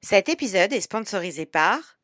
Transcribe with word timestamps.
Cet 0.00 0.28
épisode 0.28 0.72
est 0.72 0.80
sponsorisé 0.80 1.44
par 1.44 1.98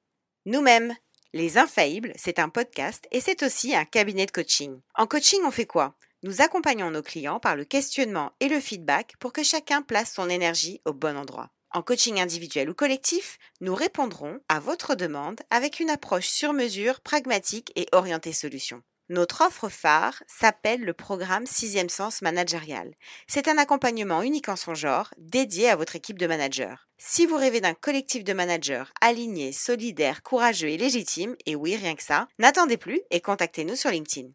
nous-mêmes. 0.47 0.95
Les 1.33 1.59
Infaillibles, 1.59 2.13
c'est 2.17 2.41
un 2.41 2.49
podcast 2.49 3.07
et 3.13 3.21
c'est 3.21 3.45
aussi 3.45 3.75
un 3.75 3.85
cabinet 3.85 4.27
de 4.27 4.33
coaching. 4.33 4.81
En 4.97 5.07
coaching, 5.07 5.41
on 5.45 5.53
fait 5.53 5.65
quoi? 5.65 5.97
Nous 6.25 6.43
accompagnons 6.43 6.91
nos 6.91 7.03
clients 7.03 7.39
par 7.39 7.55
le 7.55 7.65
questionnement 7.65 8.33
et 8.41 8.49
le 8.49 8.59
feedback 8.59 9.15
pour 9.21 9.33
que 9.33 9.45
chacun 9.45 9.81
place 9.81 10.13
son 10.13 10.29
énergie 10.29 10.81
au 10.85 10.93
bon 10.93 11.17
endroit. 11.17 11.51
En 11.71 11.83
coaching 11.83 12.21
individuel 12.21 12.69
ou 12.69 12.75
collectif, 12.75 13.39
nous 13.61 13.75
répondrons 13.77 14.41
à 14.49 14.59
votre 14.59 14.97
demande 14.97 15.41
avec 15.51 15.79
une 15.79 15.91
approche 15.91 16.29
sur 16.29 16.53
mesure, 16.53 17.01
pragmatique 17.01 17.73
et 17.77 17.87
orientée 17.93 18.33
solution. 18.33 18.83
Notre 19.11 19.43
offre 19.43 19.69
phare 19.69 20.23
s'appelle 20.27 20.81
le 20.81 20.95
programme 20.95 21.45
Sixième 21.45 21.91
Sens 21.91 22.23
Managérial. 22.23 22.95
C'est 23.27 23.49
un 23.49 23.59
accompagnement 23.59 24.23
unique 24.23 24.49
en 24.49 24.57
son 24.57 24.75
genre, 24.75 25.13
dédié 25.19 25.69
à 25.69 25.77
votre 25.77 25.95
équipe 25.95 26.19
de 26.19 26.27
managers. 26.27 26.77
Si 26.97 27.27
vous 27.27 27.37
rêvez 27.37 27.61
d'un 27.61 27.75
collectif 27.75 28.25
de 28.25 28.33
managers 28.33 28.85
alignés, 29.03 29.53
solidaires, 29.53 30.23
courageux 30.23 30.71
et 30.71 30.79
légitimes, 30.79 31.37
et 31.45 31.55
oui, 31.55 31.77
rien 31.77 31.97
que 31.97 32.03
ça, 32.03 32.29
n'attendez 32.39 32.79
plus 32.79 33.03
et 33.11 33.21
contactez-nous 33.21 33.77
sur 33.77 33.91
LinkedIn. 33.91 34.29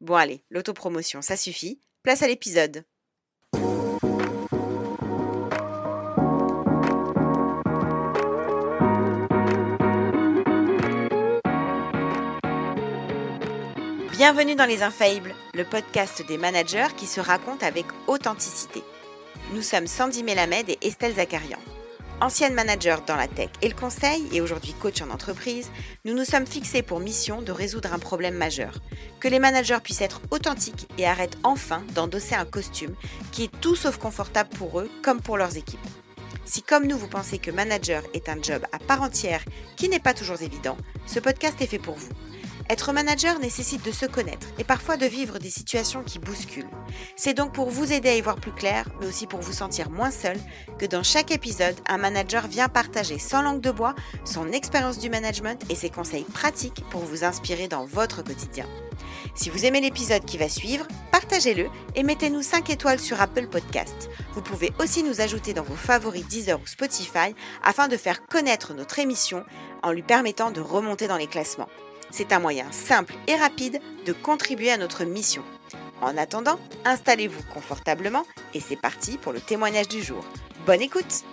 Bon 0.00 0.14
allez, 0.14 0.44
l'autopromotion, 0.48 1.20
ça 1.20 1.36
suffit. 1.36 1.80
Place 2.04 2.22
à 2.22 2.28
l'épisode. 2.28 2.84
Bienvenue 14.16 14.54
dans 14.54 14.64
Les 14.64 14.84
Infaillibles, 14.84 15.34
le 15.54 15.64
podcast 15.64 16.24
des 16.28 16.38
managers 16.38 16.94
qui 16.96 17.06
se 17.06 17.18
racontent 17.18 17.66
avec 17.66 17.84
authenticité. 18.06 18.84
Nous 19.52 19.60
sommes 19.60 19.88
Sandy 19.88 20.22
Melamed 20.22 20.70
et 20.70 20.78
Estelle 20.82 21.16
Zakarian. 21.16 21.58
Ancienne 22.20 22.54
manager 22.54 23.02
dans 23.04 23.16
la 23.16 23.26
tech 23.26 23.50
et 23.60 23.68
le 23.68 23.74
conseil 23.74 24.24
et 24.32 24.40
aujourd'hui 24.40 24.72
coach 24.80 25.02
en 25.02 25.10
entreprise, 25.10 25.68
nous 26.04 26.14
nous 26.14 26.24
sommes 26.24 26.46
fixés 26.46 26.82
pour 26.82 27.00
mission 27.00 27.42
de 27.42 27.50
résoudre 27.50 27.92
un 27.92 27.98
problème 27.98 28.36
majeur. 28.36 28.78
Que 29.18 29.26
les 29.26 29.40
managers 29.40 29.80
puissent 29.82 30.02
être 30.02 30.20
authentiques 30.30 30.86
et 30.96 31.08
arrêtent 31.08 31.38
enfin 31.42 31.82
d'endosser 31.96 32.36
un 32.36 32.44
costume 32.44 32.94
qui 33.32 33.42
est 33.42 33.60
tout 33.60 33.74
sauf 33.74 33.96
confortable 33.96 34.50
pour 34.50 34.78
eux 34.78 34.88
comme 35.02 35.20
pour 35.20 35.38
leurs 35.38 35.56
équipes. 35.56 35.80
Si 36.44 36.62
comme 36.62 36.86
nous 36.86 36.98
vous 36.98 37.08
pensez 37.08 37.38
que 37.38 37.50
manager 37.50 38.04
est 38.14 38.28
un 38.28 38.40
job 38.40 38.64
à 38.70 38.78
part 38.78 39.02
entière 39.02 39.44
qui 39.76 39.88
n'est 39.88 39.98
pas 39.98 40.14
toujours 40.14 40.40
évident, 40.40 40.76
ce 41.04 41.18
podcast 41.18 41.60
est 41.60 41.66
fait 41.66 41.80
pour 41.80 41.96
vous. 41.96 42.12
Être 42.70 42.92
manager 42.92 43.38
nécessite 43.40 43.84
de 43.84 43.92
se 43.92 44.06
connaître 44.06 44.46
et 44.58 44.64
parfois 44.64 44.96
de 44.96 45.04
vivre 45.04 45.38
des 45.38 45.50
situations 45.50 46.02
qui 46.02 46.18
bousculent. 46.18 46.70
C'est 47.14 47.34
donc 47.34 47.52
pour 47.52 47.68
vous 47.68 47.92
aider 47.92 48.08
à 48.08 48.16
y 48.16 48.20
voir 48.22 48.36
plus 48.36 48.52
clair, 48.52 48.88
mais 49.00 49.06
aussi 49.06 49.26
pour 49.26 49.40
vous 49.40 49.52
sentir 49.52 49.90
moins 49.90 50.10
seul, 50.10 50.38
que 50.78 50.86
dans 50.86 51.02
chaque 51.02 51.30
épisode, 51.30 51.76
un 51.86 51.98
manager 51.98 52.48
vient 52.48 52.70
partager 52.70 53.18
sans 53.18 53.42
langue 53.42 53.60
de 53.60 53.70
bois 53.70 53.94
son 54.24 54.50
expérience 54.50 54.98
du 54.98 55.10
management 55.10 55.62
et 55.70 55.74
ses 55.74 55.90
conseils 55.90 56.24
pratiques 56.24 56.82
pour 56.90 57.02
vous 57.02 57.22
inspirer 57.24 57.68
dans 57.68 57.84
votre 57.84 58.22
quotidien. 58.22 58.66
Si 59.34 59.50
vous 59.50 59.66
aimez 59.66 59.80
l'épisode 59.80 60.24
qui 60.24 60.38
va 60.38 60.48
suivre, 60.48 60.86
partagez-le 61.12 61.68
et 61.96 62.02
mettez-nous 62.02 62.42
5 62.42 62.70
étoiles 62.70 63.00
sur 63.00 63.20
Apple 63.20 63.48
Podcast. 63.48 64.08
Vous 64.32 64.42
pouvez 64.42 64.72
aussi 64.78 65.02
nous 65.02 65.20
ajouter 65.20 65.52
dans 65.52 65.62
vos 65.62 65.74
favoris 65.74 66.26
Deezer 66.26 66.58
ou 66.60 66.66
Spotify 66.66 67.34
afin 67.62 67.88
de 67.88 67.96
faire 67.96 68.26
connaître 68.26 68.72
notre 68.72 68.98
émission 68.98 69.44
en 69.82 69.92
lui 69.92 70.02
permettant 70.02 70.50
de 70.50 70.60
remonter 70.60 71.08
dans 71.08 71.16
les 71.18 71.26
classements. 71.26 71.68
C'est 72.16 72.32
un 72.32 72.38
moyen 72.38 72.70
simple 72.70 73.12
et 73.26 73.34
rapide 73.34 73.80
de 74.06 74.12
contribuer 74.12 74.70
à 74.70 74.76
notre 74.76 75.04
mission. 75.04 75.42
En 76.00 76.16
attendant, 76.16 76.60
installez-vous 76.84 77.42
confortablement 77.52 78.24
et 78.54 78.60
c'est 78.60 78.80
parti 78.80 79.18
pour 79.18 79.32
le 79.32 79.40
témoignage 79.40 79.88
du 79.88 80.00
jour. 80.00 80.24
Bonne 80.64 80.80
écoute 80.80 81.24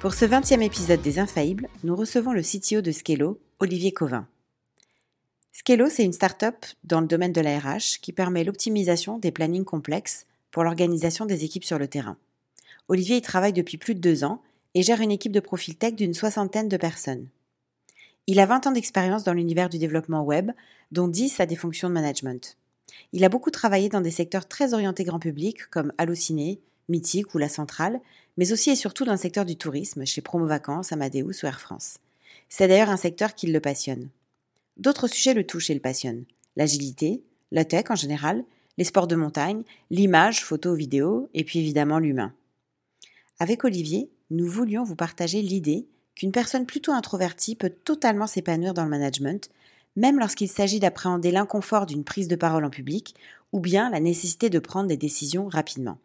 Pour 0.00 0.14
ce 0.14 0.24
20e 0.24 0.62
épisode 0.62 1.00
des 1.00 1.20
Infaillibles, 1.20 1.68
nous 1.84 1.94
recevons 1.94 2.32
le 2.32 2.42
CTO 2.42 2.80
de 2.80 2.90
Skello, 2.90 3.38
Olivier 3.60 3.92
Covin. 3.92 4.26
Skello, 5.52 5.88
c'est 5.88 6.02
une 6.02 6.12
start-up 6.12 6.66
dans 6.82 7.00
le 7.00 7.06
domaine 7.06 7.32
de 7.32 7.40
la 7.40 7.56
RH 7.56 8.00
qui 8.02 8.12
permet 8.12 8.42
l'optimisation 8.42 9.18
des 9.18 9.30
plannings 9.30 9.64
complexes 9.64 10.26
pour 10.50 10.64
l'organisation 10.64 11.24
des 11.24 11.44
équipes 11.44 11.62
sur 11.62 11.78
le 11.78 11.86
terrain. 11.86 12.16
Olivier 12.88 13.18
y 13.18 13.22
travaille 13.22 13.52
depuis 13.52 13.78
plus 13.78 13.94
de 13.94 14.00
deux 14.00 14.24
ans 14.24 14.42
et 14.74 14.82
gère 14.82 15.00
une 15.00 15.10
équipe 15.10 15.32
de 15.32 15.40
profil 15.40 15.76
tech 15.76 15.94
d'une 15.94 16.14
soixantaine 16.14 16.68
de 16.68 16.76
personnes. 16.76 17.28
Il 18.26 18.38
a 18.38 18.46
20 18.46 18.68
ans 18.68 18.72
d'expérience 18.72 19.24
dans 19.24 19.32
l'univers 19.32 19.68
du 19.68 19.78
développement 19.78 20.22
web, 20.22 20.52
dont 20.92 21.08
10 21.08 21.40
à 21.40 21.46
des 21.46 21.56
fonctions 21.56 21.88
de 21.88 21.94
management. 21.94 22.56
Il 23.12 23.24
a 23.24 23.28
beaucoup 23.28 23.50
travaillé 23.50 23.88
dans 23.88 24.00
des 24.00 24.10
secteurs 24.10 24.46
très 24.46 24.74
orientés 24.74 25.04
grand 25.04 25.18
public 25.18 25.66
comme 25.70 25.92
Allociné, 25.98 26.60
Mythique 26.88 27.34
ou 27.34 27.38
La 27.38 27.48
Centrale, 27.48 28.00
mais 28.36 28.52
aussi 28.52 28.70
et 28.70 28.76
surtout 28.76 29.04
dans 29.04 29.12
le 29.12 29.18
secteur 29.18 29.44
du 29.44 29.56
tourisme, 29.56 30.04
chez 30.04 30.20
Promo 30.20 30.46
Vacances, 30.46 30.92
Amadeus 30.92 31.42
ou 31.42 31.46
Air 31.46 31.60
France. 31.60 31.98
C'est 32.48 32.68
d'ailleurs 32.68 32.90
un 32.90 32.96
secteur 32.96 33.34
qui 33.34 33.46
le 33.46 33.60
passionne. 33.60 34.08
D'autres 34.76 35.08
sujets 35.08 35.34
le 35.34 35.46
touchent 35.46 35.70
et 35.70 35.74
le 35.74 35.80
passionnent. 35.80 36.24
L'agilité, 36.56 37.22
la 37.50 37.64
tech 37.64 37.86
en 37.90 37.96
général, 37.96 38.44
les 38.78 38.84
sports 38.84 39.06
de 39.06 39.16
montagne, 39.16 39.62
l'image, 39.90 40.44
photo, 40.44 40.74
vidéo, 40.74 41.28
et 41.34 41.44
puis 41.44 41.58
évidemment 41.58 41.98
l'humain. 41.98 42.32
Avec 43.38 43.64
Olivier, 43.64 44.10
nous 44.30 44.46
voulions 44.46 44.84
vous 44.84 44.96
partager 44.96 45.42
l'idée 45.42 45.88
qu'une 46.14 46.32
personne 46.32 46.66
plutôt 46.66 46.92
introvertie 46.92 47.56
peut 47.56 47.70
totalement 47.70 48.26
s'épanouir 48.26 48.74
dans 48.74 48.84
le 48.84 48.90
management, 48.90 49.50
même 49.96 50.18
lorsqu'il 50.18 50.48
s'agit 50.48 50.80
d'appréhender 50.80 51.30
l'inconfort 51.30 51.86
d'une 51.86 52.04
prise 52.04 52.28
de 52.28 52.36
parole 52.36 52.64
en 52.64 52.70
public 52.70 53.14
ou 53.52 53.60
bien 53.60 53.90
la 53.90 54.00
nécessité 54.00 54.48
de 54.50 54.58
prendre 54.58 54.88
des 54.88 54.96
décisions 54.96 55.48
rapidement. 55.48 55.98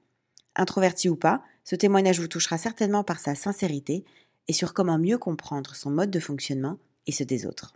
Introverti 0.56 1.10
ou 1.10 1.16
pas, 1.16 1.44
ce 1.64 1.76
témoignage 1.76 2.20
vous 2.20 2.28
touchera 2.28 2.58
certainement 2.58 3.04
par 3.04 3.20
sa 3.20 3.36
sincérité 3.36 4.06
et 4.48 4.54
sur 4.54 4.74
comment 4.74 4.98
mieux 4.98 5.18
comprendre 5.18 5.76
son 5.76 5.92
mode 5.92 6.12
de 6.12 6.20
fonctionnement 6.20 6.78
et 7.08 7.12
ceux 7.12 7.26
des 7.26 7.46
autres. 7.46 7.76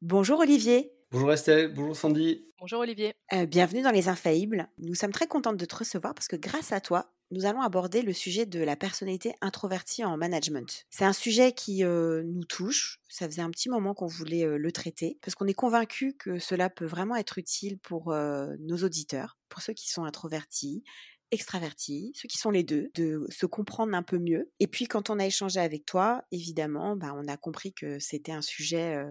Bonjour 0.00 0.40
Olivier. 0.40 0.92
Bonjour 1.12 1.32
Estelle, 1.32 1.72
bonjour 1.72 1.94
Sandy. 1.94 2.44
Bonjour 2.58 2.80
Olivier. 2.80 3.12
Euh, 3.32 3.44
bienvenue 3.44 3.82
dans 3.82 3.90
Les 3.90 4.08
Infaillibles. 4.08 4.68
Nous 4.78 4.94
sommes 4.94 5.12
très 5.12 5.26
contentes 5.26 5.58
de 5.58 5.64
te 5.64 5.76
recevoir 5.76 6.14
parce 6.14 6.28
que 6.28 6.36
grâce 6.36 6.72
à 6.72 6.80
toi, 6.80 7.11
nous 7.32 7.46
allons 7.46 7.62
aborder 7.62 8.02
le 8.02 8.12
sujet 8.12 8.44
de 8.46 8.60
la 8.60 8.76
personnalité 8.76 9.34
introvertie 9.40 10.04
en 10.04 10.16
management. 10.16 10.84
C'est 10.90 11.06
un 11.06 11.14
sujet 11.14 11.52
qui 11.52 11.82
euh, 11.82 12.22
nous 12.24 12.44
touche. 12.44 13.00
Ça 13.08 13.26
faisait 13.26 13.42
un 13.42 13.50
petit 13.50 13.70
moment 13.70 13.94
qu'on 13.94 14.06
voulait 14.06 14.44
euh, 14.44 14.58
le 14.58 14.70
traiter 14.70 15.18
parce 15.22 15.34
qu'on 15.34 15.46
est 15.46 15.54
convaincu 15.54 16.14
que 16.14 16.38
cela 16.38 16.68
peut 16.68 16.84
vraiment 16.84 17.16
être 17.16 17.38
utile 17.38 17.78
pour 17.78 18.12
euh, 18.12 18.54
nos 18.60 18.76
auditeurs, 18.76 19.38
pour 19.48 19.62
ceux 19.62 19.72
qui 19.72 19.90
sont 19.90 20.04
introvertis, 20.04 20.84
extravertis, 21.30 22.12
ceux 22.14 22.28
qui 22.28 22.36
sont 22.36 22.50
les 22.50 22.64
deux, 22.64 22.90
de 22.94 23.26
se 23.30 23.46
comprendre 23.46 23.94
un 23.94 24.02
peu 24.02 24.18
mieux. 24.18 24.50
Et 24.60 24.66
puis 24.66 24.86
quand 24.86 25.08
on 25.08 25.18
a 25.18 25.24
échangé 25.24 25.58
avec 25.58 25.86
toi, 25.86 26.22
évidemment, 26.32 26.96
bah, 26.96 27.14
on 27.16 27.26
a 27.28 27.38
compris 27.38 27.72
que 27.72 27.98
c'était 27.98 28.32
un 28.32 28.42
sujet 28.42 29.02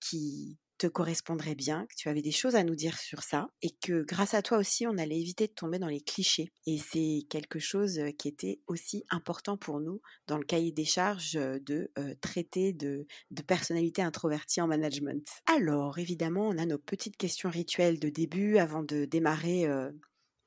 qui 0.00 0.56
te 0.78 0.86
correspondrait 0.86 1.54
bien, 1.54 1.86
que 1.86 1.94
tu 1.96 2.08
avais 2.08 2.22
des 2.22 2.32
choses 2.32 2.56
à 2.56 2.64
nous 2.64 2.74
dire 2.74 2.98
sur 2.98 3.22
ça 3.22 3.48
et 3.62 3.70
que 3.70 4.02
grâce 4.02 4.34
à 4.34 4.42
toi 4.42 4.58
aussi, 4.58 4.86
on 4.86 4.98
allait 4.98 5.20
éviter 5.20 5.46
de 5.46 5.52
tomber 5.52 5.78
dans 5.78 5.88
les 5.88 6.00
clichés. 6.00 6.50
Et 6.66 6.78
c'est 6.78 7.22
quelque 7.30 7.58
chose 7.58 8.00
qui 8.18 8.28
était 8.28 8.60
aussi 8.66 9.04
important 9.10 9.56
pour 9.56 9.80
nous 9.80 10.00
dans 10.26 10.38
le 10.38 10.44
cahier 10.44 10.72
des 10.72 10.84
charges 10.84 11.34
de 11.34 11.90
traiter 12.20 12.72
de, 12.72 13.06
personnalité 13.46 14.02
introvertie 14.02 14.60
en 14.60 14.66
management. 14.66 15.26
Alors, 15.46 15.98
évidemment, 15.98 16.48
on 16.48 16.58
a 16.58 16.66
nos 16.66 16.78
petites 16.78 17.16
questions 17.16 17.50
rituelles 17.50 17.98
de 17.98 18.08
début 18.08 18.58
avant 18.58 18.82
de 18.82 19.04
démarrer 19.04 19.66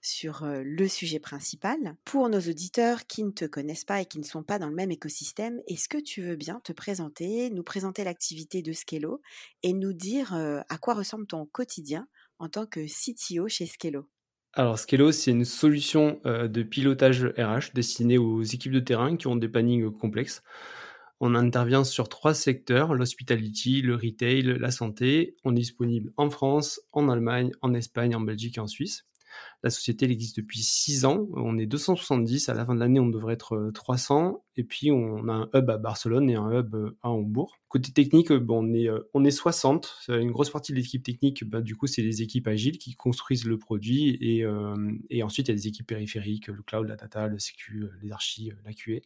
sur 0.02 0.46
le 0.46 0.88
sujet 0.88 1.20
principal. 1.20 1.78
Pour 2.06 2.30
nos 2.30 2.40
auditeurs 2.40 3.06
qui 3.08 3.24
ne 3.24 3.32
te 3.32 3.46
connaissent 3.46 3.86
pas 3.86 4.02
et 4.02 4.06
qui 4.06 4.20
ne 4.20 4.24
sont 4.24 4.44
pas 4.44 4.60
dans 4.60 4.70
le 4.70 4.76
même 4.76 4.92
écosystème, 4.92 5.62
est-ce 5.68 5.90
que 5.90 5.98
tu 5.98 6.22
veux 6.22 6.36
bien 6.36 6.62
te 6.64 6.72
présenter, 6.72 7.50
nous 7.50 7.64
présenter 7.64 8.04
l'activité 8.04 8.62
de 8.62 8.72
Skello 8.72 9.22
et 9.64 9.74
nous 9.74 9.94
dire 9.94 10.34
à 10.34 10.78
quoi 10.78 10.94
ressemble 10.94 11.28
ton 11.28 11.46
quotidien 11.46 12.08
en 12.40 12.50
tant 12.50 12.66
que 12.66 12.86
CTO 12.88 13.48
chez 13.48 13.66
Skello? 13.66 14.08
Alors, 14.54 14.80
Skello, 14.80 15.12
c'est 15.12 15.32
une 15.32 15.46
solution 15.46 16.22
de 16.26 16.64
pilotage 16.64 17.26
RH 17.38 17.74
destinée 17.74 18.18
aux 18.18 18.42
équipes 18.42 18.72
de 18.72 18.80
terrain 18.80 19.16
qui 19.16 19.28
ont 19.28 19.36
des 19.36 19.50
plannings 19.50 19.92
complexes. 19.92 20.42
On 21.20 21.36
intervient 21.36 21.84
sur 21.84 22.08
trois 22.08 22.34
secteurs, 22.34 22.94
l'hospitality, 22.94 23.82
le 23.82 23.96
retail, 23.96 24.58
la 24.58 24.72
santé. 24.72 25.36
On 25.44 25.52
est 25.52 25.60
disponible 25.60 26.14
en 26.16 26.30
France, 26.30 26.80
en 26.94 27.10
Allemagne, 27.10 27.52
en 27.62 27.74
Espagne, 27.74 28.16
en 28.16 28.22
Belgique 28.22 28.58
et 28.58 28.62
en 28.62 28.68
Suisse. 28.68 29.06
La 29.64 29.70
société 29.70 30.10
existe 30.10 30.38
depuis 30.38 30.62
6 30.62 31.06
ans. 31.06 31.28
On 31.34 31.58
est 31.58 31.66
270. 31.66 32.50
À 32.50 32.54
la 32.54 32.66
fin 32.66 32.76
de 32.76 32.80
l'année, 32.80 33.00
on 33.00 33.08
devrait 33.08 33.34
être 33.34 33.72
300. 33.74 34.44
Et 34.60 34.64
puis 34.66 34.92
on 34.92 35.30
a 35.30 35.34
un 35.34 35.50
hub 35.54 35.70
à 35.70 35.78
Barcelone 35.78 36.30
et 36.30 36.36
un 36.36 36.52
hub 36.52 36.76
à 37.02 37.10
Hambourg. 37.10 37.58
Côté 37.70 37.94
technique, 37.94 38.34
bon, 38.34 38.66
on, 38.66 38.74
est, 38.74 38.90
on 39.14 39.24
est 39.24 39.32
60. 39.32 40.08
Une 40.10 40.32
grosse 40.32 40.50
partie 40.50 40.74
de 40.74 40.78
l'équipe 40.78 41.02
technique, 41.02 41.46
bah, 41.46 41.62
du 41.62 41.78
coup, 41.78 41.88
c'est 41.88 42.02
les 42.02 42.22
équipes 42.22 42.48
agiles 42.48 42.78
qui 42.78 42.94
construisent 42.96 43.46
le 43.46 43.58
produit 43.58 44.18
et, 44.20 44.46
et 45.10 45.24
ensuite 45.24 45.48
il 45.48 45.52
y 45.52 45.54
a 45.54 45.56
des 45.56 45.68
équipes 45.68 45.88
périphériques, 45.88 46.48
le 46.48 46.62
cloud, 46.62 46.90
la 46.90 46.98
data, 46.98 47.28
le 47.28 47.40
sécu, 47.40 47.86
les 48.02 48.12
archives, 48.12 48.58
la 48.66 48.74
QA. 48.74 49.00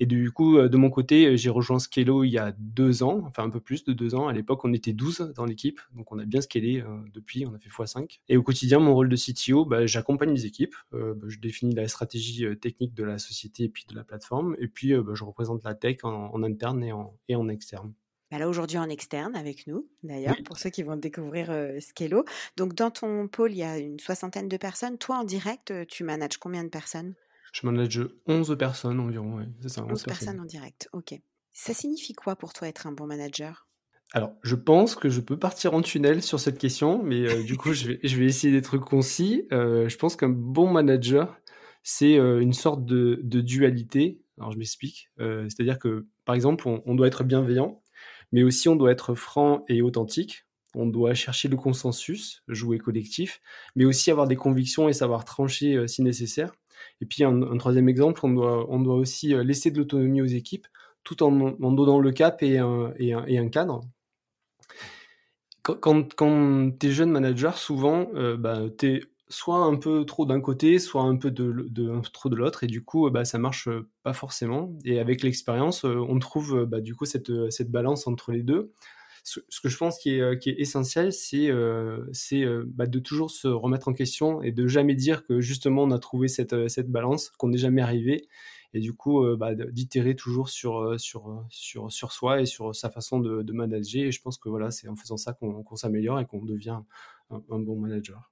Et 0.00 0.06
du 0.06 0.30
coup, 0.30 0.58
de 0.58 0.76
mon 0.78 0.88
côté, 0.88 1.36
j'ai 1.36 1.50
rejoint 1.50 1.78
Scalo 1.78 2.24
il 2.24 2.30
y 2.30 2.38
a 2.38 2.54
deux 2.58 3.02
ans, 3.02 3.20
enfin 3.26 3.42
un 3.42 3.50
peu 3.50 3.60
plus 3.60 3.84
de 3.84 3.92
deux 3.92 4.14
ans. 4.14 4.28
À 4.28 4.32
l'époque, 4.32 4.64
on 4.64 4.72
était 4.72 4.94
12 4.94 5.32
dans 5.36 5.44
l'équipe, 5.44 5.80
donc 5.94 6.10
on 6.12 6.18
a 6.18 6.24
bien 6.24 6.40
scalé 6.40 6.82
depuis, 7.12 7.44
on 7.44 7.52
a 7.52 7.58
fait 7.58 7.68
x5. 7.68 8.20
Et 8.30 8.38
au 8.38 8.42
quotidien, 8.42 8.78
mon 8.78 8.94
rôle 8.94 9.10
de 9.10 9.16
CTO, 9.16 9.66
bah, 9.66 9.84
j'accompagne 9.84 10.32
les 10.32 10.46
équipes, 10.46 10.76
bah, 10.92 10.98
je 11.26 11.38
définis 11.40 11.74
la 11.74 11.88
stratégie 11.88 12.46
technique 12.58 12.94
de 12.94 13.04
la 13.04 13.18
société 13.18 13.64
et 13.64 13.68
puis 13.68 13.84
de 13.86 13.94
la 13.94 14.04
plateforme, 14.04 14.56
bah, 14.86 15.12
je 15.14 15.24
représente 15.24 15.64
la 15.64 15.74
tech 15.74 15.98
en, 16.04 16.42
interne 16.42 16.82
et 16.82 16.92
en, 16.92 17.16
et 17.28 17.36
en 17.36 17.48
externe. 17.48 17.92
Là, 18.30 18.48
aujourd'hui 18.48 18.76
en 18.76 18.88
externe 18.88 19.34
avec 19.36 19.66
nous, 19.66 19.88
d'ailleurs, 20.02 20.36
pour 20.44 20.58
ceux 20.58 20.68
qui 20.68 20.82
vont 20.82 20.96
découvrir 20.96 21.50
Scalo. 21.80 22.24
Donc, 22.56 22.74
dans 22.74 22.90
ton 22.90 23.26
pôle, 23.26 23.52
il 23.52 23.58
y 23.58 23.62
a 23.62 23.78
une 23.78 23.98
soixantaine 23.98 24.48
de 24.48 24.56
personnes. 24.58 24.98
Toi, 24.98 25.16
en 25.16 25.24
direct, 25.24 25.72
tu 25.86 26.04
manages 26.04 26.36
combien 26.36 26.62
de 26.62 26.68
personnes? 26.68 27.14
Je 27.52 27.66
manage 27.66 28.06
11 28.26 28.56
personnes 28.58 29.00
environ, 29.00 29.46
c'est 29.62 29.70
ça. 29.70 29.82
11, 29.82 30.02
personnes 30.02 30.40
en 30.40 30.44
direct, 30.44 30.90
ok. 30.92 31.14
Ça 31.52 31.72
signifie 31.72 32.12
quoi 32.12 32.36
pour 32.36 32.52
toi 32.52 32.68
être 32.68 32.86
un 32.86 32.92
bon 32.92 33.06
manager? 33.06 33.66
Alors, 34.12 34.34
je 34.42 34.54
pense 34.54 34.94
que 34.94 35.08
je 35.08 35.20
peux 35.20 35.38
partir 35.38 35.74
en 35.74 35.80
tunnel 35.80 36.22
sur 36.22 36.38
cette 36.38 36.58
question, 36.58 37.02
mais 37.02 37.42
du 37.44 37.56
coup, 37.56 37.72
je 37.72 37.88
vais, 37.88 38.00
je 38.02 38.16
vais 38.16 38.26
essayer 38.26 38.52
d'être 38.52 38.76
concis. 38.76 39.46
je 39.50 39.96
pense 39.96 40.16
qu'un 40.16 40.28
bon 40.28 40.70
manager, 40.70 41.40
c'est 41.82 42.14
une 42.14 42.52
sorte 42.52 42.84
de, 42.84 43.20
dualité. 43.22 44.20
Alors, 44.38 44.52
je 44.52 44.58
m'explique. 44.58 45.10
C'est-à-dire 45.18 45.78
que, 45.78 46.06
par 46.24 46.34
exemple, 46.34 46.68
on, 46.68 46.94
doit 46.94 47.06
être 47.06 47.24
bienveillant, 47.24 47.82
mais 48.32 48.42
aussi 48.42 48.68
on 48.68 48.76
doit 48.76 48.92
être 48.92 49.14
franc 49.14 49.64
et 49.68 49.82
authentique. 49.82 50.44
On 50.74 50.86
doit 50.86 51.14
chercher 51.14 51.48
le 51.48 51.56
consensus, 51.56 52.42
jouer 52.46 52.78
collectif, 52.78 53.40
mais 53.74 53.84
aussi 53.84 54.10
avoir 54.10 54.28
des 54.28 54.36
convictions 54.36 54.88
et 54.88 54.92
savoir 54.92 55.24
trancher 55.24 55.88
si 55.88 56.02
nécessaire. 56.02 56.52
Et 57.00 57.06
puis, 57.06 57.24
un, 57.24 57.56
troisième 57.58 57.88
exemple, 57.88 58.20
on 58.24 58.30
doit, 58.30 58.70
on 58.70 58.80
doit 58.80 58.96
aussi 58.96 59.34
laisser 59.42 59.70
de 59.70 59.78
l'autonomie 59.78 60.22
aux 60.22 60.26
équipes 60.26 60.66
tout 61.04 61.22
en, 61.22 61.30
donnant 61.30 62.00
le 62.00 62.12
cap 62.12 62.42
et 62.42 62.58
un, 62.58 62.92
et 62.98 63.38
un 63.38 63.48
cadre 63.48 63.80
quand, 65.74 66.14
quand 66.14 66.70
tu 66.78 66.86
es 66.86 66.90
jeune 66.90 67.10
manager, 67.10 67.58
souvent, 67.58 68.08
euh, 68.14 68.36
bah, 68.36 68.62
tu 68.78 68.86
es 68.86 69.00
soit 69.30 69.58
un 69.58 69.76
peu 69.76 70.04
trop 70.04 70.26
d'un 70.26 70.40
côté, 70.40 70.78
soit 70.78 71.02
un 71.02 71.16
peu 71.16 71.32
trop 72.12 72.28
de 72.28 72.36
l'autre, 72.36 72.64
et 72.64 72.66
du 72.66 72.84
coup, 72.84 73.10
bah, 73.10 73.24
ça 73.24 73.38
marche 73.38 73.68
euh, 73.68 73.88
pas 74.02 74.12
forcément. 74.12 74.72
Et 74.84 74.98
avec 74.98 75.22
l'expérience, 75.22 75.84
euh, 75.84 75.96
on 76.08 76.18
trouve 76.18 76.64
bah, 76.64 76.80
du 76.80 76.94
coup 76.94 77.04
cette, 77.04 77.32
cette 77.50 77.70
balance 77.70 78.06
entre 78.06 78.32
les 78.32 78.42
deux. 78.42 78.72
Ce, 79.24 79.40
que 79.62 79.68
je 79.68 79.76
pense 79.76 79.98
qui 79.98 80.14
est, 80.14 80.38
qui 80.38 80.48
est 80.48 80.58
essentiel, 80.58 81.12
c'est 81.12 81.50
bah, 82.64 82.86
de 82.86 82.98
toujours 82.98 83.30
se 83.30 83.46
remettre 83.46 83.88
en 83.88 83.92
question 83.92 84.40
et 84.42 84.52
de 84.52 84.66
jamais 84.66 84.94
dire 84.94 85.26
que 85.26 85.40
justement 85.40 85.82
on 85.82 85.90
a 85.90 85.98
trouvé 85.98 86.28
cette, 86.28 86.68
cette 86.68 86.90
balance, 86.90 87.30
qu'on 87.36 87.48
n'est 87.48 87.58
jamais 87.58 87.82
arrivé, 87.82 88.26
et 88.74 88.80
du 88.80 88.92
coup 88.92 89.24
euh, 89.24 89.36
bah, 89.36 89.54
d'itérer 89.54 90.14
toujours 90.14 90.48
sur, 90.48 90.78
euh, 90.78 90.98
sur, 90.98 91.30
euh, 91.30 91.40
sur, 91.50 91.90
sur 91.90 92.12
soi 92.12 92.40
et 92.40 92.46
sur 92.46 92.74
sa 92.74 92.90
façon 92.90 93.20
de, 93.20 93.42
de 93.42 93.52
manager. 93.52 94.04
Et 94.04 94.12
je 94.12 94.20
pense 94.20 94.38
que 94.38 94.48
voilà, 94.48 94.70
c'est 94.70 94.88
en 94.88 94.96
faisant 94.96 95.16
ça 95.16 95.32
qu'on 95.32 95.76
s'améliore 95.76 96.20
et 96.20 96.26
qu'on 96.26 96.44
devient 96.44 96.80
un, 97.30 97.58
bon 97.58 97.78
manager. 97.78 98.30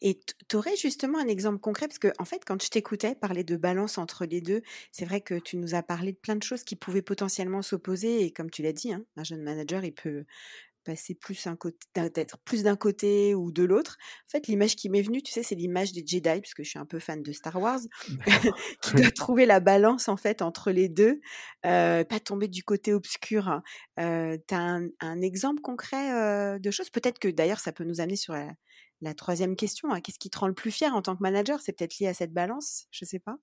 Et 0.00 0.20
tu 0.48 0.56
aurais 0.56 0.76
justement 0.76 1.18
un 1.18 1.28
exemple 1.28 1.58
concret, 1.58 1.88
parce 1.88 1.98
que 1.98 2.12
en 2.18 2.24
fait, 2.24 2.42
quand 2.46 2.62
je 2.62 2.68
t'écoutais 2.68 3.14
parler 3.14 3.44
de 3.44 3.56
balance 3.56 3.98
entre 3.98 4.24
les 4.24 4.40
deux, 4.40 4.62
c'est 4.92 5.04
vrai 5.04 5.20
que 5.20 5.34
tu 5.38 5.56
nous 5.56 5.74
as 5.74 5.82
parlé 5.82 6.12
de 6.12 6.18
plein 6.18 6.36
de 6.36 6.42
choses 6.42 6.64
qui 6.64 6.76
pouvaient 6.76 7.02
potentiellement 7.02 7.62
s'opposer. 7.62 8.24
Et 8.24 8.32
comme 8.32 8.50
tu 8.50 8.62
l'as 8.62 8.72
dit, 8.72 8.92
hein, 8.92 9.04
un 9.16 9.24
jeune 9.24 9.42
manager, 9.42 9.84
il 9.84 9.92
peut 9.92 10.24
passer 10.84 11.14
plus 11.14 11.46
un 11.46 11.54
côté, 11.54 11.76
d'être 12.14 12.38
plus 12.38 12.62
d'un 12.62 12.76
côté 12.76 13.34
ou 13.34 13.52
de 13.52 13.62
l'autre. 13.62 13.98
En 14.26 14.30
fait, 14.30 14.46
l'image 14.46 14.74
qui 14.74 14.88
m'est 14.88 15.02
venue, 15.02 15.22
tu 15.22 15.32
sais, 15.32 15.42
c'est 15.42 15.54
l'image 15.54 15.92
des 15.92 16.02
Jedi, 16.06 16.22
parce 16.22 16.54
que 16.54 16.62
je 16.62 16.70
suis 16.70 16.78
un 16.78 16.86
peu 16.86 16.98
fan 16.98 17.22
de 17.22 17.32
Star 17.32 17.60
Wars, 17.60 17.80
qui 18.82 18.94
doit 18.94 19.10
trouver 19.10 19.44
la 19.44 19.60
balance 19.60 20.08
en 20.08 20.16
fait 20.16 20.40
entre 20.40 20.70
les 20.70 20.88
deux, 20.88 21.20
pas 21.62 22.20
tomber 22.24 22.48
du 22.48 22.62
côté 22.62 22.94
obscur. 22.94 23.48
Hein. 23.48 23.62
tu 23.98 24.54
as 24.54 24.80
un, 25.00 25.20
exemple 25.20 25.60
concret 25.60 26.58
de 26.58 26.70
choses? 26.70 26.88
Peut-être 26.88 27.18
que 27.18 27.28
d'ailleurs, 27.28 27.60
ça 27.60 27.72
peut 27.72 27.84
nous 27.84 28.00
amener 28.00 28.16
sur 28.16 28.32
la, 28.32 28.48
troisième 29.14 29.56
question. 29.56 29.92
Hein. 29.92 30.00
Qu'est-ce 30.00 30.18
qui 30.18 30.30
te 30.30 30.38
rend 30.38 30.48
le 30.48 30.54
plus 30.54 30.70
fier 30.70 30.94
en 30.94 31.02
tant 31.02 31.16
que 31.16 31.22
manager? 31.22 31.60
C'est 31.60 31.72
peut-être 31.72 31.98
lié 31.98 32.08
à 32.08 32.14
cette 32.14 32.32
balance, 32.32 32.86
je 32.90 33.04
sais 33.04 33.18
pas. 33.18 33.38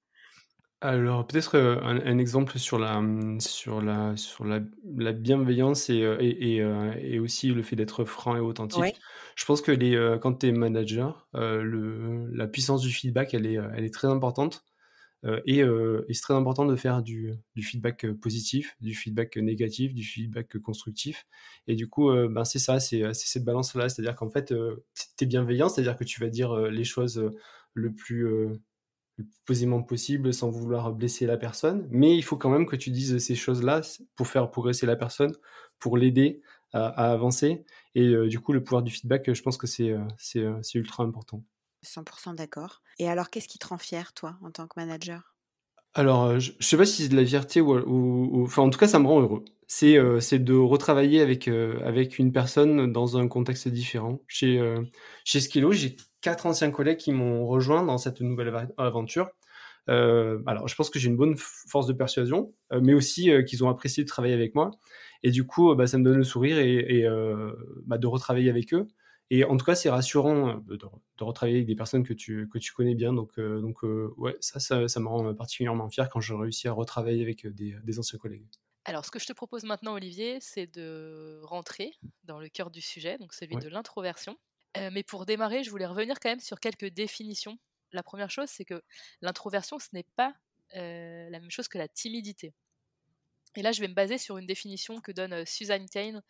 Alors 0.81 1.25
peut-être, 1.25 1.55
euh, 1.55 1.79
un 1.81 2.17
exemple 2.17 2.59
sur 2.59 2.77
la, 2.77 3.01
sur 3.39 3.81
la 3.81 4.15
sur 4.17 4.43
la 4.43 4.59
la 4.95 5.13
bienveillance 5.13 5.89
et 5.89 6.03
euh, 6.03 6.17
et 6.19 6.61
euh, 6.61 6.93
et 6.99 7.17
aussi 7.19 7.49
le 7.49 7.63
fait 7.63 7.75
d'être 7.75 8.03
franc 8.03 8.35
et 8.35 8.39
authentique. 8.39 8.99
Je 9.35 9.45
pense 9.45 9.61
que 9.61 9.71
les, 9.71 10.17
quand 10.21 10.39
tu 10.39 10.47
es 10.47 10.51
manager, 10.51 11.27
le 11.33 12.29
la 12.31 12.47
puissance 12.47 12.81
du 12.81 12.91
feedback, 12.91 13.33
elle 13.33 13.47
est, 13.47 13.57
elle 13.75 13.83
est 13.83 13.93
très 13.93 14.09
importante, 14.09 14.63
et 15.45 15.63
c'est 16.11 16.21
très 16.21 16.33
important 16.33 16.65
de 16.65 16.75
faire 16.75 17.01
du 17.01 17.35
feedback, 17.59 18.05
positif, 18.21 18.75
du 18.79 18.93
feedback, 18.93 19.37
négatif, 19.37 19.93
du 19.93 20.03
feedback, 20.03 20.57
constructif 20.59 21.25
et 21.67 21.75
du 21.75 21.89
coup, 21.89 22.11
ben, 22.29 22.45
c'est 22.45 22.59
ça, 22.59 22.79
c'est, 22.79 23.13
cette 23.13 23.43
balance-là. 23.43 23.89
C'est-à-dire 23.89 24.15
qu'en 24.15 24.29
fait, 24.29 24.53
tu 25.17 25.23
es 25.23 25.25
bienveillant, 25.25 25.69
c'est-à-dire 25.69 25.97
que 25.97 26.03
tu 26.03 26.21
vas 26.21 26.29
dire, 26.29 26.55
les 26.55 26.83
choses, 26.83 27.31
le 27.73 27.93
plus, 27.93 28.27
posément 29.45 29.81
possible 29.81 30.33
sans 30.33 30.49
vouloir 30.49 30.91
blesser 30.93 31.25
la 31.25 31.37
personne. 31.37 31.87
Mais 31.89 32.15
il 32.15 32.23
faut 32.23 32.37
quand 32.37 32.49
même 32.49 32.65
que 32.65 32.75
tu 32.75 32.91
dises 32.91 33.17
ces 33.17 33.35
choses-là 33.35 33.81
pour 34.15 34.27
faire 34.27 34.49
progresser 34.51 34.85
la 34.85 34.95
personne, 34.95 35.33
pour 35.79 35.97
l'aider 35.97 36.41
à, 36.73 37.11
avancer. 37.11 37.63
Et 37.95 38.07
euh, 38.07 38.27
du 38.27 38.39
coup, 38.39 38.51
le 38.53 38.63
pouvoir 38.63 38.83
du 38.83 38.91
feedback, 38.91 39.31
je 39.33 39.41
pense 39.41 39.57
que 39.57 39.67
euh, 39.83 39.99
euh, 40.35 40.59
c'est 40.61 40.77
ultra 40.77 41.03
important. 41.03 41.43
100% 41.85 42.33
d'accord. 42.33 42.81
Et 42.99 43.09
alors, 43.09 43.29
qu'est-ce 43.29 43.47
qui 43.47 43.59
te 43.59 43.67
rend 43.67 43.77
fier, 43.77 44.13
toi, 44.13 44.37
en 44.43 44.51
tant 44.51 44.67
que 44.67 44.79
manager? 44.79 45.35
Alors, 45.93 46.39
je, 46.39 46.51
ne 46.51 46.63
sais 46.63 46.75
pas 46.75 46.85
si 46.85 47.03
c'est 47.03 47.09
de 47.09 47.15
la 47.15 47.25
fierté 47.25 47.61
ou, 47.61 48.43
enfin, 48.43 48.63
en 48.63 48.69
tout 48.69 48.77
cas, 48.77 48.87
ça 48.87 48.99
me 48.99 49.07
rend 49.07 49.21
heureux. 49.21 49.45
C'est 49.67 49.97
c'est 50.19 50.39
de 50.39 50.53
retravailler 50.53 51.21
avec 51.21 51.47
avec 51.47 52.19
une 52.19 52.31
personne 52.31 52.91
dans 52.91 53.17
un 53.17 53.27
contexte 53.27 53.67
différent. 53.69 54.19
Chez 54.27 54.61
chez 55.23 55.39
Skilo, 55.39 55.71
j'ai 55.71 55.95
quatre 56.21 56.45
anciens 56.45 56.69
collègues 56.69 56.97
qui 56.97 57.13
m'ont 57.13 57.47
rejoint 57.47 57.83
dans 57.83 57.97
cette 57.97 58.19
nouvelle 58.21 58.53
aventure. 58.77 59.29
Alors, 59.87 60.67
je 60.67 60.75
pense 60.75 60.89
que 60.89 60.99
j'ai 60.99 61.09
une 61.09 61.15
bonne 61.15 61.35
force 61.37 61.87
de 61.87 61.93
persuasion, 61.93 62.53
mais 62.81 62.93
aussi 62.93 63.31
qu'ils 63.47 63.63
ont 63.63 63.69
apprécié 63.69 64.03
de 64.03 64.09
travailler 64.09 64.33
avec 64.33 64.53
moi. 64.53 64.71
Et 65.23 65.31
du 65.31 65.47
coup, 65.47 65.73
bah, 65.75 65.87
ça 65.87 65.97
me 65.97 66.03
donne 66.03 66.17
le 66.17 66.23
sourire 66.23 66.59
et, 66.59 67.05
bah, 67.85 67.97
de 67.97 68.07
retravailler 68.07 68.49
avec 68.49 68.73
eux. 68.73 68.85
Et 69.31 69.43
en 69.43 69.57
tout 69.57 69.65
cas, 69.65 69.75
c'est 69.75 69.89
rassurant 69.89 70.61
de, 70.65 70.79
retravailler 71.19 71.57
avec 71.57 71.67
des 71.67 71.75
personnes 71.75 72.03
que 72.03 72.13
tu, 72.13 72.47
que 72.47 72.59
tu 72.59 72.73
connais 72.73 72.95
bien. 72.95 73.11
Donc, 73.11 73.39
donc 73.39 73.83
ouais, 74.17 74.35
ça, 74.39 74.59
ça, 74.59 74.99
me 74.99 75.07
rend 75.07 75.33
particulièrement 75.33 75.89
fier 75.89 76.09
quand 76.09 76.21
je 76.21 76.33
réussis 76.33 76.67
à 76.67 76.73
retravailler 76.73 77.23
avec 77.23 77.47
des, 77.47 77.75
des 77.83 77.99
anciens 77.99 78.19
collègues. 78.19 78.45
Alors, 78.85 79.03
ce 79.03 79.09
que 79.09 79.17
je 79.17 79.25
te 79.25 79.33
propose 79.33 79.63
maintenant, 79.63 79.93
Olivier, 79.93 80.37
c'est 80.41 80.67
de 80.67 81.39
rentrer 81.43 81.93
dans 82.23 82.39
le 82.39 82.49
cœur 82.49 82.69
du 82.69 82.81
sujet, 82.81 83.17
donc 83.17 83.33
celui 83.33 83.55
de 83.55 83.67
l'introversion 83.67 84.37
mais 84.91 85.03
pour 85.03 85.25
démarrer, 85.25 85.63
je 85.63 85.69
voulais 85.69 85.85
revenir 85.85 86.19
quand 86.19 86.29
même 86.29 86.39
sur 86.39 86.59
quelques 86.59 86.87
définitions. 86.87 87.57
La 87.91 88.03
première 88.03 88.29
chose, 88.29 88.49
c'est 88.49 88.65
que 88.65 88.81
l'introversion, 89.21 89.79
ce 89.79 89.87
n'est 89.93 90.05
pas 90.15 90.33
la 90.73 91.39
même 91.39 91.51
chose 91.51 91.67
que 91.67 91.77
la 91.77 91.87
timidité. 91.87 92.53
Et 93.55 93.61
là, 93.61 93.71
je 93.71 93.81
vais 93.81 93.87
me 93.87 93.93
baser 93.93 94.17
sur 94.17 94.37
une 94.37 94.45
définition 94.45 94.99
que 94.99 95.11
donne 95.11 95.45
Suzanne 95.45 95.87
Kane 95.89 96.21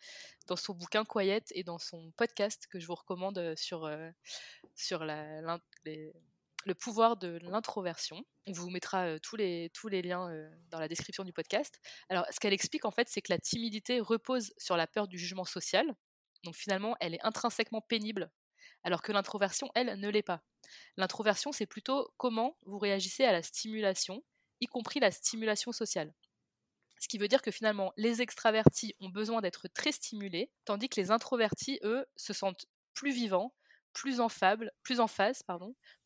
dans 0.46 0.56
son 0.56 0.74
bouquin 0.74 1.04
Quiet 1.04 1.42
et 1.50 1.64
dans 1.64 1.78
son 1.78 2.12
podcast 2.16 2.66
que 2.70 2.78
je 2.78 2.86
vous 2.86 2.94
recommande 2.94 3.54
sur, 3.56 3.90
sur 4.74 5.04
la, 5.04 5.58
le 5.84 6.74
pouvoir 6.74 7.16
de 7.16 7.38
l'introversion. 7.42 8.24
On 8.46 8.52
vous 8.52 8.70
mettra 8.70 9.18
tous, 9.20 9.36
les, 9.36 9.70
tous 9.74 9.88
les 9.88 10.02
liens 10.02 10.30
dans 10.70 10.78
la 10.78 10.88
description 10.88 11.24
du 11.24 11.32
podcast. 11.32 11.80
Alors, 12.08 12.24
ce 12.30 12.38
qu'elle 12.38 12.52
explique 12.52 12.84
en 12.84 12.92
fait, 12.92 13.08
c'est 13.08 13.22
que 13.22 13.32
la 13.32 13.38
timidité 13.38 14.00
repose 14.00 14.52
sur 14.56 14.76
la 14.76 14.86
peur 14.86 15.08
du 15.08 15.18
jugement 15.18 15.44
social, 15.44 15.96
donc 16.44 16.54
finalement, 16.54 16.96
elle 17.00 17.14
est 17.14 17.24
intrinsèquement 17.24 17.80
pénible, 17.80 18.30
alors 18.84 19.02
que 19.02 19.12
l'introversion, 19.12 19.68
elle, 19.74 19.98
ne 19.98 20.08
l'est 20.08 20.22
pas. 20.22 20.42
L'introversion, 20.96 21.52
c'est 21.52 21.66
plutôt 21.66 22.08
comment 22.16 22.56
vous 22.66 22.78
réagissez 22.78 23.24
à 23.24 23.32
la 23.32 23.42
stimulation, 23.42 24.22
y 24.60 24.66
compris 24.66 25.00
la 25.00 25.10
stimulation 25.10 25.72
sociale. 25.72 26.14
Ce 26.98 27.08
qui 27.08 27.18
veut 27.18 27.28
dire 27.28 27.42
que 27.42 27.50
finalement, 27.50 27.92
les 27.96 28.22
extravertis 28.22 28.94
ont 29.00 29.10
besoin 29.10 29.40
d'être 29.40 29.68
très 29.68 29.92
stimulés, 29.92 30.50
tandis 30.64 30.88
que 30.88 31.00
les 31.00 31.10
introvertis, 31.10 31.78
eux, 31.82 32.06
se 32.16 32.32
sentent 32.32 32.66
plus 32.94 33.12
vivants, 33.12 33.54
plus 33.92 34.20
en, 34.20 34.28
plus 34.82 35.00
en 35.00 35.06
phase, 35.06 35.42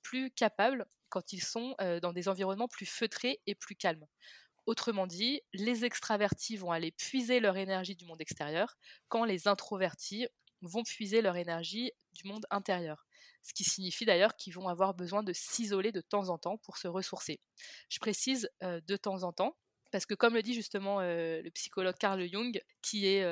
plus 0.03 0.31
capables 0.31 0.87
quand 1.09 1.33
ils 1.33 1.43
sont 1.43 1.75
dans 2.03 2.13
des 2.13 2.29
environnements 2.29 2.69
plus 2.69 2.87
feutrés 2.87 3.41
et 3.47 3.55
plus 3.55 3.77
calmes. 3.77 4.07
Autrement 4.67 5.07
dit, 5.07 5.41
les 5.53 5.85
extravertis 5.85 6.57
vont 6.57 6.71
aller 6.71 6.93
puiser 6.93 7.41
leur 7.41 7.57
énergie 7.57 7.97
du 7.97 8.05
monde 8.05 8.21
extérieur, 8.21 8.77
quand 9.09 9.25
les 9.25 9.49
introvertis 9.49 10.29
vont 10.63 10.83
puiser 10.83 11.23
leur 11.23 11.37
énergie 11.37 11.91
du 12.13 12.29
monde 12.29 12.47
intérieur. 12.51 13.07
Ce 13.43 13.55
qui 13.55 13.65
signifie 13.65 14.05
d'ailleurs 14.05 14.37
qu'ils 14.37 14.53
vont 14.53 14.69
avoir 14.69 14.95
besoin 14.95 15.23
de 15.23 15.33
s'isoler 15.33 15.93
de 15.93 16.03
temps 16.03 16.29
en 16.29 16.37
temps 16.37 16.59
pour 16.59 16.77
se 16.77 16.87
ressourcer. 16.87 17.41
Je 17.89 17.99
précise 17.99 18.51
de 18.61 18.97
temps 18.97 19.23
en 19.23 19.33
temps, 19.33 19.57
Parce 19.91 20.07
que 20.07 20.15
comme 20.15 20.35
le 20.35 20.43
dit 20.43 20.55
justement 20.55 21.01
le 21.01 21.49
psychologue 21.51 21.97
Carl 21.99 22.23
Jung, 22.31 22.61
qui 22.83 23.07
est 23.07 23.25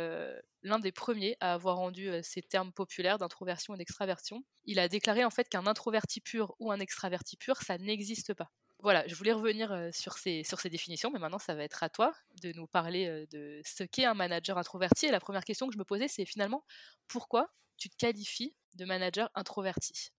l'un 0.63 0.79
des 0.79 0.93
premiers 0.93 1.37
à 1.41 1.55
avoir 1.55 1.77
rendu 1.77 2.11
ces 2.23 2.43
termes 2.43 2.73
populaires 2.73 3.19
d'introversion 3.19 3.75
et 3.75 3.79
d'extraversion, 3.79 4.45
il 4.65 4.79
a 4.79 4.89
déclaré 4.89 5.25
en 5.25 5.31
fait 5.31 5.49
qu'un 5.49 5.67
introverti 5.67 6.21
pur 6.21 6.55
ou 6.59 6.73
un 6.73 6.81
extraverti 6.81 7.37
pur, 7.37 7.57
ça 7.59 7.79
n'existe 7.79 8.35
pas. 8.35 8.51
Voilà, 8.81 9.07
je 9.09 9.15
voulais 9.17 9.33
revenir 9.33 9.89
sur 9.93 10.19
ces, 10.19 10.45
sur 10.45 10.61
ces 10.61 10.71
définitions, 10.71 11.11
mais 11.11 11.19
maintenant 11.19 11.39
ça 11.39 11.55
va 11.55 11.65
être 11.65 11.83
à 11.83 11.89
toi 11.89 12.13
de 12.43 12.53
nous 12.53 12.67
parler 12.69 13.27
de 13.31 13.61
ce 13.65 13.83
qu'est 13.83 14.05
un 14.05 14.15
manager 14.15 14.57
introverti. 14.59 15.07
Et 15.07 15.11
la 15.11 15.21
première 15.21 15.45
question 15.45 15.67
que 15.67 15.75
je 15.75 15.79
me 15.79 15.85
posais, 15.85 16.09
c'est 16.09 16.25
finalement 16.25 16.65
pourquoi 17.09 17.51
tu 17.77 17.89
te 17.89 17.97
qualifies 17.97 18.55
de 18.75 18.85
manager 18.85 19.31
introverti? 19.35 20.11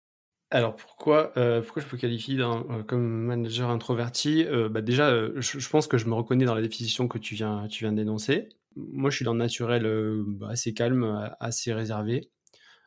Alors 0.52 0.76
pourquoi, 0.76 1.32
euh, 1.38 1.62
pourquoi 1.62 1.84
je 1.84 1.96
me 1.96 2.00
qualifie 2.00 2.38
comme 2.88 3.08
manager 3.26 3.70
introverti 3.70 4.46
euh, 4.48 4.68
bah 4.68 4.82
Déjà, 4.82 5.12
je, 5.40 5.70
pense 5.70 5.86
que 5.88 6.00
je 6.00 6.08
me 6.08 6.16
reconnais 6.16 6.46
dans 6.46 6.56
la 6.56 6.62
définition 6.62 7.08
que 7.08 7.20
tu 7.20 7.36
viens, 7.36 7.68
tu 7.68 7.84
viens 7.84 7.94
d'énoncer. 7.94 8.50
Moi, 8.76 9.12
je 9.12 9.18
suis 9.18 9.26
le 9.26 9.32
naturel 9.34 9.88
bah, 10.26 10.48
assez 10.50 10.74
calme, 10.74 11.32
assez 11.40 11.72
réservé. 11.74 12.32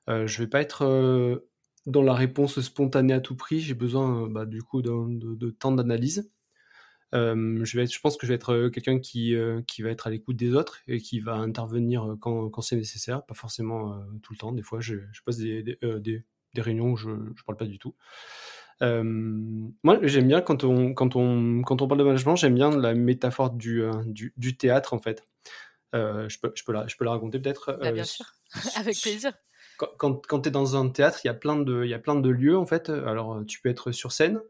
je 0.09 0.23
ne 0.23 0.39
vais 0.39 0.49
pas 0.49 0.61
être 0.61 1.41
dans 1.87 2.03
la 2.03 2.15
réponse 2.15 2.61
spontanée 2.61 3.15
à 3.15 3.21
tout 3.21 3.37
prix. 3.37 3.61
J'ai 3.61 3.75
besoin 3.75 4.29
bah, 4.29 4.45
du 4.45 4.63
coup 4.63 4.83
de, 4.83 5.51
temps 5.51 5.73
d'analyse. 5.73 6.33
je, 7.13 7.77
vais 7.77 7.87
je 7.87 8.01
pense 8.01 8.17
que 8.17 8.27
je 8.27 8.33
vais 8.33 8.37
être 8.37 8.71
quelqu'un 8.71 8.99
qui, 8.99 9.37
qui 9.69 9.83
va 9.83 9.91
être 9.91 10.09
à 10.09 10.11
l'écoute 10.11 10.37
des 10.37 10.55
autres 10.55 10.81
et 10.89 11.01
qui 11.01 11.21
va 11.21 11.35
intervenir 11.35 12.17
quand, 12.21 12.51
quand 12.51 12.63
c'est 12.63 12.77
nécessaire, 12.77 13.25
pas 13.25 13.35
forcément 13.35 14.03
tout 14.23 14.33
le 14.33 14.39
temps. 14.39 14.53
Des 14.53 14.63
fois, 14.63 14.81
je, 14.81 14.97
je 15.13 15.43
des, 15.43 15.79
des 16.01 16.25
réunions 16.61 16.91
où 16.91 16.97
je 16.97 17.11
ne 17.11 17.33
parle 17.47 17.57
pas 17.57 17.67
du 17.67 17.79
tout. 17.79 17.95
Euh, 18.83 19.03
moi, 19.05 19.99
j'aime 20.03 20.29
bien 20.29 20.41
quand 20.41 20.65
on, 20.65 20.93
quand, 20.93 21.15
on, 21.17 21.63
quand 21.63 21.83
on 21.83 21.89
parle 21.89 22.01
de 22.01 22.05
management, 22.05 22.37
j'aime 22.37 22.55
bien 22.55 22.77
la 22.77 22.95
métaphore 22.95 23.51
du, 23.51 23.83
euh, 23.83 23.93
du, 24.07 24.33
du, 24.37 24.57
théâtre, 24.57 24.93
en 24.93 24.99
fait. 24.99 25.27
Euh, 25.95 26.29
je, 26.29 26.39
peux, 26.41 26.53
je, 26.55 26.65
peux 26.65 26.73
la, 26.73 26.87
je 26.89 26.97
peux 26.97 27.05
la 27.05 27.13
raconter 27.13 27.39
peut-être 27.39 27.79
bah, 27.81 27.93
Bien 27.93 28.05
sûr, 28.05 28.27
avec 28.77 29.01
plaisir. 29.01 29.33
Quand, 29.99 30.27
quand, 30.27 30.41
tu 30.41 30.49
es 30.49 30.53
dans 30.53 30.77
un 30.77 30.89
théâtre, 30.89 31.21
il 31.25 31.29
y, 31.29 31.31
a 31.31 31.35
plein 31.35 31.57
de, 31.57 31.85
il 31.85 31.91
y 31.91 31.95
a 31.95 31.99
plein 31.99 32.15
de 32.15 32.29
lieux, 32.29 32.57
en 32.57 32.67
fait. 32.67 32.89
Alors, 32.89 33.43
tu 33.47 33.61
peux 33.61 33.69
être 33.69 33.93
sur 33.93 34.13
scène, 34.13 34.41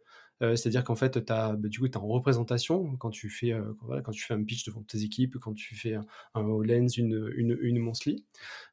c'est-à-dire 0.41 0.83
qu'en 0.83 0.97
fait, 0.97 1.31
as, 1.31 1.53
bah, 1.53 1.69
du 1.69 1.79
coup, 1.79 1.87
tu 1.89 1.93
es 1.93 1.97
en 1.99 2.07
représentation 2.09 2.97
quand 2.97 3.11
tu, 3.11 3.31
fais, 3.31 3.55
quand, 4.05 4.11
tu 4.11 4.25
fais 4.25 4.35
un 4.35 4.43
pitch 4.43 4.65
devant 4.65 4.83
tes 4.83 5.03
équipes, 5.03 5.39
quand 5.39 5.55
tu 5.55 5.77
fais 5.77 5.95
un, 6.35 6.43
Lens, 6.65 6.97
une, 6.97 7.31
une, 7.37 7.79
Monthly. 7.79 8.25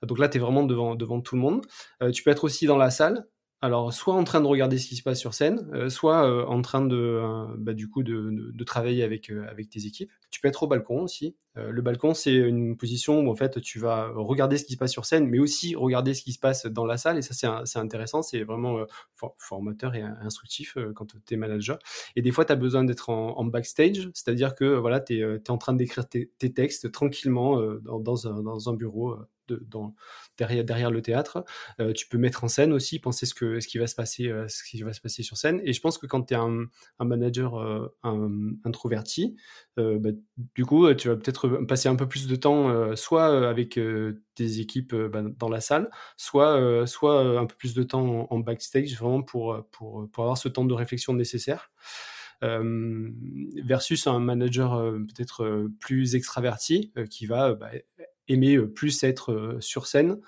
Donc 0.01 0.18
là, 0.18 0.30
tu 0.30 0.38
es 0.38 0.39
vraiment 0.39 0.63
devant, 0.63 0.96
devant 0.96 1.22
tout 1.22 1.36
le 1.36 1.42
monde. 1.42 1.66
tu 2.12 2.24
peux 2.24 2.32
être 2.32 2.44
aussi 2.44 2.66
dans 2.66 2.78
la 2.78 2.89
salle, 2.89 3.28
alors, 3.62 3.92
soit 3.94 4.13
en 4.13 4.24
train 4.24 4.39
de 4.39 4.48
regarder 4.48 4.78
ce 4.78 4.88
qui 4.88 4.96
se 4.96 5.04
passe 5.04 5.20
sur 5.20 5.34
scène, 5.34 5.70
euh, 5.74 5.89
soit 5.89 6.25
euh, 6.25 6.46
en 6.46 6.62
train 6.62 6.86
de, 6.86 6.96
euh, 6.96 7.46
bah, 7.58 7.74
du 7.74 7.89
coup, 7.89 8.04
de, 8.04 8.30
de, 8.54 8.63
travailler 8.63 9.04
avec, 9.04 9.30
avec 9.30 9.70
tes 9.70 9.86
équipes. 9.86 10.12
Tu 10.32 10.39
peux 10.39 10.48
être 10.48 10.63
au 10.63 10.68
balcon 10.68 11.01
aussi. 11.01 11.36
Le 11.70 11.82
balcon, 11.82 12.13
c'est 12.13 12.34
une 12.34 12.78
position 12.78 13.20
où 13.20 13.30
en 13.30 13.36
fait, 13.36 13.62
tu 13.62 13.80
vas 13.80 14.10
regarder 14.13 14.58
ce 14.58 14.66
qui 14.66 14.74
se 14.74 14.78
passe 14.78 14.92
sur 14.92 15.06
scène, 15.06 15.28
mais 15.28 15.39
aussi 15.39 15.75
regarder 15.75 16.13
ce 16.13 16.24
qui 16.24 16.34
se 16.34 16.39
passe 16.39 16.66
dans 16.66 16.86
la 16.86 16.98
salle. 16.98 17.18
Et 17.18 17.22
ça, 17.22 17.63
c'est 17.66 17.80
intéressant. 17.80 18.22
C'est 18.22 18.44
vraiment 18.44 18.86
formateur 19.38 19.96
et 19.96 20.01
instructif 20.01 20.78
quand 20.96 21.08
tu 21.25 21.34
es 21.34 21.38
manager. 21.38 21.80
Et 22.16 22.22
des 22.22 22.32
fois, 22.32 22.46
tu 22.46 22.51
as 22.51 22.56
besoin 22.56 22.84
d'être 22.84 23.10
en, 23.10 23.46
backstage, 23.46 24.10
c'est-à-dire 24.13 24.56
que 24.56 24.66
voilà, 24.66 25.00
tu 25.00 25.20
es, 25.20 25.50
en 25.50 25.58
train 25.58 25.74
d'écrire 25.74 26.08
tes, 26.08 26.30
textes 26.54 26.92
tranquillement 26.92 27.60
dans, 27.82 28.28
un, 28.28 28.42
dans 28.44 28.70
un 28.70 28.74
bureau 28.74 29.18
derrière, 30.38 30.63
derrière 30.63 30.92
le 30.92 31.01
théâtre. 31.01 31.44
Euh, 31.80 31.94
tu 31.94 32.08
peux 32.08 32.18
mettre 32.18 32.44
en 32.44 32.48
scène 32.48 32.74
aussi, 32.74 33.00
penser 33.00 33.25
ce, 33.25 33.34
que, 33.34 33.60
ce, 33.60 33.68
qui 33.68 33.78
va 33.78 33.88
se 33.88 33.96
passer, 33.96 34.28
euh, 34.28 34.48
ce 34.48 34.63
qui 34.63 34.82
va 34.82 34.94
se 34.94 35.01
passer 35.01 35.24
sur 35.24 35.38
scène. 35.38 35.62
Et 35.63 35.74
je 35.74 35.82
pense 35.82 35.98
que 35.98 36.06
quand 36.06 36.24
tu 36.24 36.34
es 36.34 36.38
un, 36.38 36.68
manager 37.00 37.56
euh, 37.56 37.88
introverti, 38.63 39.36
bah, 39.78 40.10
du 40.56 40.66
coup, 40.66 40.94
tu 40.94 41.08
vas 41.08 41.16
peut-être 41.16 41.48
passer 41.68 41.89
un 41.89 41.96
peu 41.96 42.08
plus 42.08 42.27
de 42.27 42.36
temps 42.36 42.96
soit 42.96 43.50
avec 43.50 43.79
tes 44.36 44.60
équipes 44.60 44.96
bah, 44.96 45.24
dans 45.38 45.50
la 45.50 45.62
salle, 45.62 45.89
soit, 46.18 46.86
soit 46.88 47.22
un 47.22 47.46
peu 47.46 47.56
plus 47.56 47.74
de 47.74 47.84
temps 47.84 48.27
en, 48.29 48.39
backstage, 48.39 48.96
vraiment 48.98 49.22
pour, 49.22 49.65
pour, 49.72 50.10
pour, 50.12 50.24
avoir 50.24 50.38
ce 50.38 50.50
temps 50.50 50.65
de 50.65 50.74
réflexion 50.74 51.13
nécessaire. 51.13 51.72
versus 52.41 54.08
un 54.08 54.20
manager 54.20 54.79
peut-être 55.08 55.70
plus 55.79 56.15
extraverti 56.15 56.94
qui 57.10 57.25
va 57.25 57.53
bah, 57.53 57.72
aimer 58.27 58.60
plus 58.60 59.03
être 59.03 59.58
sur 59.60 59.88
scène 59.88 60.20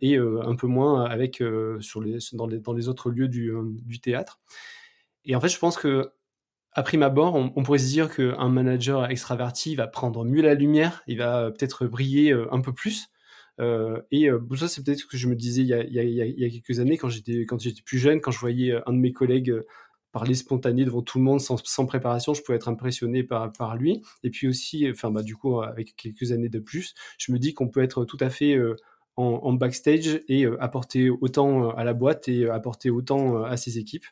et 0.00 0.16
un 0.16 0.56
peu 0.56 0.66
moins 0.66 1.04
avec 1.04 1.42
sur 1.80 2.00
les, 2.00 2.18
dans, 2.32 2.46
les, 2.46 2.58
dans 2.58 2.72
les 2.72 2.88
autres 2.88 3.10
lieux 3.10 3.28
du, 3.28 3.52
du, 3.82 4.00
théâtre. 4.00 4.40
Et 5.24 5.36
en 5.36 5.40
fait, 5.40 5.48
je 5.48 5.58
pense 5.58 5.76
que 5.78 6.12
à 6.74 6.82
prime 6.82 7.02
abord, 7.02 7.34
on, 7.34 7.62
pourrait 7.62 7.78
se 7.78 7.86
dire 7.86 8.14
qu'un 8.14 8.48
manager 8.48 9.08
extraverti 9.08 9.76
va 9.76 9.86
prendre 9.86 10.24
mieux 10.24 10.42
la 10.42 10.54
lumière, 10.54 11.02
il 11.06 11.18
va 11.18 11.50
peut-être 11.50 11.86
briller 11.86 12.32
un 12.50 12.60
peu 12.60 12.72
plus. 12.72 13.08
et 13.60 14.28
ça, 14.56 14.68
c'est 14.68 14.84
peut-être 14.84 14.98
ce 14.98 15.06
que 15.06 15.16
je 15.16 15.28
me 15.28 15.36
disais 15.36 15.62
il 15.62 15.68
y 15.68 16.44
a, 16.44 16.50
quelques 16.50 16.80
années 16.80 16.98
quand 16.98 17.08
j'étais 17.08 17.46
quand 17.46 17.60
j'étais 17.60 17.82
plus 17.82 17.98
jeune, 17.98 18.20
quand 18.20 18.32
je 18.32 18.40
voyais 18.40 18.74
un 18.86 18.92
de 18.92 18.98
mes 18.98 19.12
collègues 19.12 19.54
parler 20.14 20.34
spontané 20.34 20.84
devant 20.84 21.02
tout 21.02 21.18
le 21.18 21.24
monde 21.24 21.40
sans, 21.40 21.56
sans, 21.64 21.86
préparation, 21.86 22.34
je 22.34 22.42
pouvais 22.42 22.54
être 22.54 22.68
impressionné 22.68 23.24
par, 23.24 23.52
par 23.52 23.76
lui. 23.76 24.00
Et 24.22 24.30
puis 24.30 24.46
aussi, 24.46 24.88
enfin 24.88 25.10
bah 25.10 25.22
du 25.22 25.34
coup 25.34 25.60
avec 25.60 25.96
quelques 25.96 26.30
années 26.30 26.48
de 26.48 26.60
plus, 26.60 26.94
je 27.18 27.32
me 27.32 27.38
dis 27.38 27.52
qu'on 27.52 27.68
peut 27.68 27.82
être 27.82 28.04
tout 28.04 28.16
à 28.20 28.30
fait 28.30 28.54
euh, 28.54 28.76
en, 29.16 29.52
backstage 29.54 30.20
et 30.28 30.46
euh, 30.46 30.56
apporter 30.62 31.10
autant 31.10 31.64
euh, 31.64 31.72
à 31.76 31.82
la 31.82 31.94
boîte 31.94 32.28
et 32.28 32.48
apporter 32.48 32.90
autant 32.90 33.42
à 33.42 33.56
ses 33.56 33.78
équipes. 33.78 34.06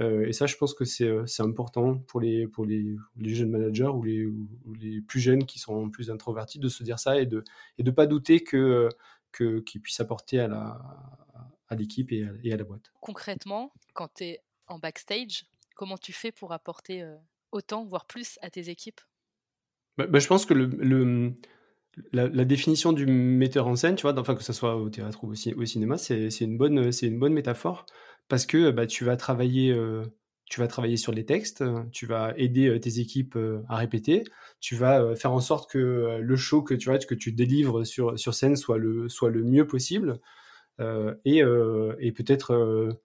Et 0.00 0.32
ça, 0.32 0.46
je 0.46 0.56
pense 0.56 0.74
que 0.74 0.84
c'est 0.84 1.42
important 1.42 1.98
pour 1.98 2.20
les 2.20 2.46
pour 2.46 2.64
les, 2.64 2.96
les 3.16 3.34
jeunes 3.34 3.50
managers 3.50 3.88
ou 3.88 4.02
les, 4.02 4.24
ou 4.24 4.74
les 4.80 5.00
plus 5.02 5.20
jeunes 5.20 5.44
qui 5.44 5.58
sont 5.58 5.90
plus 5.90 6.10
introvertis 6.10 6.58
de 6.58 6.68
se 6.68 6.82
dire 6.82 6.98
ça 6.98 7.20
et 7.20 7.26
de 7.26 7.44
de 7.78 7.90
pas 7.90 8.06
douter 8.06 8.42
que 8.42 8.88
que 9.30 9.60
qu'ils 9.60 9.80
puissent 9.82 10.00
apporter 10.00 10.40
à 10.40 10.48
la 10.48 10.80
à 11.68 11.76
l'équipe 11.76 12.10
et, 12.12 12.26
et, 12.42 12.52
à 12.52 12.56
la 12.56 12.64
boîte. 12.64 12.92
Concrètement, 13.00 13.72
quand 13.94 14.08
tu 14.14 14.24
es 14.24 14.40
en 14.66 14.78
backstage, 14.78 15.44
comment 15.76 15.98
tu 15.98 16.12
fais 16.12 16.32
pour 16.32 16.52
apporter 16.52 17.04
autant, 17.52 17.84
voire 17.84 18.06
plus, 18.06 18.38
à 18.42 18.50
tes 18.50 18.70
équipes? 18.70 19.00
Bah, 19.96 20.06
bah, 20.06 20.18
Je 20.18 20.26
pense 20.26 20.46
que 20.46 20.54
le, 20.54 21.32
la, 22.12 22.44
définition 22.44 22.92
du 22.92 23.06
metteur 23.06 23.66
en 23.66 23.76
scène, 23.76 23.96
tu 23.96 24.02
vois, 24.02 24.18
enfin 24.18 24.34
que 24.34 24.42
ce 24.42 24.52
soit 24.52 24.76
au 24.76 24.88
théâtre 24.90 25.24
ou 25.24 25.30
au, 25.30 25.64
cinéma, 25.64 25.98
c'est 25.98 26.40
une, 26.40 26.56
bonne, 26.56 26.90
une 27.02 27.18
bonne 27.18 27.32
métaphore 27.32 27.86
parce 28.30 28.46
que 28.46 28.70
bah, 28.70 28.86
tu 28.86 29.04
vas 29.04 29.16
travailler. 29.18 29.76
tu 30.46 30.60
vas 30.60 30.66
travailler 30.66 30.96
sur 30.96 31.12
les 31.12 31.26
textes, 31.26 31.62
tu 31.92 32.06
vas 32.06 32.32
aider 32.36 32.80
tes 32.80 33.00
équipes 33.00 33.38
à 33.68 33.76
répéter, 33.76 34.24
tu 34.60 34.74
vas 34.76 35.14
faire 35.16 35.32
en 35.32 35.40
sorte 35.40 35.70
que 35.70 36.18
le 36.20 36.36
show 36.36 36.62
que 36.62 36.74
tu, 36.74 36.88
vois, 36.88 36.98
que 36.98 37.14
tu 37.14 37.32
délivres 37.32 37.84
sur, 37.86 38.18
sur 38.18 38.34
scène 38.34 38.56
soit 38.56 38.78
le, 38.78 39.08
soit 39.08 39.30
le 39.30 39.44
mieux 39.44 39.66
possible. 39.66 40.20
et, 41.24 41.38
et 41.40 42.12
peut-être 42.12 42.98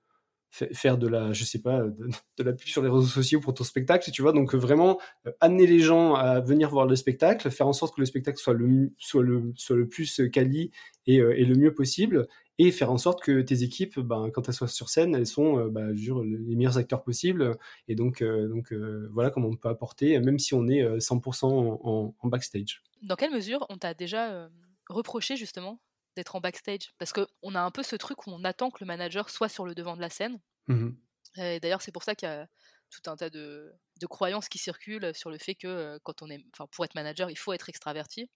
faire 0.72 0.98
de 0.98 1.08
la, 1.08 1.34
je 1.34 1.44
sais 1.44 1.62
pas, 1.62 1.82
de, 1.84 2.44
la 2.44 2.54
pub 2.54 2.68
sur 2.68 2.82
les 2.82 2.90
réseaux 2.90 3.04
sociaux 3.04 3.40
pour 3.40 3.54
ton 3.54 3.64
spectacle, 3.64 4.10
tu 4.12 4.22
vois. 4.22 4.32
Donc 4.32 4.56
vraiment 4.56 5.00
amener 5.42 5.68
les 5.68 5.80
gens 5.80 6.16
à 6.16 6.40
venir 6.40 6.70
voir 6.70 6.86
le 6.86 6.96
spectacle, 6.96 7.50
faire 7.52 7.68
en 7.68 7.74
sorte 7.74 7.96
que 7.96 8.02
le 8.02 8.06
spectacle 8.06 8.38
soit 8.38 8.54
le, 8.54 8.94
soit 8.98 9.24
le, 9.24 9.52
soit 9.56 9.76
le 9.76 9.88
plus 9.88 10.22
quali 10.32 10.72
et 11.08 11.20
le 11.20 11.56
mieux 11.56 11.74
possible, 11.74 12.28
et 12.58 12.72
faire 12.72 12.92
en 12.92 12.98
sorte 12.98 13.22
que 13.22 13.42
tes 13.42 13.64
équipes, 13.64 14.00
ben, 14.00 14.30
quand 14.32 14.48
elles 14.48 14.54
soient 14.54 14.68
sur 14.68 14.90
scène, 14.90 15.14
elles 15.16 15.28
sont 15.28 15.66
ben, 15.68 15.92
les 15.92 16.56
meilleurs 16.56 16.78
acteurs 16.78 17.04
possibles. 17.04 17.58
Et 17.88 17.96
donc, 17.96 18.24
donc 18.24 18.74
voilà 19.12 19.30
comment 19.30 19.50
on 19.50 19.56
peut 19.56 19.70
apporter, 19.70 20.20
même 20.20 20.40
si 20.40 20.54
on 20.54 20.68
est 20.68 20.84
100% 20.98 21.46
en, 21.46 22.16
en, 22.18 22.28
backstage. 22.28 22.82
Dans 23.02 23.16
quelle 23.16 23.32
mesure 23.32 23.66
on 23.70 23.78
t'a 23.78 23.94
déjà 23.94 24.50
reproché 24.88 25.36
justement 25.36 25.82
d'être 26.16 26.36
en 26.36 26.40
backstage? 26.40 26.94
Parce 26.98 27.12
qu'on 27.12 27.56
a 27.56 27.62
un 27.62 27.72
peu 27.72 27.84
ce 27.84 27.98
truc 27.98 28.26
où 28.26 28.32
on 28.32 28.44
attend 28.46 28.72
que 28.72 28.78
le 28.80 28.88
manager 28.88 29.30
soit 29.30 29.50
sur 29.50 29.66
le 29.66 29.76
devant 29.76 29.96
de 29.96 30.02
la 30.02 30.10
scène. 30.10 30.40
Mmh 30.68 30.92
et 31.38 31.60
d'ailleurs, 31.60 31.82
c'est 31.82 31.92
pour 31.92 32.04
ça 32.04 32.16
qu'il 32.16 32.30
y 32.30 32.32
a 32.32 32.48
tout 32.90 33.10
un 33.10 33.16
tas 33.16 33.30
de, 33.30 33.74
croyances 34.10 34.48
qui 34.50 34.58
circulent 34.58 35.14
sur 35.14 35.30
le 35.30 35.38
fait 35.38 35.56
que 35.56 36.00
quand 36.04 36.22
on 36.22 36.30
est, 36.30 36.44
enfin, 36.54 36.68
pour 36.72 36.86
être 36.86 36.96
manager, 36.96 37.30
il 37.30 37.38
faut 37.38 37.54
être 37.54 37.70
extraverti. 37.70 38.30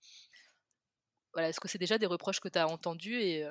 Voilà, 1.33 1.49
est-ce 1.49 1.59
que 1.59 1.67
c'est 1.67 1.77
déjà 1.77 1.97
des 1.97 2.07
reproches 2.07 2.39
que 2.39 2.49
tu 2.49 2.59
as 2.59 2.67
entendus 2.67 3.21
et, 3.21 3.47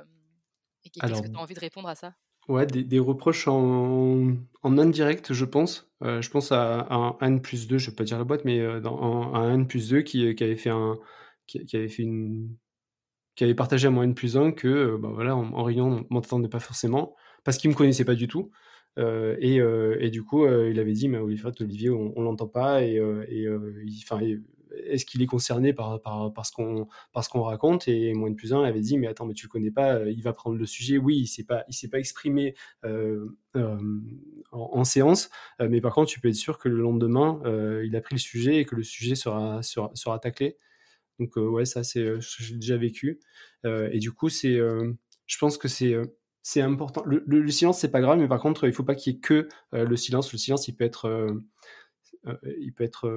qu'est-ce 0.82 1.23
que 1.23 1.28
tu 1.28 1.37
as 1.37 1.40
envie 1.40 1.54
de 1.54 1.61
répondre 1.61 1.88
à 1.88 1.94
ça? 1.94 2.14
Ouais, 2.49 2.64
des, 2.64 2.99
reproches 2.99 3.47
en, 3.47 4.37
en, 4.62 4.78
indirect, 4.78 5.35
je 5.35 5.44
pense. 5.44 5.92
je 6.00 6.28
pense 6.30 6.50
à, 6.50 6.87
un 6.90 7.16
N 7.20 7.42
plus 7.42 7.68
2, 7.68 7.76
je 7.76 7.87
ne 7.87 7.90
vais 7.90 7.97
pas 7.97 8.04
dire 8.04 8.16
la 8.16 8.25
boîte, 8.25 8.47
mais 8.47 8.80
dans, 8.80 9.35
un 9.35 9.52
N 9.52 9.66
plus 9.66 9.90
2 9.90 10.00
qui, 10.00 10.35
qui, 10.35 10.44
avait 10.44 10.56
fait 10.56 10.70
un, 10.70 10.99
qui, 11.47 11.66
qui 11.66 11.76
avait 11.76 11.88
fait 11.88 12.04
une, 12.04 12.56
qui 13.38 13.44
avait 13.44 13.54
partagé 13.54 13.87
à 13.87 13.90
moi 13.90 14.02
N 14.02 14.14
plus 14.14 14.37
1 14.37 14.50
que 14.50 14.66
euh, 14.66 14.99
bah, 14.99 15.11
voilà, 15.14 15.37
en, 15.37 15.62
réunion, 15.62 16.04
on 16.11 16.14
m'entendait 16.14 16.49
pas 16.49 16.58
forcément, 16.58 17.14
parce 17.44 17.56
qu'il 17.56 17.70
me 17.70 17.75
connaissait 17.76 18.04
pas 18.04 18.16
du 18.16 18.26
tout. 18.26 18.50
Euh, 18.99 19.37
et, 19.38 19.61
euh, 19.61 19.97
et, 20.00 20.11
du 20.11 20.25
coup, 20.25 20.44
il 20.44 20.80
avait 20.80 20.92
dit, 20.92 21.08
mais 21.08 21.18
Olivier, 21.18 21.47
Olivier 21.61 21.90
on, 21.90 22.12
on 22.16 22.23
l'entend 22.23 22.49
pas, 22.49 22.82
et, 22.82 22.97
et, 23.28 23.47
est-ce 24.84 25.04
qu'il 25.04 25.22
est 25.22 25.26
concerné 25.26 25.72
par, 25.72 26.00
par, 26.00 26.32
par 26.32 26.46
ce 26.46 26.52
qu'on 26.52 27.42
raconte? 27.42 27.88
Et 27.88 28.12
moins 28.14 28.30
de 28.30 28.34
plus 28.34 28.52
un 28.52 28.62
avait 28.62 28.80
dit, 28.80 28.98
mais 28.98 29.06
attends, 29.06 29.26
mais 29.26 29.34
tu 29.34 29.46
le 29.46 29.50
connais 29.50 29.70
pas, 29.70 30.00
il 30.04 30.22
va 30.22 30.32
prendre 30.32 30.56
le 30.56 30.66
sujet. 30.66 30.98
Oui, 30.98 31.18
il 31.18 31.26
s'est 31.26 31.44
pas, 31.44 31.64
s'est 31.70 31.88
pas 31.88 31.98
exprimé 31.98 32.54
en, 34.52 34.84
séance, 34.84 35.30
mais 35.60 35.80
par 35.80 35.94
contre, 35.94 36.10
tu 36.10 36.20
peux 36.20 36.28
être 36.28 36.34
sûr 36.34 36.58
que 36.58 36.68
le 36.68 36.78
lendemain, 36.78 37.40
il 37.84 37.94
a 37.96 38.00
pris 38.00 38.14
le 38.14 38.20
sujet 38.20 38.56
et 38.56 38.64
que 38.64 38.76
le 38.76 38.82
sujet 38.82 39.14
sera, 39.14 39.62
sera, 39.62 39.90
sera 39.94 40.18
taclé. 40.18 40.56
Donc 41.18 41.37
ouais, 41.37 41.64
ça 41.64 41.82
c'est, 41.82 42.20
j'ai 42.20 42.54
déjà 42.54 42.76
vécu. 42.76 43.20
et 43.64 43.98
du 43.98 44.12
coup, 44.12 44.28
c'est, 44.28 44.58
je 45.26 45.38
pense 45.38 45.58
que 45.58 45.68
c'est 45.68 45.96
c'est 46.42 46.62
important. 46.62 47.02
Le, 47.04 47.22
le, 47.26 47.50
silence, 47.50 47.78
c'est 47.78 47.90
pas 47.90 48.00
grave, 48.00 48.18
mais 48.18 48.28
par 48.28 48.40
contre, 48.40 48.66
il 48.66 48.72
faut 48.72 48.84
pas 48.84 48.94
qu'il 48.94 49.12
y 49.12 49.16
ait 49.16 49.20
que 49.20 49.48
le 49.72 49.96
silence. 49.96 50.32
Le 50.32 50.38
silence, 50.38 50.68
il 50.68 50.75
peut 50.75 50.84
être, 50.84 51.28
il 52.58 52.72
peut 52.72 52.84
être 52.84 53.08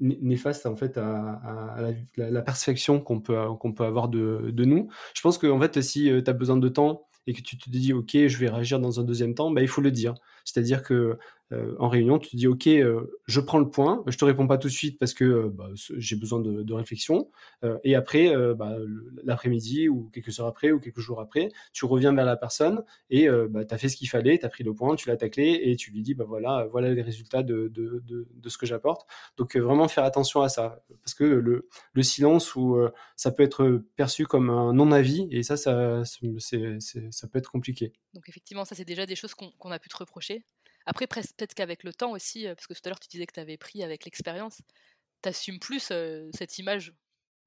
néfaste 0.00 0.66
en 0.66 0.76
fait 0.76 0.98
à, 0.98 1.76
la, 2.16 2.30
la, 2.30 2.42
perception 2.42 3.00
qu'on 3.00 3.20
peut, 3.20 3.36
qu'on 3.58 3.72
peut 3.72 3.84
avoir 3.84 4.08
de, 4.08 4.50
de, 4.50 4.64
nous. 4.64 4.88
Je 5.14 5.20
pense 5.20 5.38
que 5.38 5.46
en 5.46 5.60
fait, 5.60 5.80
si 5.82 6.04
tu 6.04 6.30
as 6.30 6.32
besoin 6.32 6.56
de 6.56 6.68
temps 6.68 7.06
et 7.26 7.32
que 7.32 7.42
tu 7.42 7.58
te 7.58 7.68
dis 7.70 7.92
ok, 7.92 8.10
je 8.12 8.38
vais 8.38 8.48
réagir 8.48 8.80
dans 8.80 9.00
un 9.00 9.04
deuxième 9.04 9.34
temps, 9.34 9.50
bah, 9.50 9.62
il 9.62 9.68
faut 9.68 9.80
le 9.80 9.90
dire. 9.90 10.14
C'est-à-dire 10.44 10.82
que 10.82 11.18
euh, 11.52 11.74
en 11.78 11.88
réunion, 11.88 12.18
tu 12.18 12.30
te 12.30 12.36
dis 12.36 12.46
ok, 12.46 12.66
euh, 12.68 13.20
je 13.26 13.40
prends 13.40 13.58
le 13.58 13.68
point, 13.68 14.04
je 14.06 14.16
te 14.16 14.24
réponds 14.24 14.46
pas 14.46 14.58
tout 14.58 14.68
de 14.68 14.72
suite 14.72 14.98
parce 14.98 15.14
que 15.14 15.24
euh, 15.24 15.48
bah, 15.48 15.68
j'ai 15.74 16.16
besoin 16.16 16.38
de, 16.40 16.72
réflexion, 16.72 17.28
et 17.82 17.94
après, 17.94 18.32
bah, 18.54 18.76
l'après-midi 19.24 19.88
ou 19.88 20.08
quelques 20.14 20.38
heures 20.38 20.46
après 20.46 20.70
ou 20.70 20.78
quelques 20.78 21.00
jours 21.00 21.20
après, 21.20 21.50
tu 21.72 21.84
reviens 21.84 22.14
vers 22.14 22.24
la 22.24 22.36
personne 22.36 22.84
et 23.10 23.28
bah, 23.48 23.64
tu 23.64 23.74
as 23.74 23.78
fait 23.78 23.88
ce 23.88 23.96
qu'il 23.96 24.08
fallait, 24.08 24.38
tu 24.38 24.46
as 24.46 24.48
pris 24.48 24.62
le 24.62 24.72
point, 24.72 24.94
tu 24.94 25.08
l'as 25.08 25.16
taclé 25.16 25.60
et 25.64 25.76
tu 25.76 25.90
lui 25.90 26.02
dis 26.02 26.14
bah 26.14 26.24
voilà, 26.26 26.66
voilà 26.70 26.94
les 26.94 27.02
résultats 27.02 27.42
de, 27.42 27.70
ce 28.46 28.56
que 28.56 28.66
j'apporte. 28.66 29.06
Donc 29.36 29.56
vraiment 29.56 29.88
faire 29.88 30.04
attention 30.04 30.42
à 30.42 30.48
ça 30.48 30.82
parce 31.02 31.14
que 31.14 31.24
le, 31.24 31.68
le 31.92 32.02
silence 32.02 32.54
ou 32.54 32.78
ça 33.16 33.32
peut 33.32 33.42
être 33.42 33.82
perçu 33.96 34.26
comme 34.26 34.48
un 34.48 34.72
non-avis 34.72 35.26
et 35.30 35.42
ça, 35.42 35.56
ça, 35.56 36.04
ça 36.04 37.28
peut 37.28 37.38
être 37.38 37.50
compliqué. 37.50 37.92
Donc 38.14 38.28
effectivement, 38.28 38.64
ça 38.64 38.74
c'est 38.74 38.86
déjà 38.86 39.06
des 39.06 39.16
choses 39.16 39.34
qu'on 39.34 39.70
a 39.70 39.78
pu 39.78 39.88
te 39.88 39.96
reprocher. 39.96 40.44
Après, 40.86 41.06
peut-être 41.06 41.54
qu'avec 41.54 41.84
le 41.84 41.92
temps 41.92 42.12
aussi, 42.12 42.44
parce 42.46 42.66
que 42.66 42.74
tout 42.74 42.80
à 42.84 42.88
l'heure 42.90 43.00
tu 43.00 43.08
disais 43.08 43.26
que 43.26 43.32
tu 43.34 43.40
avais 43.40 43.56
pris 43.58 43.82
avec 43.82 44.04
l'expérience, 44.04 44.62
tu 45.22 45.28
assumes 45.28 45.58
plus 45.60 45.92
cette 46.34 46.58
image 46.58 46.92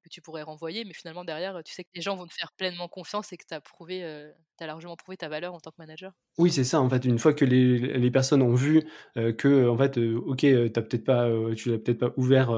que 0.04 0.08
tu 0.10 0.22
pourrais 0.22 0.42
renvoyer, 0.42 0.84
mais 0.84 0.94
finalement 0.94 1.24
derrière, 1.24 1.62
tu 1.64 1.72
sais 1.74 1.84
que 1.84 1.90
les 1.94 2.02
gens 2.02 2.16
vont 2.16 2.26
te 2.28 2.34
faire 2.34 2.52
pleinement 2.54 2.88
confiance 2.88 3.32
et 3.32 3.36
que 3.38 3.46
tu 3.46 3.54
as 3.54 3.60
prouvé, 3.62 4.02
as 4.62 4.66
largement 4.66 4.96
prouvé 4.96 5.16
ta 5.16 5.28
valeur 5.28 5.54
en 5.54 5.60
tant 5.60 5.70
que 5.70 5.76
manager. 5.78 6.12
Oui, 6.38 6.50
c'est 6.50 6.64
ça. 6.64 6.80
En 6.80 6.88
fait, 6.88 7.04
une 7.04 7.18
fois 7.18 7.32
que 7.32 7.44
les, 7.44 7.78
les 7.98 8.10
personnes 8.10 8.42
ont 8.42 8.54
vu 8.54 8.82
que, 9.14 9.68
en 9.68 9.76
fait, 9.76 9.98
ok, 9.98 10.46
t'as 10.72 10.82
peut-être 10.82 11.04
pas, 11.04 11.28
tu 11.56 11.70
l'as 11.70 11.78
peut-être 11.78 11.98
pas 11.98 12.12
ouvert, 12.16 12.50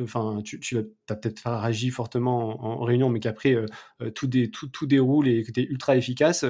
enfin, 0.00 0.40
tu, 0.44 0.60
tu 0.60 0.78
as 0.78 1.14
peut-être 1.14 1.42
pas 1.42 1.60
réagi 1.60 1.90
fortement 1.90 2.64
en, 2.64 2.84
réunion, 2.84 3.08
mais 3.08 3.20
qu'après 3.20 3.56
tout, 4.14 4.26
dé, 4.26 4.50
tout, 4.50 4.68
tout, 4.68 4.86
déroule 4.86 5.28
et 5.28 5.42
que 5.42 5.52
tu 5.52 5.60
es 5.60 5.64
ultra 5.64 5.96
efficace. 5.96 6.44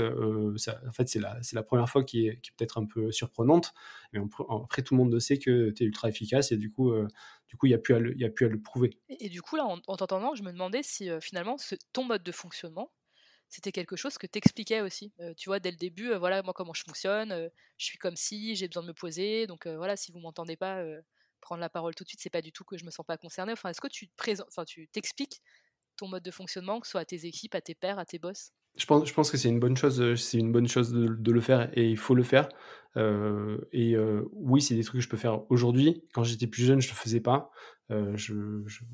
Ça, 0.57 0.81
en 0.87 0.93
fait, 0.93 1.09
c'est 1.09 1.21
la, 1.21 1.39
c'est 1.43 1.57
la 1.57 1.63
première 1.63 1.89
fois 1.89 2.05
qui 2.05 2.27
est, 2.27 2.41
qui 2.41 2.51
est 2.51 2.55
peut-être 2.57 2.79
un 2.79 2.87
peu 2.87 3.11
surprenante. 3.13 3.75
Mais 4.13 4.21
après, 4.49 4.83
tout 4.83 4.95
le 4.95 5.03
monde 5.03 5.19
sait 5.19 5.39
que 5.39 5.71
tu 5.71 5.83
es 5.83 5.87
ultra 5.87 6.09
efficace 6.09 6.53
et 6.53 6.57
du 6.57 6.71
coup, 6.71 6.93
du 7.49 7.57
coup, 7.57 7.67
il 7.67 7.71
n'y 7.71 7.75
a, 7.75 7.79
plus 7.79 7.95
à 7.95 7.99
le, 7.99 8.15
a 8.25 8.31
plus 8.31 8.47
à 8.47 8.49
le 8.49 8.61
prouver. 8.61 8.99
Et, 9.09 9.29
du 9.29 9.43
coup, 9.43 9.57
là, 9.57 9.67
en, 9.67 9.97
t'entendant, 9.97 10.35
je 10.35 10.43
me 10.43 10.53
demandais 10.53 10.83
si 10.83 11.09
finalement, 11.21 11.59
ce, 11.59 11.75
ton 11.93 12.05
mode 12.05 12.23
de 12.23 12.33
fonctionnement, 12.33 12.91
c'était 13.49 13.73
quelque 13.73 13.97
chose 13.97 14.19
que 14.19 14.27
t'expliquais 14.27 14.81
aussi. 14.81 15.13
tu 15.37 15.49
vois, 15.49 15.61
dès 15.61 15.71
le 15.71 15.77
début, 15.77 16.13
voilà, 16.15 16.43
moi, 16.43 16.53
comment 16.55 16.75
je 16.75 16.83
fonctionne, 16.83 17.51
je 17.79 17.85
suis 17.85 17.99
comme 17.99 18.17
si, 18.17 18.57
j'ai 18.57 18.69
besoin 18.69 18.83
de 18.83 18.89
me 18.89 18.95
poser, 18.95 19.47
donc 19.47 19.67
voilà, 19.67 19.97
si 19.97 20.13
vous 20.13 20.19
m'entendez 20.21 20.57
pas 20.57 20.83
prendre 21.41 21.61
la 21.61 21.69
parole 21.71 21.95
tout 21.95 22.05
de 22.05 22.09
suite, 22.09 22.21
c'est 22.21 22.31
pas 22.31 22.43
du 22.43 22.53
tout 22.53 22.65
que 22.65 22.77
je 22.77 22.85
me 22.85 22.91
sens 22.91 23.07
pas 23.07 23.19
concernée. 23.19 23.53
Enfin, 23.53 23.71
est-ce 23.71 23.81
que 23.81 23.89
tu 23.89 24.09
t'expliques 24.89 25.41
ton 25.97 26.09
mode 26.09 26.23
de 26.23 26.31
fonctionnement, 26.31 26.81
que 26.81 26.87
ce 26.87 26.93
soit 26.93 27.03
à 27.03 27.05
tes 27.05 27.27
équipes, 27.27 27.55
à 27.55 27.61
tes 27.61 27.75
pairs, 27.75 27.99
à 27.99 28.05
tes 28.07 28.19
boss? 28.19 28.53
Je 28.77 28.87
pense, 28.87 29.09
je 29.09 29.15
pense 29.15 29.31
que 29.31 29.37
c'est 29.37 29.49
une 29.49 29.61
bonne 29.61 29.77
chose, 29.77 30.15
c'est 30.17 30.39
une 30.39 30.53
bonne 30.53 30.69
chose 30.69 30.93
de, 30.93 31.07
de, 31.07 31.33
le 31.33 31.41
faire 31.41 31.71
et 31.75 31.89
il 31.89 31.97
faut 31.97 32.15
le 32.15 32.23
faire. 32.23 32.49
Euh, 32.97 33.59
et 33.73 33.95
euh, 33.95 34.23
oui, 34.33 34.63
c'est 34.63 34.75
des 34.75 34.85
trucs 34.85 35.01
que 35.01 35.05
je 35.05 35.09
peux 35.09 35.17
faire 35.17 35.51
aujourd'hui. 35.51 36.03
Quand 36.15 36.25
j'étais 36.25 36.47
plus 36.47 36.65
jeune, 36.65 36.81
je 36.81 36.89
le 36.89 36.95
faisais 36.95 37.21
pas. 37.21 37.51
Euh, 37.91 38.17
je, 38.17 38.35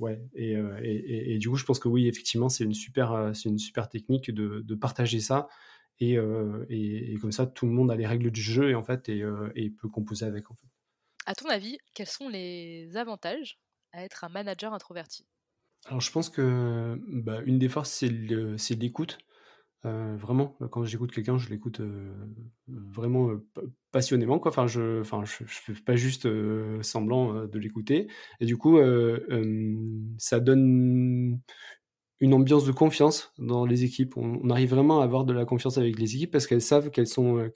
ouais. 0.01 0.21
Et, 0.35 0.53
et, 0.83 1.35
et, 1.35 1.39
du 1.39 1.49
coup, 1.49 1.57
je 1.57 1.65
pense 1.65 1.79
que 1.79 1.89
oui, 1.89 2.09
effectivement, 2.09 2.49
c'est 2.49 2.65
une 2.65 2.75
super, 2.75 3.31
c'est 3.35 3.49
une 3.49 3.59
super 3.59 3.89
technique 3.89 4.31
de, 4.31 4.63
de 4.65 4.75
partager 4.75 5.21
ça. 5.21 5.49
Et, 6.01 6.17
comme 7.21 7.33
ça, 7.33 7.47
tout 7.47 7.67
le 7.67 7.73
monde 7.73 7.91
a 7.91 7.97
les 7.97 8.07
règles 8.07 8.31
du 8.31 8.43
jeu 8.43 8.71
et 8.71 8.75
en 8.75 8.83
fait 8.83 9.09
et, 9.09 9.23
et 9.55 9.71
peut 9.71 9.89
composer 9.89 10.27
avec. 10.27 10.51
En 10.51 10.55
fait. 10.55 10.67
À 11.27 11.35
ton 11.35 11.49
avis, 11.49 11.79
quels 11.95 12.09
sont 12.09 12.29
les 12.29 12.97
avantages 12.97 13.61
à 13.93 14.05
être 14.05 14.25
un 14.25 14.29
manager 14.29 14.75
introverti? 14.75 15.27
Alors, 15.87 16.01
je 16.01 16.11
pense 16.11 16.29
que 16.29 17.01
bah, 17.09 17.41
une 17.45 17.59
des 17.59 17.69
forces, 17.69 17.91
c'est 17.91 18.75
l'écoute. 18.75 19.19
Euh, 19.85 20.17
vraiment, 20.17 20.57
quand 20.71 20.85
j'écoute 20.85 21.11
quelqu'un, 21.11 21.39
je 21.39 21.49
l'écoute 21.49 21.81
euh, 21.81 22.13
vraiment 22.69 23.31
euh, 23.31 23.45
passionnément. 23.91 24.41
Enfin, 24.45 24.67
je, 24.69 25.03
je, 25.03 25.45
fais 25.45 25.73
pas 25.85 25.97
juste 25.97 26.29
semblant 26.83 27.47
de 27.47 27.59
l'écouter. 27.59 28.07
Et 28.41 28.47
du 28.47 28.57
coup, 28.57 28.79
ça 30.19 30.41
donne 30.41 31.41
une 32.21 32.35
ambiance 32.35 32.65
de 32.65 32.73
confiance 32.73 33.33
dans 33.39 33.67
les 33.67 33.83
équipes. 33.85 34.17
On, 34.17 34.49
arrive 34.51 34.71
vraiment 34.71 35.01
à 35.01 35.05
avoir 35.05 35.25
de 35.25 35.33
la 35.33 35.45
confiance 35.45 35.79
avec 35.79 35.99
les 35.99 36.15
équipes 36.15 36.31
parce 36.31 36.47
qu'elles 36.47 36.63
savent 36.63 36.91
qu'elles 36.91 37.09
sont, 37.09 37.51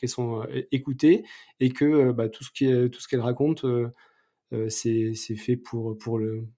écoutées 0.73 1.25
et 1.61 1.71
que 1.71 2.11
bah, 2.11 2.29
tout 2.29 2.43
ce 2.43 3.09
qu'elles 3.09 3.21
racontent, 3.21 3.69
c'est, 4.69 5.15
fait 5.15 5.57
pour 5.57 6.19
le, 6.19 6.49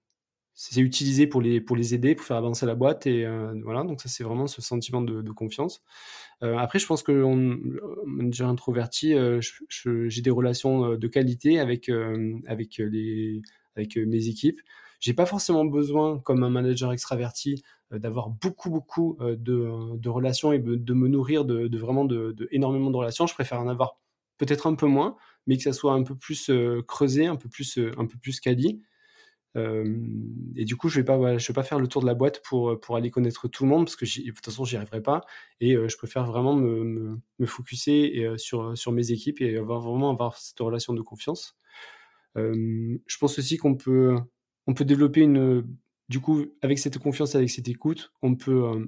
c'est 0.61 0.81
utilisé 0.81 1.25
pour 1.25 1.41
les, 1.41 1.61
pour 1.61 1.77
les 1.77 1.93
aider, 1.93 2.15
pour 2.15 2.25
faire 2.25 2.35
avancer 2.35 2.65
la 2.65 2.75
boîte. 2.75 3.07
Et 3.07 3.25
euh, 3.25 3.53
voilà, 3.63 3.83
donc 3.83 4.01
ça, 4.01 4.09
c'est 4.09 4.25
vraiment 4.25 4.45
ce 4.45 4.61
sentiment 4.61 5.01
de, 5.01 5.31
confiance. 5.31 5.81
Euh, 6.43 6.57
après, 6.57 6.79
je 6.79 6.85
pense 6.85 7.01
que 7.01 7.23
on, 7.23 7.57
manager 8.05 8.49
introverti, 8.49 9.13
euh, 9.13 9.39
j'ai 9.69 10.21
des 10.21 10.29
relations 10.29 10.95
de 10.97 11.07
qualité 11.07 11.61
avec, 11.61 11.89
avec, 12.45 12.77
les, 12.77 13.41
avec 13.77 13.95
mes 13.95 14.27
équipes. 14.27 14.59
J'ai 14.99 15.13
pas 15.13 15.25
forcément 15.25 15.63
besoin, 15.63 16.19
comme 16.19 16.43
un 16.43 16.49
manager 16.49 16.91
extraverti, 16.91 17.63
d'avoir 17.91 18.29
beaucoup, 18.29 18.69
beaucoup 18.69 19.17
de, 19.21 19.95
de, 19.95 20.09
relations 20.09 20.51
et 20.51 20.59
de 20.59 20.93
me 20.93 21.07
nourrir 21.07 21.45
de, 21.45 21.77
vraiment 21.77 22.03
de, 22.03 22.35
énormément 22.51 22.91
de 22.91 22.97
relations. 22.97 23.27
Je 23.27 23.33
préfère 23.33 23.61
en 23.61 23.69
avoir 23.69 23.97
peut-être 24.37 24.67
un 24.67 24.75
peu 24.75 24.87
moins, 24.87 25.15
mais 25.47 25.55
que 25.55 25.63
ça 25.63 25.71
soit 25.71 25.93
un 25.93 26.03
peu 26.03 26.15
plus 26.15 26.51
creusé, 26.85 27.27
un 27.27 27.37
peu 27.37 27.47
plus, 27.47 27.79
un 27.97 28.07
peu 28.07 28.17
plus 28.17 28.41
quali 28.41 28.81
et 29.55 30.65
du 30.65 30.75
coup, 30.75 30.89
je 30.89 31.01
vais 31.01 31.37
vais 31.37 31.53
pas 31.53 31.63
faire 31.63 31.79
le 31.79 31.87
tour 31.87 32.01
de 32.01 32.07
la 32.07 32.13
boîte 32.13 32.41
pour, 32.43 32.79
pour 32.79 32.95
aller 32.95 33.09
connaître 33.09 33.47
tout 33.47 33.63
le 33.63 33.69
monde 33.69 33.85
parce 33.85 33.95
que 33.95 34.05
de 34.05 34.31
toute 34.31 34.45
façon, 34.45 34.63
j'y 34.63 34.77
arriverai 34.77 35.01
pas. 35.01 35.21
Et 35.59 35.75
je 35.75 35.97
préfère 35.97 36.25
vraiment 36.25 36.55
me, 36.55 37.17
me, 37.39 37.45
focuser 37.45 38.37
sur, 38.37 38.77
sur 38.77 38.91
mes 38.91 39.11
équipes 39.11 39.41
et 39.41 39.57
avoir, 39.57 39.81
vraiment 39.81 40.17
cette 40.35 40.59
relation 40.59 40.93
de 40.93 41.01
confiance. 41.01 41.57
je 42.35 43.17
pense 43.19 43.39
aussi 43.39 43.57
qu'on 43.57 43.75
peut, 43.75 44.17
développer 44.67 45.21
une, 45.21 45.65
du 46.09 46.19
coup, 46.19 46.45
avec 46.61 46.79
cette 46.79 46.99
confiance, 46.99 47.35
avec 47.35 47.49
cette 47.49 47.67
écoute, 47.67 48.13
on 48.21 48.35
peut 48.35 48.87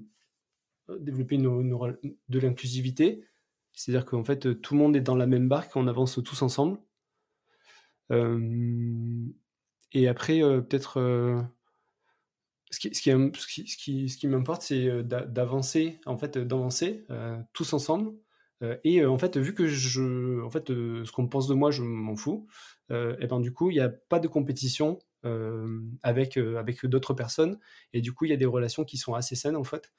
développer 1.00 1.36
une, 1.36 1.98
de 2.30 2.40
l'inclusivité. 2.40 3.26
C'est-à-dire 3.74 4.06
qu'en 4.06 4.24
fait, 4.24 4.62
tout 4.62 4.74
le 4.76 4.80
monde 4.80 4.96
est 4.96 5.02
dans 5.02 5.16
la 5.16 5.26
même 5.26 5.48
barque, 5.48 5.76
on 5.76 5.88
avance 5.88 6.20
tous 6.24 6.42
ensemble. 6.44 6.78
Et 9.94 10.08
après, 10.08 10.44
euh, 10.44 10.62
peut-être. 10.62 11.00
Euh, 11.00 11.42
ce 12.72 12.80
qui, 12.80 12.96
ce 12.96 13.02
qui, 13.02 13.12
ce 13.70 13.78
qui, 13.78 14.10
ce 14.10 14.18
qui 14.18 14.28
m'importe, 14.28 14.62
c'est 14.62 14.88
euh, 14.88 15.04
d'avancer, 15.04 16.00
en 16.06 16.18
fait, 16.18 16.38
d'avancer 16.38 17.06
tous 17.54 17.74
ensemble. 17.74 18.14
et 18.84 19.06
en 19.06 19.18
fait, 19.18 19.38
vu 19.38 19.54
que 19.54 19.68
je, 19.68 20.42
en 20.42 20.50
fait, 20.50 20.68
ce 20.70 21.12
qu'on 21.12 21.28
pense 21.28 21.48
de 21.48 21.54
moi, 21.54 21.72
je 21.72 21.84
m'en 21.84 22.16
fous. 22.16 22.48
et 22.90 23.28
ben 23.28 23.40
du 23.42 23.52
coup, 23.52 23.72
il 23.72 23.74
n'y 23.74 23.82
a 23.82 23.90
pas 23.90 24.20
de 24.20 24.28
compétition 24.28 25.00
avec 26.04 26.38
avec 26.38 26.86
d'autres 26.86 27.14
personnes. 27.14 27.60
Et 27.92 28.02
du 28.02 28.14
coup, 28.14 28.26
il 28.26 28.30
y 28.32 28.34
a 28.34 28.38
des 28.38 28.46
relations 28.46 28.86
qui 28.86 28.98
sont 28.98 29.16
assez 29.16 29.36
saines 29.36 29.58
en 29.58 29.66
fait. 29.66 29.92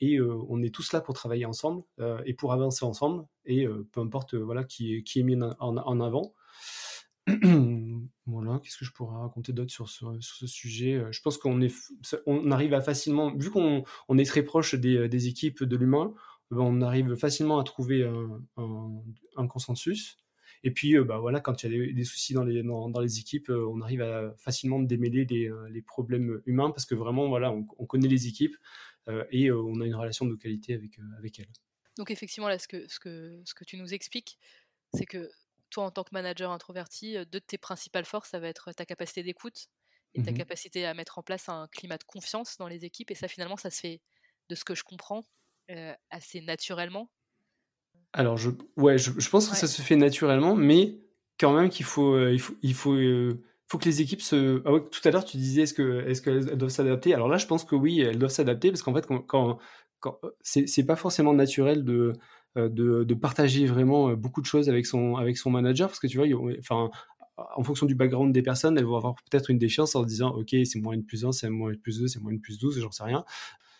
et 0.00 0.20
on 0.20 0.62
est 0.62 0.74
tous 0.74 0.92
là 0.92 1.00
pour 1.00 1.14
travailler 1.14 1.46
ensemble 1.46 1.84
et 2.24 2.34
pour 2.34 2.52
avancer 2.52 2.84
ensemble. 2.84 3.24
Et 3.44 3.68
peu 3.92 4.00
importe 4.00 4.34
voilà 4.34 4.64
qui, 4.64 5.04
qui 5.04 5.20
est 5.20 5.22
mis 5.22 5.40
en, 5.40 5.54
en 5.60 6.00
avant. 6.00 6.34
voilà, 8.26 8.60
qu'est-ce 8.62 8.76
que 8.78 8.84
je 8.84 8.92
pourrais 8.92 9.16
raconter 9.16 9.52
d'autre 9.52 9.70
sur, 9.70 9.88
ce 9.88 10.46
sujet 10.46 11.02
Je 11.10 11.20
pense 11.22 11.38
qu'on 11.38 11.60
arrive 12.50 12.74
à 12.74 12.80
facilement, 12.80 13.34
vu 13.34 13.50
qu'on 13.50 13.84
on 14.08 14.18
est 14.18 14.24
très 14.24 14.42
proche 14.42 14.74
des, 14.74 15.08
des 15.08 15.28
équipes 15.28 15.64
de 15.64 15.76
l'humain, 15.76 16.12
ben, 16.50 16.60
on 16.60 16.82
arrive 16.82 17.14
facilement 17.16 17.58
à 17.58 17.64
trouver 17.64 18.04
un, 18.56 19.46
consensus. 19.48 20.18
Et 20.66 20.70
puis, 20.70 20.98
bah 20.98 21.18
voilà, 21.18 21.40
quand 21.40 21.62
il 21.62 21.72
y 21.72 21.90
a 21.90 21.92
des, 21.92 22.04
soucis 22.04 22.32
dans 22.32 22.44
les, 22.44 23.18
équipes, 23.18 23.50
on 23.50 23.80
arrive 23.80 24.02
à 24.02 24.34
facilement 24.38 24.80
démêler 24.80 25.24
les, 25.24 25.82
problèmes 25.82 26.40
humains 26.46 26.70
parce 26.70 26.86
que 26.86 26.94
vraiment, 26.94 27.28
voilà, 27.28 27.52
on, 27.52 27.86
connaît 27.86 28.08
les 28.08 28.26
équipes 28.26 28.56
et 29.30 29.50
on 29.50 29.80
a 29.80 29.86
une 29.86 29.94
relation 29.94 30.26
de 30.26 30.34
qualité 30.34 30.74
avec, 30.74 30.98
avec 31.18 31.38
elles. 31.38 31.52
Donc 31.96 32.10
effectivement, 32.10 32.48
là, 32.48 32.58
ce 32.58 32.68
que 32.68 33.64
tu 33.64 33.76
nous 33.76 33.94
expliques, 33.94 34.38
c'est 34.94 35.06
que 35.06 35.30
toi, 35.74 35.84
en 35.84 35.90
tant 35.90 36.04
que 36.04 36.10
manager 36.12 36.52
introverti, 36.52 37.14
deux 37.14 37.24
de 37.24 37.38
tes 37.40 37.58
principales 37.58 38.04
forces, 38.04 38.30
ça 38.30 38.38
va 38.38 38.48
être 38.48 38.72
ta 38.72 38.86
capacité 38.86 39.22
d'écoute 39.22 39.66
et 40.14 40.22
ta 40.22 40.30
Mmh 40.30 40.34
capacité 40.34 40.86
à 40.86 40.94
mettre 40.94 41.18
en 41.18 41.22
place 41.22 41.48
un 41.48 41.66
climat 41.72 41.98
de 41.98 42.04
confiance 42.04 42.56
dans 42.58 42.68
les 42.68 42.84
équipes. 42.84 43.10
Et 43.10 43.16
ça, 43.16 43.26
finalement, 43.26 43.56
ça 43.56 43.70
se 43.70 43.80
fait, 43.80 44.00
de 44.48 44.54
ce 44.54 44.64
que 44.64 44.76
je 44.76 44.84
comprends, 44.84 45.24
assez 46.10 46.40
naturellement. 46.40 47.10
Alors, 48.12 48.36
je, 48.36 48.50
ouais, 48.76 48.96
je, 48.98 49.28
pense 49.28 49.48
que 49.48 49.56
ça 49.56 49.66
se 49.66 49.82
fait 49.82 49.96
naturellement, 49.96 50.54
mais 50.54 51.00
quand 51.40 51.52
même 51.52 51.68
qu'il 51.68 51.84
faut, 51.84 52.28
il 52.28 52.38
faut, 52.38 52.54
il 52.62 52.74
faut, 52.74 52.96
faut 53.66 53.78
que 53.78 53.86
les 53.86 54.00
équipes 54.00 54.22
se. 54.22 54.62
Ah 54.64 54.78
tout 54.88 55.00
à 55.08 55.10
l'heure, 55.10 55.24
tu 55.24 55.36
disais 55.36 55.62
est-ce 55.62 55.74
que, 55.74 56.06
est-ce 56.06 56.22
qu'elles 56.22 56.56
doivent 56.56 56.70
s'adapter? 56.70 57.12
Alors 57.14 57.26
là, 57.26 57.38
je 57.38 57.46
pense 57.46 57.64
que 57.64 57.74
oui, 57.74 58.00
elles 58.00 58.18
doivent 58.18 58.30
s'adapter 58.30 58.70
parce 58.70 58.82
qu'en 58.82 58.94
fait, 58.94 59.06
quand, 59.06 59.20
quand, 59.22 59.58
quand 59.98 60.20
c'est 60.42 60.86
pas 60.86 60.94
forcément 60.94 61.32
naturel 61.32 61.84
de, 61.84 62.12
de, 62.56 63.04
de, 63.04 63.14
partager 63.14 63.66
vraiment 63.66 64.12
beaucoup 64.14 64.40
de 64.40 64.46
choses 64.46 64.68
avec 64.68 64.86
son, 64.86 65.16
avec 65.16 65.36
son 65.36 65.50
manager 65.50 65.88
parce 65.88 65.98
que 65.98 66.06
tu 66.06 66.18
vois, 66.18 66.26
en 67.56 67.62
fonction 67.64 67.86
du 67.86 67.94
background 67.94 68.32
des 68.32 68.42
personnes, 68.42 68.78
elles 68.78 68.84
vont 68.84 68.96
avoir 68.96 69.14
peut-être 69.14 69.50
une 69.50 69.58
défiance 69.58 69.96
en 69.96 70.02
se 70.02 70.08
disant 70.08 70.30
Ok, 70.30 70.54
c'est 70.64 70.80
moins 70.80 70.94
une 70.94 71.04
plus 71.04 71.24
1, 71.24 71.32
c'est 71.32 71.50
moins 71.50 71.70
une 71.70 71.80
plus 71.80 72.00
2, 72.00 72.06
c'est 72.06 72.20
moins 72.20 72.32
une 72.32 72.40
plus 72.40 72.58
12, 72.58 72.80
j'en 72.80 72.90
sais 72.90 73.04
rien 73.04 73.24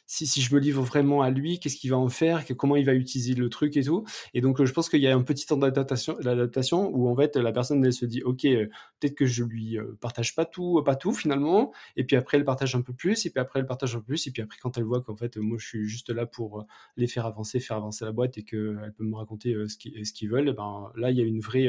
si, 0.06 0.26
si 0.26 0.40
je 0.42 0.54
me 0.54 0.60
livre 0.60 0.82
vraiment 0.82 1.22
à 1.22 1.30
lui, 1.30 1.58
qu'est-ce 1.58 1.76
qu'il 1.76 1.90
va 1.90 1.98
en 1.98 2.08
faire, 2.08 2.44
comment 2.56 2.76
il 2.76 2.84
va 2.84 2.94
utiliser 2.94 3.34
le 3.34 3.48
truc 3.48 3.76
et 3.76 3.82
tout. 3.82 4.04
Et 4.34 4.40
donc, 4.40 4.60
euh, 4.60 4.66
je 4.66 4.72
pense 4.72 4.88
qu'il 4.88 5.00
y 5.00 5.08
a 5.08 5.14
un 5.14 5.22
petit 5.22 5.46
temps 5.46 5.56
d'adaptation, 5.56 6.90
où 6.94 7.08
en 7.08 7.16
fait 7.16 7.36
la 7.36 7.52
personne 7.52 7.84
elle 7.84 7.92
se 7.92 8.04
dit, 8.04 8.22
ok, 8.22 8.44
euh, 8.44 8.66
peut-être 9.00 9.14
que 9.14 9.26
je 9.26 9.44
lui 9.44 9.78
euh, 9.78 9.96
partage 10.00 10.34
pas 10.34 10.44
tout, 10.44 10.82
pas 10.84 10.96
tout 10.96 11.12
finalement. 11.12 11.72
Et 11.96 12.04
puis 12.04 12.16
après 12.16 12.36
elle 12.36 12.44
partage 12.44 12.74
un 12.74 12.82
peu 12.82 12.92
plus, 12.92 13.26
et 13.26 13.30
puis 13.30 13.40
après 13.40 13.60
elle 13.60 13.66
partage 13.66 13.94
un 13.96 14.00
peu 14.00 14.06
plus, 14.06 14.26
et 14.26 14.30
puis 14.30 14.42
après 14.42 14.58
quand 14.60 14.76
elle 14.78 14.84
voit 14.84 15.00
qu'en 15.02 15.16
fait 15.16 15.36
moi 15.36 15.58
je 15.58 15.66
suis 15.66 15.84
juste 15.86 16.10
là 16.10 16.26
pour 16.26 16.66
les 16.96 17.06
faire 17.06 17.26
avancer, 17.26 17.60
faire 17.60 17.76
avancer 17.76 18.04
la 18.04 18.12
boîte 18.12 18.38
et 18.38 18.44
qu'elle 18.44 18.94
peut 18.96 19.04
me 19.04 19.16
raconter 19.16 19.54
ce 19.68 20.12
qu'ils 20.12 20.30
veulent, 20.30 20.52
ben 20.54 20.90
là 20.96 21.10
il 21.10 21.16
y 21.16 21.20
a 21.20 21.24
une 21.24 21.40
vraie 21.40 21.68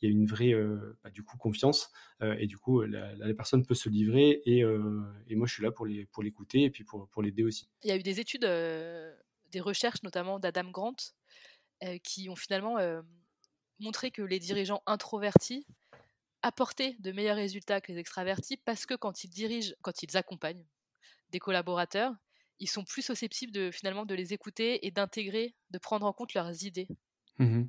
il 0.00 0.08
y 0.08 0.12
a 0.12 0.12
une 0.12 0.26
vraie 0.26 0.52
euh, 0.52 0.98
bah, 1.02 1.10
du 1.10 1.22
coup 1.22 1.36
confiance 1.36 1.90
euh, 2.22 2.36
et 2.38 2.46
du 2.46 2.58
coup 2.58 2.82
la, 2.82 3.34
personne 3.34 3.64
peut 3.64 3.74
se 3.74 3.88
livrer 3.88 4.42
et, 4.44 4.62
euh, 4.62 5.02
et, 5.28 5.34
moi 5.34 5.46
je 5.46 5.54
suis 5.54 5.62
là 5.62 5.70
pour 5.70 5.86
les 5.86 6.06
pour 6.06 6.22
l'écouter 6.22 6.62
et 6.64 6.70
puis 6.70 6.84
pour, 6.84 7.08
pour 7.08 7.22
l'aider 7.22 7.42
aussi. 7.42 7.68
Il 7.82 7.88
y 7.88 7.92
a 7.92 7.96
eu 7.96 8.02
des 8.02 8.20
études, 8.20 8.42
des 8.44 9.60
recherches 9.60 10.02
notamment 10.02 10.38
d'Adam 10.38 10.70
Grant 10.70 10.96
qui 12.02 12.28
ont 12.28 12.36
finalement 12.36 12.76
montré 13.78 14.10
que 14.10 14.22
les 14.22 14.38
dirigeants 14.38 14.82
introvertis 14.86 15.66
apportaient 16.42 16.96
de 17.00 17.12
meilleurs 17.12 17.36
résultats 17.36 17.80
que 17.80 17.92
les 17.92 17.98
extravertis 17.98 18.56
parce 18.58 18.86
que 18.86 18.94
quand 18.94 19.24
ils 19.24 19.30
dirigent, 19.30 19.74
quand 19.82 20.02
ils 20.02 20.16
accompagnent 20.16 20.64
des 21.30 21.38
collaborateurs, 21.38 22.14
ils 22.60 22.68
sont 22.68 22.84
plus 22.84 23.02
susceptibles 23.02 23.52
de 23.52 23.70
finalement 23.70 24.06
de 24.06 24.14
les 24.14 24.32
écouter 24.32 24.86
et 24.86 24.90
d'intégrer, 24.90 25.54
de 25.70 25.78
prendre 25.78 26.06
en 26.06 26.12
compte 26.12 26.34
leurs 26.34 26.64
idées. 26.64 26.88
Mmh 27.38 27.64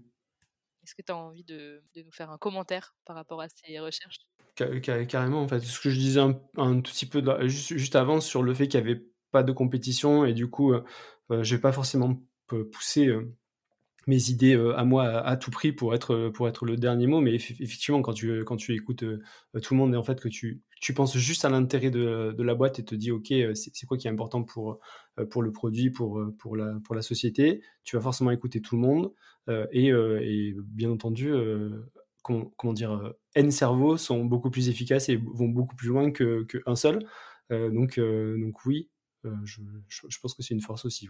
est-ce 0.85 0.95
que 0.95 1.01
tu 1.01 1.11
as 1.11 1.17
envie 1.17 1.43
de, 1.43 1.83
nous 1.95 2.11
faire 2.11 2.29
un 2.29 2.37
commentaire 2.37 2.95
par 3.05 3.15
rapport 3.15 3.41
à 3.41 3.47
ces 3.49 3.79
recherches? 3.79 4.19
Carrément, 4.55 5.41
en 5.41 5.47
fait. 5.47 5.59
Ce 5.59 5.79
que 5.81 5.89
je 5.89 5.97
disais 5.97 6.19
un, 6.21 6.33
tout 6.81 6.91
petit 6.91 7.07
peu 7.07 7.23
juste, 7.47 7.95
avant 7.95 8.21
sur 8.21 8.43
le 8.43 8.53
fait 8.53 8.67
qu'il 8.67 8.81
n'y 8.81 8.89
avait 8.89 9.03
pas 9.31 9.43
de 9.43 9.51
compétition 9.51 10.25
et 10.25 10.33
du 10.33 10.49
coup, 10.49 10.73
euh, 10.73 10.83
euh, 11.31 11.43
je 11.43 11.53
ne 11.53 11.57
vais 11.57 11.61
pas 11.61 11.71
forcément 11.71 12.21
pousser 12.71 13.07
euh, 13.07 13.35
mes 14.07 14.29
idées 14.29 14.55
à 14.75 14.83
moi 14.85 15.05
à, 15.05 15.35
tout 15.37 15.51
prix 15.51 15.71
pour 15.71 15.95
être, 15.95 16.29
pour 16.29 16.47
être 16.47 16.65
le 16.65 16.77
dernier 16.77 17.07
mot. 17.07 17.21
Mais 17.21 17.35
effectivement, 17.35 18.01
quand 18.01 18.13
tu, 18.13 18.43
quand 18.43 18.55
tu 18.55 18.73
écoutes 18.73 19.03
tout 19.61 19.73
le 19.73 19.77
monde 19.77 19.93
et 19.93 19.97
en 19.97 20.03
fait 20.03 20.19
que 20.19 20.29
tu, 20.29 20.61
tu 20.79 20.93
penses 20.93 21.17
juste 21.17 21.45
à 21.45 21.49
l'intérêt 21.49 21.89
de, 21.89 22.33
de, 22.37 22.43
la 22.43 22.55
boîte 22.55 22.79
et 22.79 22.85
te 22.85 22.95
dis, 22.95 23.11
OK, 23.11 23.33
c'est 23.53 23.85
quoi 23.85 23.97
qui 23.97 24.07
est 24.07 24.11
important 24.11 24.43
pour, 24.43 24.79
pour 25.31 25.41
le 25.41 25.51
produit, 25.51 25.89
pour, 25.89 26.21
pour, 26.37 26.55
la, 26.55 26.77
pour 26.83 26.95
la 26.95 27.01
société, 27.01 27.61
tu 27.83 27.95
vas 27.95 28.01
forcément 28.01 28.31
écouter 28.31 28.61
tout 28.61 28.75
le 28.75 28.81
monde. 28.81 29.11
Et, 29.71 29.87
et, 29.87 30.55
bien 30.65 30.91
entendu, 30.91 31.33
comment, 32.21 32.73
dire, 32.73 33.13
N 33.35 33.51
cerveaux 33.51 33.97
sont 33.97 34.23
beaucoup 34.25 34.51
plus 34.51 34.69
efficaces 34.69 35.09
et 35.09 35.17
vont 35.17 35.49
beaucoup 35.49 35.75
plus 35.75 35.89
loin 35.89 36.11
qu'un 36.11 36.43
que 36.43 36.75
seul. 36.75 36.99
donc, 37.49 37.99
donc 37.99 38.65
oui, 38.65 38.89
je, 39.43 39.61
je, 39.87 40.19
pense 40.19 40.35
que 40.35 40.43
c'est 40.43 40.53
une 40.53 40.61
force 40.61 40.85
aussi. 40.85 41.07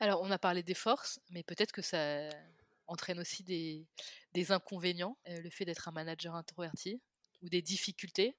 Alors, 0.00 0.22
on 0.22 0.30
a 0.30 0.38
parlé 0.38 0.62
des 0.62 0.74
forces, 0.74 1.20
mais 1.30 1.42
peut-être 1.42 1.72
que 1.72 1.82
ça 1.82 2.30
entraîne 2.86 3.20
aussi 3.20 3.44
des, 3.44 3.86
des 4.32 4.50
inconvénients, 4.50 5.16
euh, 5.28 5.40
le 5.42 5.50
fait 5.50 5.66
d'être 5.66 5.88
un 5.88 5.92
manager 5.92 6.34
introverti, 6.34 7.00
ou 7.42 7.48
des 7.50 7.60
difficultés 7.60 8.34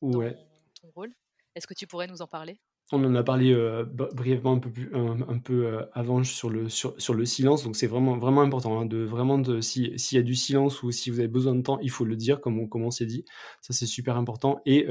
dans 0.00 0.34
ton 0.80 0.90
rôle. 0.94 1.12
Est-ce 1.56 1.66
que 1.66 1.74
tu 1.74 1.88
pourrais 1.88 2.06
nous 2.06 2.22
en 2.22 2.28
parler? 2.28 2.60
On 2.92 3.04
en 3.04 3.14
a 3.14 3.22
parlé 3.22 3.52
euh, 3.52 3.84
brièvement 3.84 4.54
un 4.54 4.58
peu, 4.58 4.70
plus, 4.70 4.90
un, 4.94 5.38
peu 5.38 5.66
euh, 5.66 5.86
avant 5.92 6.24
sur 6.24 6.48
le, 6.50 6.68
sur, 6.68 7.00
sur 7.00 7.14
le 7.14 7.24
silence, 7.24 7.62
donc 7.62 7.76
c'est 7.76 7.86
vraiment, 7.86 8.16
vraiment 8.16 8.42
important. 8.42 8.80
Hein, 8.80 8.86
de, 8.86 8.98
vraiment 8.98 9.38
de, 9.38 9.60
s'il 9.60 9.96
y 9.96 10.16
a 10.16 10.22
du 10.22 10.34
silence 10.34 10.82
ou 10.82 10.90
si 10.92 11.10
vous 11.10 11.18
avez 11.18 11.28
besoin 11.28 11.54
de 11.56 11.62
temps, 11.62 11.78
il 11.80 11.90
faut 11.90 12.04
le 12.04 12.16
dire, 12.16 12.40
comme 12.40 12.58
on, 12.58 12.68
comme 12.68 12.82
on 12.82 12.90
s'est 12.90 13.06
dit. 13.06 13.24
Ça, 13.60 13.72
c'est 13.72 13.86
super 13.86 14.16
important. 14.16 14.60
Et 14.64 14.86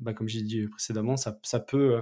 bah, 0.00 0.14
comme 0.14 0.28
j'ai 0.28 0.42
dit 0.42 0.66
précédemment, 0.68 1.16
ça, 1.16 1.38
ça 1.42 1.60
peut 1.60 2.00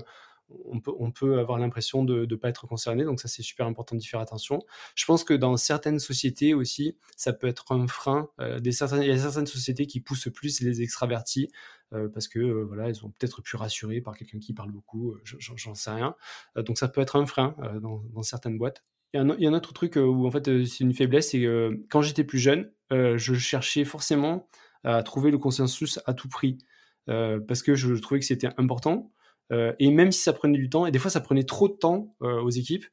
on 0.64 1.10
peut, 1.10 1.38
avoir 1.38 1.58
l'impression 1.58 2.04
de 2.04 2.26
ne 2.26 2.36
pas 2.36 2.48
être 2.48 2.66
concerné. 2.66 3.04
Donc 3.04 3.20
ça, 3.20 3.28
c'est 3.28 3.42
super 3.42 3.66
important 3.66 3.96
d'y 3.96 4.06
faire 4.06 4.20
attention. 4.20 4.62
Je 4.94 5.04
pense 5.04 5.24
que 5.24 5.34
dans 5.34 5.56
certaines 5.56 5.98
sociétés 5.98 6.54
aussi, 6.54 6.96
ça 7.16 7.32
peut 7.32 7.46
être 7.46 7.72
un 7.72 7.86
frein. 7.86 8.30
Euh, 8.40 8.60
des 8.60 8.70
il 8.70 9.06
y 9.06 9.10
a 9.10 9.18
certaines 9.18 9.46
sociétés 9.46 9.86
qui 9.86 10.00
poussent 10.00 10.28
plus 10.32 10.60
les 10.60 10.82
extravertis 10.82 11.50
euh, 11.92 12.08
parce 12.08 12.28
que 12.28 12.38
euh, 12.38 12.64
voilà, 12.64 12.88
ils 12.88 12.94
sont 12.94 13.10
peut-être 13.10 13.42
plus 13.42 13.56
rassurés 13.56 14.00
par 14.00 14.16
quelqu'un 14.16 14.38
qui 14.38 14.52
parle 14.52 14.70
beaucoup. 14.70 15.16
J'en 15.24 15.74
sais 15.74 15.90
rien. 15.90 16.14
donc 16.56 16.78
ça 16.78 16.88
peut 16.88 17.00
être 17.00 17.16
un 17.16 17.26
frein 17.26 17.56
dans, 17.80 18.22
certaines 18.22 18.58
boîtes. 18.58 18.84
Il 19.12 19.18
y, 19.38 19.46
a 19.46 19.50
un, 19.50 19.54
autre 19.54 19.72
truc 19.72 19.96
où 19.96 20.26
en 20.26 20.30
fait 20.30 20.64
c'est 20.64 20.84
une 20.84 20.94
faiblesse, 20.94 21.30
c'est 21.30 21.40
que 21.40 21.84
quand 21.90 22.00
j'étais 22.00 22.22
plus 22.22 22.38
jeune, 22.38 22.70
je 22.90 23.34
cherchais 23.34 23.84
forcément 23.84 24.48
à 24.84 25.02
trouver 25.02 25.32
le 25.32 25.38
consensus 25.38 25.98
à 26.06 26.14
tout 26.14 26.28
prix 26.28 26.58
parce 27.06 27.62
que 27.62 27.74
je 27.74 27.92
trouvais 27.94 28.20
que 28.20 28.26
c'était 28.26 28.50
important. 28.56 29.10
Euh, 29.52 29.72
et 29.78 29.90
même 29.90 30.12
si 30.12 30.20
ça 30.20 30.32
prenait 30.32 30.58
du 30.58 30.68
temps, 30.68 30.86
et 30.86 30.90
des 30.90 30.98
fois 30.98 31.10
ça 31.10 31.20
prenait 31.20 31.44
trop 31.44 31.68
de 31.68 31.74
temps 31.74 32.14
euh, 32.22 32.40
aux 32.40 32.50
équipes, 32.50 32.84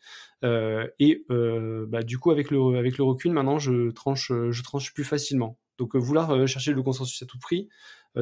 euh, 0.44 0.88
et 1.00 1.26
bah, 1.30 2.04
du 2.04 2.18
coup 2.18 2.32
avec 2.32 2.52
le, 2.52 2.78
avec 2.78 2.98
le 2.98 3.04
recul, 3.04 3.32
maintenant 3.32 3.60
je 3.60 3.92
tranche, 3.92 4.32
je 4.32 4.64
tranche 4.64 4.94
plus 4.94 5.04
facilement. 5.04 5.58
Donc 5.78 5.96
vouloir 5.96 6.48
chercher 6.48 6.74
le 6.74 6.82
consensus 6.82 7.22
à 7.22 7.26
tout 7.26 7.38
prix, 7.38 7.70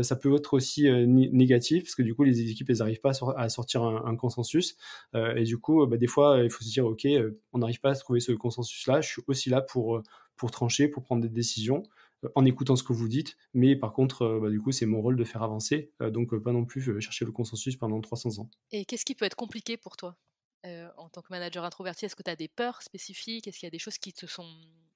ça 0.02 0.18
peut 0.18 0.36
être 0.36 0.54
aussi 0.54 0.90
négatif, 1.08 1.84
parce 1.84 1.96
que 1.96 2.02
du 2.02 2.14
coup 2.14 2.24
les 2.24 2.52
équipes 2.52 2.70
elles 2.70 2.80
n'arrivent 2.80 3.00
pas 3.00 3.14
à, 3.38 3.48
sortir 3.48 3.84
un, 3.84 4.16
consensus, 4.18 4.76
et 5.14 5.44
du 5.44 5.58
coup 5.58 5.86
bah, 5.86 5.96
des 5.96 6.08
fois 6.08 6.42
il 6.44 6.50
faut 6.50 6.64
se 6.64 6.70
dire 6.70 6.86
ok, 6.86 7.08
on 7.54 7.60
n'arrive 7.60 7.80
pas 7.80 7.92
à 7.92 7.96
trouver 7.96 8.20
ce 8.20 8.34
consensus-là, 8.34 9.00
je 9.00 9.08
suis 9.08 9.22
aussi 9.28 9.50
là 9.50 9.62
pour, 9.62 10.02
pour 10.36 10.52
trancher, 10.52 10.90
pour 10.90 11.04
prendre 11.04 11.22
des 11.22 11.30
décisions 11.30 11.84
en 12.36 12.46
écoutant 12.46 12.76
ce 12.76 12.84
que 12.84 12.94
vous 12.94 13.08
dites, 13.08 13.38
mais 13.54 13.76
par 13.76 13.94
contre, 13.94 14.24
euh, 14.24 14.40
bah, 14.40 14.50
du 14.50 14.60
coup, 14.60 14.72
c'est 14.72 14.86
mon 14.86 15.02
rôle 15.02 15.18
de 15.18 15.24
faire 15.24 15.44
avancer, 15.44 15.92
euh, 16.02 16.10
donc 16.10 16.34
euh, 16.34 16.42
pas 16.42 16.52
non 16.52 16.66
plus 16.66 16.82
chercher 17.00 17.26
le 17.26 17.32
consensus 17.32 17.76
pendant 17.76 18.00
300 18.02 18.40
ans. 18.40 18.50
Et 18.72 18.86
qu'est-ce 18.86 19.06
qui 19.06 19.16
peut 19.16 19.26
être 19.26 19.36
compliqué 19.36 19.78
pour 19.78 19.98
toi 19.98 20.18
en 20.98 21.10
tant 21.10 21.22
que 21.22 21.28
manager 21.30 21.64
introverti? 21.64 22.06
Est-ce 22.06 22.16
que 22.16 22.24
tu 22.24 22.32
as 22.32 22.36
des 22.36 22.48
peurs 22.48 22.82
spécifiques? 22.82 23.48
Est-ce 23.48 23.60
qu'il 23.60 23.68
y 23.68 23.70
a 23.70 23.72
des 23.72 23.78
choses 23.78 24.00
qui, 24.00 24.14
te 24.14 24.26
sont, 24.26 24.50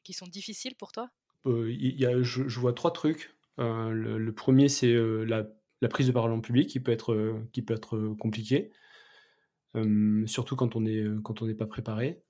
qui 0.03 0.13
sont 0.13 0.25
difficiles 0.25 0.73
pour 0.73 0.91
toi? 0.91 1.11
Il 1.45 1.95
y 1.95 2.07
a, 2.07 2.23
je, 2.23 2.59
vois 2.59 2.73
trois 2.73 2.91
trucs. 2.91 3.37
Le, 3.59 4.31
premier, 4.31 4.67
c'est 4.67 4.91
la, 4.91 5.45
prise 5.89 6.07
de 6.07 6.11
parole 6.11 6.31
en 6.31 6.41
public 6.41 6.67
qui 6.67 6.79
peut 6.79 6.91
être, 6.91 7.39
qui 7.53 7.61
peut 7.61 7.75
être 7.75 8.15
compliquée, 8.19 8.71
surtout 10.25 10.55
quand 10.55 10.75
on 10.75 10.81
n'est 10.81 11.53
pas 11.53 11.67
préparé. 11.67 12.23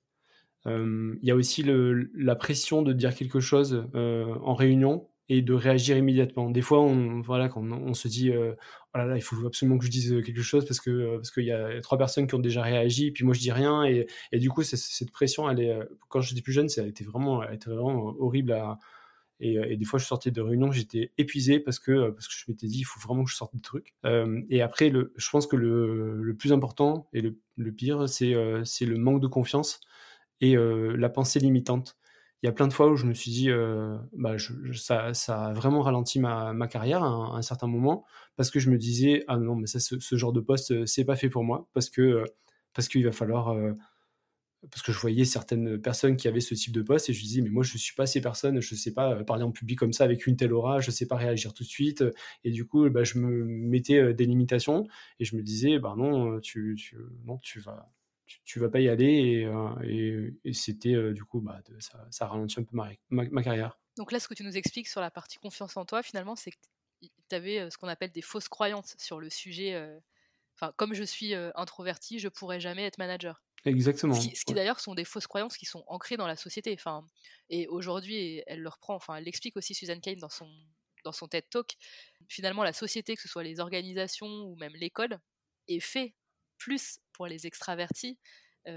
Il 0.66 1.20
y 1.24 1.32
a 1.32 1.36
aussi 1.36 1.64
la 1.66 2.36
pression 2.36 2.82
de 2.82 2.94
dire 2.94 3.16
quelque 3.16 3.40
chose 3.40 3.88
en 3.94 4.54
réunion 4.54 5.08
et 5.30 5.42
de 5.44 5.54
réagir 5.54 5.96
immédiatement. 5.96 6.50
Des 6.50 6.62
fois, 6.62 6.82
on, 6.82 7.22
voilà, 7.22 7.50
quand 7.50 7.62
on, 7.62 7.94
se 7.94 8.08
dit, 8.08 8.32
oh 8.36 8.98
là 8.98 9.06
là, 9.06 9.16
il 9.16 9.22
faut 9.22 9.46
absolument 9.46 9.78
que 9.78 9.86
je 9.86 9.92
dise 9.92 10.22
quelque 10.26 10.42
chose 10.42 10.66
parce 10.66 10.80
que 10.80 11.18
parce 11.18 11.32
qu'il 11.32 11.46
y 11.46 11.52
a 11.52 11.80
trois 11.82 11.98
personnes 11.98 12.28
qui 12.28 12.36
ont 12.36 12.40
déjà 12.40 12.64
réagi, 12.64 13.08
et 13.08 13.12
puis 13.12 13.24
moi 13.24 13.34
je 13.34 13.40
dis 13.40 13.52
rien, 13.52 13.84
et, 13.86 14.08
et 14.32 14.40
du 14.40 14.50
coup 14.50 14.64
cette 14.64 15.12
pression, 15.12 15.50
elle 15.50 15.62
est, 15.62 15.80
quand 16.10 16.22
j'étais 16.22 16.42
plus 16.42 16.54
jeune, 16.54 16.68
ça 16.68 16.84
vraiment, 17.08 17.44
elle 17.44 17.56
était 17.56 17.70
vraiment 17.70 18.16
horrible 18.20 18.60
et, 19.40 19.78
des 19.78 19.86
fois 19.86 20.00
je 20.00 20.06
sortais 20.06 20.32
de 20.32 20.42
réunion, 20.42 20.72
j'étais 20.72 21.12
épuisé 21.18 21.60
parce 21.60 21.80
que 21.80 22.10
parce 22.10 22.28
que 22.28 22.34
je 22.36 22.46
m'étais 22.50 22.68
dit, 22.68 22.80
il 22.80 22.84
faut 22.84 23.00
vraiment 23.00 23.24
que 23.24 23.30
je 23.30 23.36
sorte 23.36 23.54
des 23.56 23.62
trucs. 23.62 23.96
et 24.50 24.62
après, 24.62 24.92
je 24.92 25.30
pense 25.30 25.48
que 25.48 25.56
le, 25.56 26.22
le 26.22 26.36
plus 26.36 26.52
important 26.52 27.08
et 27.14 27.22
le, 27.22 27.38
le 27.56 27.72
pire, 27.72 28.10
c'est 28.10 28.36
c'est 28.66 28.86
le 28.86 28.98
manque 28.98 29.22
de 29.22 29.28
confiance 29.28 29.80
et 30.42 30.56
la 30.56 31.10
pensée 31.10 31.40
limitante. 31.40 31.98
Il 32.42 32.46
y 32.46 32.50
a 32.50 32.54
plein 32.54 32.68
de 32.68 32.74
fois 32.74 32.90
où 32.90 32.96
je 32.96 33.06
me 33.06 33.14
suis 33.14 33.32
dit, 33.32 33.50
bah, 34.14 34.36
ça, 34.74 35.14
ça, 35.14 35.46
a 35.48 35.54
vraiment 35.54 35.82
ralenti 35.82 36.20
ma, 36.20 36.68
carrière 36.68 37.04
à 37.04 37.36
un, 37.36 37.42
certain 37.42 37.68
moment 37.68 38.06
parce 38.38 38.50
que 38.52 38.60
je 38.60 38.70
me 38.70 38.78
disais, 38.78 39.24
ah 39.28 39.38
non, 39.38 39.56
mais 39.56 39.68
ça, 39.68 39.80
ce, 39.80 40.16
genre 40.16 40.34
de 40.34 40.40
poste, 40.40 40.86
c'est 40.86 41.06
pas 41.06 41.16
fait 41.16 41.30
pour 41.30 41.44
moi 41.44 41.68
parce 41.74 41.90
que 41.90 42.24
parce 42.74 42.88
qu'il 42.88 43.04
va 43.04 43.12
falloir 43.12 43.56
parce 44.70 44.82
que 44.82 44.92
je 44.92 45.00
voyais 45.00 45.24
certaines 45.26 45.80
personnes 45.82 46.18
qui 46.18 46.28
avaient 46.28 46.42
ce 46.42 46.54
type 46.54 46.74
de 46.74 46.82
poste 46.82 47.10
et 47.10 47.14
je 47.14 47.20
me 47.20 47.24
disais 47.24 47.42
mais 47.42 47.50
moi 47.50 47.64
je 47.64 47.78
suis 47.78 47.96
pas 47.96 48.06
ces 48.06 48.20
personnes 48.20 48.60
je 48.62 48.76
sais 48.76 48.94
pas 48.94 49.24
parler 49.24 49.44
en 49.44 49.52
public 49.52 49.80
comme 49.80 49.94
ça 49.94 50.04
avec 50.04 50.28
une 50.28 50.36
telle 50.36 50.54
aura 50.54 50.82
je 50.82 50.92
sais 50.92 51.08
pas 51.08 51.16
réagir 51.16 51.54
tout 51.54 51.64
de 51.64 51.70
suite 51.70 52.04
et 52.44 52.52
du 52.52 52.66
coup 52.66 52.90
bah, 52.90 53.04
je 53.04 53.20
me 53.20 53.46
mettais 53.46 54.14
des 54.14 54.26
limitations 54.26 54.86
et 55.20 55.26
je 55.26 55.36
me 55.38 55.44
disais 55.44 55.80
bah 55.80 55.96
non 55.98 56.40
tu 56.42 56.78
non 57.26 57.38
tu 57.38 57.60
vas 57.62 57.90
tu, 58.46 58.60
vas 58.60 58.70
pas 58.70 58.80
y 58.80 58.90
aller 58.90 59.06
et, 59.06 59.46
euh, 59.46 60.32
c'était 60.54 60.94
euh, 60.94 61.14
du 61.14 61.24
coup 61.24 61.42
bah, 61.42 61.62
ça, 61.80 62.06
ça 62.12 62.28
ralentit 62.28 62.60
un 62.60 62.64
peu 62.64 62.76
ma, 62.76 62.90
ma, 63.10 63.44
carrière. 63.44 63.80
Donc 63.98 64.12
là, 64.12 64.20
ce 64.20 64.28
que 64.28 64.34
tu 64.34 64.44
nous 64.44 64.58
expliques 64.58 64.88
sur 64.88 65.02
la 65.02 65.12
partie 65.12 65.38
confiance 65.38 65.76
en 65.78 65.86
toi, 65.86 66.04
finalement, 66.04 66.36
c'est 66.36 66.52
que 66.52 66.58
tu 67.02 67.36
avais 67.36 67.70
ce 67.70 67.78
qu'on 67.78 67.88
appelle 67.88 68.12
des 68.12 68.22
fausses 68.22 68.48
croyances 68.48 68.96
sur 68.98 69.20
le 69.20 69.30
sujet. 69.30 69.76
Enfin, 70.56 70.74
comme 70.78 70.94
je 70.94 71.04
suis 71.04 71.34
introverti, 71.34 72.20
je 72.20 72.28
pourrais 72.28 72.60
jamais 72.60 72.86
être 72.86 72.98
manager. 72.98 73.44
Exactement. 73.66 74.14
Ce 74.14 74.46
qui, 74.46 74.54
d'ailleurs 74.54 74.80
sont 74.80 74.96
des 74.96 75.04
fausses 75.04 75.28
croyances 75.28 75.58
qui 75.58 75.66
sont 75.66 75.84
ancrées 75.88 76.18
dans 76.18 76.28
la 76.28 76.36
société. 76.36 76.74
Enfin, 76.74 77.06
et 77.50 77.68
aujourd'hui, 77.68 78.42
elle 78.48 78.62
le 78.62 78.70
reprend. 78.70 78.96
Enfin, 78.96 79.16
elle 79.16 79.26
l'explique 79.26 79.58
aussi 79.58 79.74
Suzanne 79.74 80.02
Kane 80.02 80.20
dans 80.20 80.30
son 80.30 80.50
dans 81.04 81.12
son 81.12 81.28
TED 81.28 81.50
Talk. 81.50 81.78
Finalement, 82.28 82.64
la 82.64 82.74
société, 82.74 83.16
que 83.16 83.22
ce 83.22 83.28
soit 83.28 83.44
les 83.44 83.60
organisations 83.60 84.28
ou 84.28 84.56
même 84.56 84.74
l'école, 84.76 85.20
est 85.68 85.80
fait 85.80 86.14
plus 86.58 87.00
pour 87.20 87.28
les 87.28 87.46
extravertis. 87.46 88.18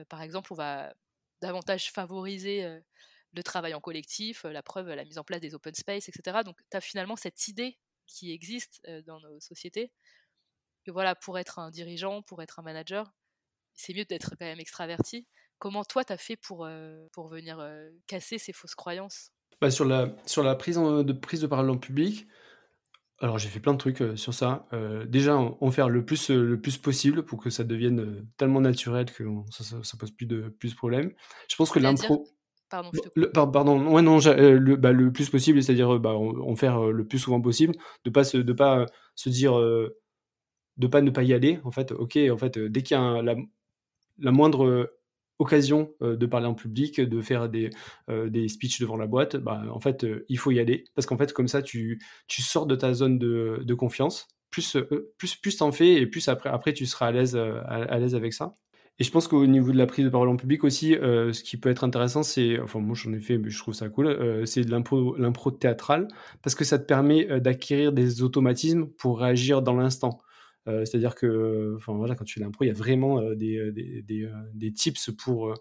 par 0.09 0.21
exemple, 0.21 0.53
on 0.53 0.57
va 0.57 0.93
davantage 1.41 1.93
favoriser 1.93 2.81
le 3.33 3.43
travail 3.45 3.73
en 3.73 3.81
collectif, 3.81 4.43
la 4.43 4.65
preuve, 4.65 4.89
la 4.89 5.05
mise 5.05 5.17
en 5.17 5.23
place 5.23 5.41
des 5.41 5.55
open 5.55 5.73
space, 5.75 6.09
etc. 6.09 6.41
Donc, 6.45 6.59
tu 6.69 6.77
as 6.77 6.81
finalement 6.81 7.15
cette 7.15 7.47
idée 7.47 7.79
qui 8.09 8.33
existe 8.33 8.83
dans 9.07 9.21
nos 9.21 9.39
sociétés 9.39 9.93
que 10.85 10.91
voilà, 10.91 11.15
pour 11.15 11.39
être 11.39 11.61
un 11.61 11.71
dirigeant, 11.71 12.21
pour 12.23 12.43
être 12.43 12.59
un 12.59 12.63
manager, 12.63 13.13
c'est 13.75 13.95
mieux 13.95 14.05
d'être 14.07 14.31
quand 14.31 14.45
même 14.45 14.59
extraverti. 14.59 15.29
Comment 15.59 15.85
toi, 15.85 16.05
tu 16.05 16.13
as 16.13 16.19
fait 16.19 16.37
pour, 16.37 16.69
pour 17.13 17.29
venir 17.29 17.65
casser 18.09 18.39
ces 18.39 18.53
fausses 18.53 18.75
croyances? 18.75 19.31
Bah, 19.61 19.71
sur, 19.71 19.85
la, 19.85 20.17
sur 20.27 20.43
la 20.43 20.57
prise, 20.57 20.79
de, 20.79 21.13
prise 21.13 21.43
de 21.43 21.47
parole 21.47 21.71
en 21.71 21.79
public, 21.79 22.27
alors 23.23 23.39
j'ai 23.39 23.49
fait 23.49 23.61
plein 23.61 23.73
de 23.73 23.79
trucs 23.79 24.03
sur 24.17 24.35
ça. 24.35 24.69
déjà, 25.07 25.37
en, 25.37 25.71
faire 25.71 25.89
le 25.89 26.05
plus, 26.05 26.31
le 26.31 26.61
plus 26.61 26.77
possible 26.77 27.25
pour 27.25 27.41
que 27.41 27.51
ça 27.51 27.65
devienne 27.65 28.27
tellement 28.37 28.61
naturel 28.61 29.07
que 29.07 29.25
ça, 29.51 29.77
ne 29.77 29.99
pose 29.99 30.11
plus 30.11 30.27
de, 30.27 30.55
plus 30.59 30.73
de 30.73 30.77
problèmes. 30.77 31.13
Je 31.49 31.57
pense 31.57 31.71
que 31.71 31.79
l'impro... 31.79 32.27
Pardon, 32.69 32.91
je 32.95 33.01
te 33.01 33.09
le, 33.17 33.31
pardon, 33.31 33.87
ouais, 33.93 34.01
non, 34.01 34.17
le, 34.19 34.77
bah, 34.77 34.93
le, 34.93 35.13
plus 35.13 35.29
possible, 35.29 35.63
c'est-à-dire 35.63 35.99
bah, 36.01 36.15
en, 36.15 36.57
faire 36.57 36.83
le 36.85 37.07
plus 37.07 37.19
souvent 37.19 37.41
possible, 37.41 37.75
de 38.05 38.11
pas 38.11 38.25
se, 38.25 38.39
de 38.39 38.53
pas 38.55 38.87
se 39.15 39.29
dire, 39.29 39.59
de 39.59 40.87
pas 40.87 41.03
ne 41.03 41.11
pas 41.11 41.23
y 41.23 41.33
aller. 41.33 41.61
En 41.65 41.71
fait, 41.71 41.93
ok, 41.93 42.19
en 42.31 42.37
fait, 42.37 42.59
dès 42.59 42.83
qu'il 42.83 42.97
y 42.97 43.01
a 43.01 43.23
la, 43.23 43.37
la, 44.19 44.33
moindre 44.33 44.91
occasion 45.43 45.93
de 46.01 46.27
parler 46.27 46.47
en 46.47 46.55
public, 46.55 47.01
de 47.01 47.21
faire 47.21 47.49
des, 47.49 47.71
des 48.09 48.49
speeches 48.49 48.81
devant 48.81 48.97
la 48.97 49.07
boîte, 49.07 49.37
bah, 49.37 49.63
en 49.71 49.81
fait, 49.81 50.07
il 50.29 50.39
faut 50.39 50.51
y 50.51 50.61
aller 50.61 50.85
parce 50.95 51.07
qu'en 51.07 51.19
fait, 51.19 51.33
comme 51.33 51.49
ça, 51.49 51.63
tu, 51.63 52.01
tu 52.29 52.43
sors 52.43 52.67
de 52.67 52.77
ta 52.77 52.95
zone 52.95 53.19
de, 53.19 53.61
de 53.63 53.75
confiance. 53.75 54.29
Plus, 54.51 54.77
plus, 55.19 55.37
plus 55.37 55.57
t'en 55.57 55.73
fais 55.73 55.95
et 55.95 56.07
plus 56.07 56.29
après, 56.29 56.51
après 56.51 56.73
tu 56.73 56.85
seras 56.87 57.07
à 57.07 57.13
l'aise, 57.13 57.37
à 57.37 57.99
l'aise 57.99 58.15
avec 58.15 58.33
ça. 58.33 58.57
Et 58.99 59.05
je 59.05 59.11
pense 59.11 59.27
qu'au 59.27 59.47
niveau 59.47 59.73
de 59.73 59.79
la 59.79 59.87
prise 59.87 60.05
de 60.05 60.11
parole 60.11 60.29
en 60.29 60.37
public 60.37 60.65
aussi, 60.65 60.95
euh, 60.95 61.33
ce 61.33 61.43
qui 61.43 61.57
peut 61.57 61.71
être 61.71 61.83
intéressant, 61.83 62.23
c'est, 62.23 62.61
enfin 62.61 62.79
moi 62.79 62.95
j'en 62.95 63.13
ai 63.13 63.21
fait, 63.21 63.39
mais 63.39 63.49
je 63.49 63.59
trouve 63.59 63.75
ça 63.75 63.89
cool, 63.89 64.07
euh, 64.07 64.45
c'est 64.45 64.65
de 64.65 64.71
l'impro, 64.71 65.51
théâtrale, 65.51 66.09
parce 66.43 66.55
que 66.55 66.65
ça 66.65 66.79
te 66.79 66.85
permet 66.85 67.31
euh, 67.31 67.41
d'acquérir 67.41 67.93
des 67.93 68.23
automatismes 68.23 68.87
pour 68.87 69.19
réagir 69.21 69.63
dans 69.63 69.75
l'instant. 69.75 70.19
C'est-à-dire 70.67 71.15
que, 71.15 71.75
enfin 71.77 71.95
voilà, 71.95 72.15
quand 72.15 72.25
tu 72.25 72.35
fais 72.35 72.41
l'impro, 72.41 72.65
il 72.65 72.69
y 72.69 72.71
a 72.71 72.75
vraiment 72.75 73.21
des, 73.35 73.73
des, 73.73 74.03
des, 74.03 74.31
des, 74.55 74.73
tips 74.73 75.11
pour, 75.11 75.55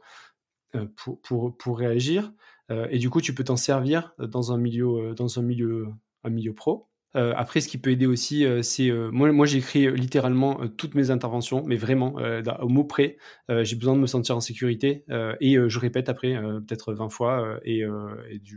pour, 0.95 1.21
pour, 1.21 1.57
pour 1.57 1.79
réagir, 1.79 2.31
et 2.69 2.99
du 2.99 3.09
coup 3.09 3.19
tu 3.19 3.33
peux 3.33 3.43
t'en 3.43 3.57
servir 3.57 4.13
dans 4.19 4.51
un 4.51 4.57
milieu, 4.57 5.15
dans 5.15 5.39
un 5.39 5.41
milieu, 5.41 5.87
un 6.23 6.29
milieu 6.29 6.53
pro. 6.53 6.90
Euh, 7.15 7.33
après, 7.35 7.61
ce 7.61 7.67
qui 7.67 7.77
peut 7.77 7.91
aider 7.91 8.05
aussi, 8.05 8.45
euh, 8.45 8.61
c'est 8.61 8.89
euh, 8.89 9.09
moi, 9.11 9.31
moi 9.31 9.45
j'écris 9.45 9.91
littéralement 9.91 10.61
toutes 10.77 10.95
mes 10.95 11.11
interventions, 11.11 11.63
mais 11.65 11.75
vraiment 11.75 12.15
au 12.61 12.69
mot 12.69 12.83
près. 12.83 13.17
j'ai 13.49 13.75
besoin 13.75 13.95
de 13.95 13.99
me 13.99 14.07
sentir 14.07 14.35
en 14.35 14.39
sécurité 14.39 15.05
et 15.39 15.57
je 15.67 15.79
répète 15.79 16.09
après 16.09 16.33
peut-être 16.33 16.93
20 16.93 17.09
fois 17.09 17.59
et, 17.63 17.83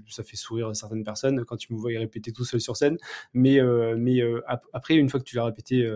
ça 0.09 0.23
fait 0.23 0.37
sourire 0.37 0.75
certaines 0.75 1.05
personnes 1.05 1.45
quand 1.45 1.57
tu 1.57 1.73
me 1.73 1.79
vois 1.79 1.93
y 1.93 1.99
répéter 1.99 2.33
tout 2.33 2.45
seul 2.45 2.61
sur 2.61 2.77
scène. 2.77 2.97
Mais, 3.33 3.61
mais 3.97 4.21
après, 4.73 4.95
une 4.95 5.09
fois 5.09 5.21
que 5.21 5.25
tu 5.25 5.37
l'as 5.37 5.45
répété 5.45 5.89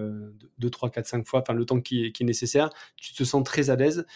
2, 0.58 0.70
3, 0.70 0.90
4, 0.90 1.06
5 1.06 1.26
fois, 1.26 1.40
enfin 1.40 1.52
le 1.52 1.64
temps 1.64 1.80
qui 1.80 2.06
est, 2.06 2.20
nécessaire, 2.20 2.70
tu 2.96 3.14
te 3.14 3.24
sens 3.24 3.44
très 3.44 3.70
à 3.70 3.76
l'aise 3.76 4.06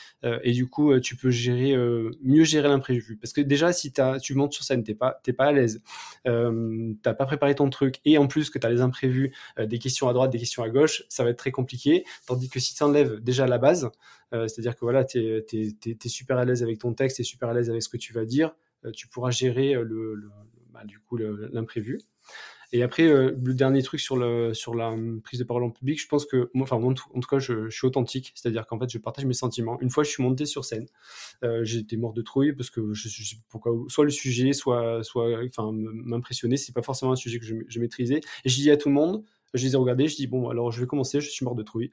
et 0.43 0.53
du 0.53 0.69
coup, 0.69 0.99
tu 1.01 1.17
peux 1.17 1.31
gérer 1.31 1.77
mieux 2.23 2.45
gérer 2.45 2.69
l'imprévu. 2.69 3.17
Parce 3.17 3.33
que 3.33 3.41
déjà, 3.41 3.73
si 3.73 3.93
tu 4.21 4.35
montes 4.35 4.53
sur 4.53 4.65
scène, 4.65 4.83
t'es 4.83 4.95
pas, 4.95 5.21
pas 5.37 5.45
à 5.45 5.53
l'aise, 5.53 5.83
t'as 6.25 7.15
pas 7.15 7.27
préparé 7.27 7.55
ton 7.55 7.71
truc 7.71 8.01
et 8.05 8.19
en 8.19 8.27
que 8.51 8.59
tu 8.59 8.67
as 8.67 8.71
les 8.71 8.81
imprévus, 8.81 9.35
euh, 9.59 9.67
des 9.67 9.79
questions 9.79 10.09
à 10.09 10.13
droite, 10.13 10.31
des 10.31 10.39
questions 10.39 10.63
à 10.63 10.69
gauche, 10.69 11.05
ça 11.09 11.25
va 11.25 11.31
être 11.31 11.39
très 11.39 11.51
compliqué. 11.51 12.05
Tandis 12.27 12.49
que 12.49 12.61
si 12.61 12.75
tu 12.75 12.83
enlèves 12.83 13.21
déjà 13.21 13.47
la 13.47 13.59
base, 13.59 13.91
euh, 14.33 14.49
c'est-à-dire 14.49 14.75
que 14.75 14.81
voilà, 14.81 15.05
tu 15.05 15.19
es, 15.19 16.09
super 16.09 16.39
à 16.39 16.45
l'aise 16.45 16.63
avec 16.63 16.79
ton 16.79 16.95
texte, 16.95 17.17
tu 17.17 17.23
es 17.23 17.25
super 17.25 17.49
à 17.49 17.55
l'aise 17.55 17.71
avec 17.71 17.83
ce 17.83 17.89
que 17.89 17.97
tu 17.97 18.13
vas 18.13 18.25
dire, 18.25 18.55
euh, 18.85 18.91
tu 18.91 19.09
pourras 19.09 19.31
gérer 19.31 19.75
le, 19.75 20.31
bah, 20.73 20.85
du 20.85 20.99
coup 20.99 21.17
l'imprévu. 21.17 22.01
Et 22.73 22.83
après, 22.83 23.07
euh, 23.07 23.37
le 23.43 23.53
dernier 23.53 23.83
truc 23.83 24.01
sur, 24.01 24.17
le, 24.17 24.55
sur 24.55 24.75
la 24.75 24.89
hum, 24.89 25.21
prise 25.21 25.39
de 25.39 25.45
parole 25.45 25.63
en 25.63 25.71
public, 25.71 26.01
je 26.01 26.09
pense 26.09 26.25
que, 26.25 26.51
moi, 26.55 26.65
enfin, 26.65 26.77
en 26.77 26.95
tout 26.95 27.29
cas, 27.29 27.39
je, 27.39 27.69
suis 27.69 27.87
authentique, 27.87 28.33
c'est-à-dire 28.35 28.67
qu'en 28.67 28.79
fait, 28.79 28.91
je 28.91 28.97
partage 28.99 29.27
mes 29.27 29.35
sentiments. 29.35 29.79
Une 29.81 29.91
fois, 29.91 30.05
je 30.05 30.11
suis 30.11 30.23
monté 30.23 30.47
sur 30.47 30.65
scène, 30.65 30.87
euh, 31.45 31.63
j'étais 31.65 31.99
mort 31.99 32.15
de 32.15 32.23
trouille 32.23 32.55
parce 32.55 32.71
que 32.71 32.95
je, 32.95 33.09
sais 33.09 33.37
pourquoi, 33.51 33.73
soit 33.89 34.05
le 34.05 34.11
sujet, 34.11 34.55
soit, 34.55 35.05
soit, 35.05 35.39
enfin, 35.47 35.71
m'impressionner, 35.73 36.57
c'est 36.57 36.73
pas 36.73 36.83
forcément 36.83 37.13
un 37.13 37.17
sujet 37.17 37.39
que 37.39 37.45
je, 37.45 37.79
maîtrisais. 37.79 38.21
Et 38.45 38.49
je 38.49 38.55
dis 38.57 38.71
à 38.71 38.79
tout 38.79 38.89
le 38.89 38.95
monde, 38.95 39.23
je 39.53 39.67
les 39.67 39.75
ai 39.75 39.77
regardés, 39.77 40.09
je 40.09 40.17
dis 40.17 40.27
bon 40.27 40.49
alors 40.49 40.73
je 40.73 40.81
vais 40.81 40.87
commencer, 40.87 41.21
je 41.21 41.29
suis 41.29 41.45
mort 41.45 41.55
de 41.55 41.63
trouille. 41.63 41.91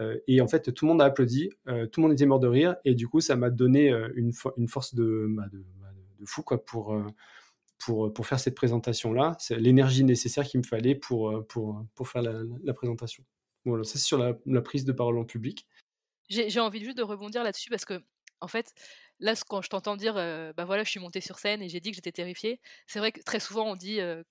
Euh, 0.00 0.16
et 0.28 0.40
en 0.40 0.48
fait 0.48 0.72
tout 0.72 0.86
le 0.86 0.92
monde 0.92 1.02
a 1.02 1.04
applaudi, 1.04 1.50
tout 1.66 2.00
le 2.00 2.02
monde 2.02 2.12
était 2.12 2.24
mort 2.24 2.40
de 2.40 2.46
rire 2.46 2.76
et 2.86 2.94
du 2.94 3.06
coup 3.06 3.20
ça 3.20 3.36
m'a 3.36 3.50
donné 3.50 3.90
une, 4.14 4.32
une 4.56 4.68
force 4.68 4.94
de, 4.94 5.26
bah, 5.28 5.44
bah, 5.52 5.88
de, 6.20 6.24
fou 6.24 6.42
quoi 6.42 6.64
pour 6.64 6.96
pour, 7.84 8.12
pour 8.12 8.26
faire 8.26 8.38
cette 8.38 8.54
présentation-là. 8.54 9.36
C'est 9.38 9.58
l'énergie 9.58 10.04
nécessaire 10.04 10.44
qu'il 10.44 10.60
me 10.60 10.64
fallait 10.64 10.94
pour, 10.94 11.30
euh, 11.30 11.42
pour, 11.42 11.84
pour 11.94 12.08
faire 12.08 12.22
la, 12.22 12.74
présentation. 12.74 13.24
Voilà, 13.64 13.84
ça 13.84 13.92
c'est 13.92 14.04
sur 14.04 14.18
la, 14.18 14.62
prise 14.62 14.84
de 14.84 14.92
parole 14.92 15.18
en 15.18 15.24
public. 15.24 15.66
J'ai 16.28 16.60
envie 16.60 16.82
juste 16.82 16.96
de 16.96 17.02
rebondir 17.02 17.42
là-dessus 17.42 17.68
parce 17.68 17.84
que, 17.84 18.02
en 18.40 18.48
fait, 18.48 18.72
là, 19.18 19.34
quand 19.48 19.60
je 19.60 19.68
t'entends 19.68 19.96
dire, 19.96 20.16
euh, 20.16 20.52
bah 20.56 20.64
voilà, 20.64 20.84
je 20.84 20.90
suis 20.90 21.00
montée 21.00 21.20
sur 21.20 21.38
scène 21.38 21.60
et 21.60 21.68
j'ai 21.68 21.80
dit 21.80 21.90
que 21.90 21.96
j'étais 21.96 22.12
terrifiée, 22.12 22.60
c'est 22.86 23.00
vrai 23.00 23.12
que 23.12 23.20
très 23.22 23.40
souvent 23.40 23.70
on 23.70 23.76
dit, 23.76 24.00
euh, 24.00 24.22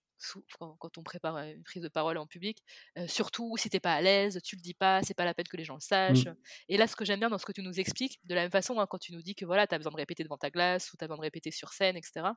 quand 0.59 0.97
on 0.97 1.03
prépare 1.03 1.37
une 1.37 1.63
prise 1.63 1.83
de 1.83 1.89
parole 1.89 2.17
en 2.17 2.27
public, 2.27 2.63
surtout 3.07 3.55
si 3.57 3.69
t'es 3.69 3.79
pas 3.79 3.93
à 3.93 4.01
l'aise, 4.01 4.39
tu 4.43 4.55
le 4.55 4.61
dis 4.61 4.73
pas, 4.73 5.01
c'est 5.03 5.13
pas 5.13 5.25
la 5.25 5.33
peine 5.33 5.47
que 5.47 5.57
les 5.57 5.63
gens 5.63 5.75
le 5.75 5.81
sachent. 5.81 6.25
Mmh. 6.25 6.35
Et 6.69 6.77
là, 6.77 6.87
ce 6.87 6.95
que 6.95 7.05
j'aime 7.05 7.19
bien 7.19 7.29
dans 7.29 7.37
ce 7.37 7.45
que 7.45 7.51
tu 7.51 7.61
nous 7.61 7.79
expliques, 7.79 8.19
de 8.25 8.35
la 8.35 8.41
même 8.41 8.51
façon, 8.51 8.79
hein, 8.79 8.87
quand 8.89 8.99
tu 8.99 9.13
nous 9.13 9.21
dis 9.21 9.35
que 9.35 9.45
voilà, 9.45 9.67
tu 9.67 9.75
as 9.75 9.77
besoin 9.77 9.91
de 9.91 9.97
répéter 9.97 10.23
devant 10.23 10.37
ta 10.37 10.49
glace 10.49 10.91
ou 10.93 10.97
tu 10.97 11.03
as 11.03 11.07
besoin 11.07 11.17
de 11.17 11.23
répéter 11.23 11.51
sur 11.51 11.73
scène, 11.73 11.97
etc., 11.97 12.27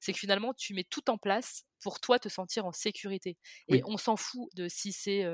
c'est 0.00 0.12
que 0.12 0.18
finalement, 0.18 0.54
tu 0.54 0.74
mets 0.74 0.84
tout 0.84 1.10
en 1.10 1.18
place 1.18 1.64
pour 1.82 2.00
toi 2.00 2.18
te 2.18 2.28
sentir 2.28 2.66
en 2.66 2.72
sécurité. 2.72 3.38
Et 3.68 3.82
on 3.86 3.96
s'en 3.96 4.16
fout 4.16 4.48
de 4.54 4.68
si 4.68 4.92
c'est 4.92 5.26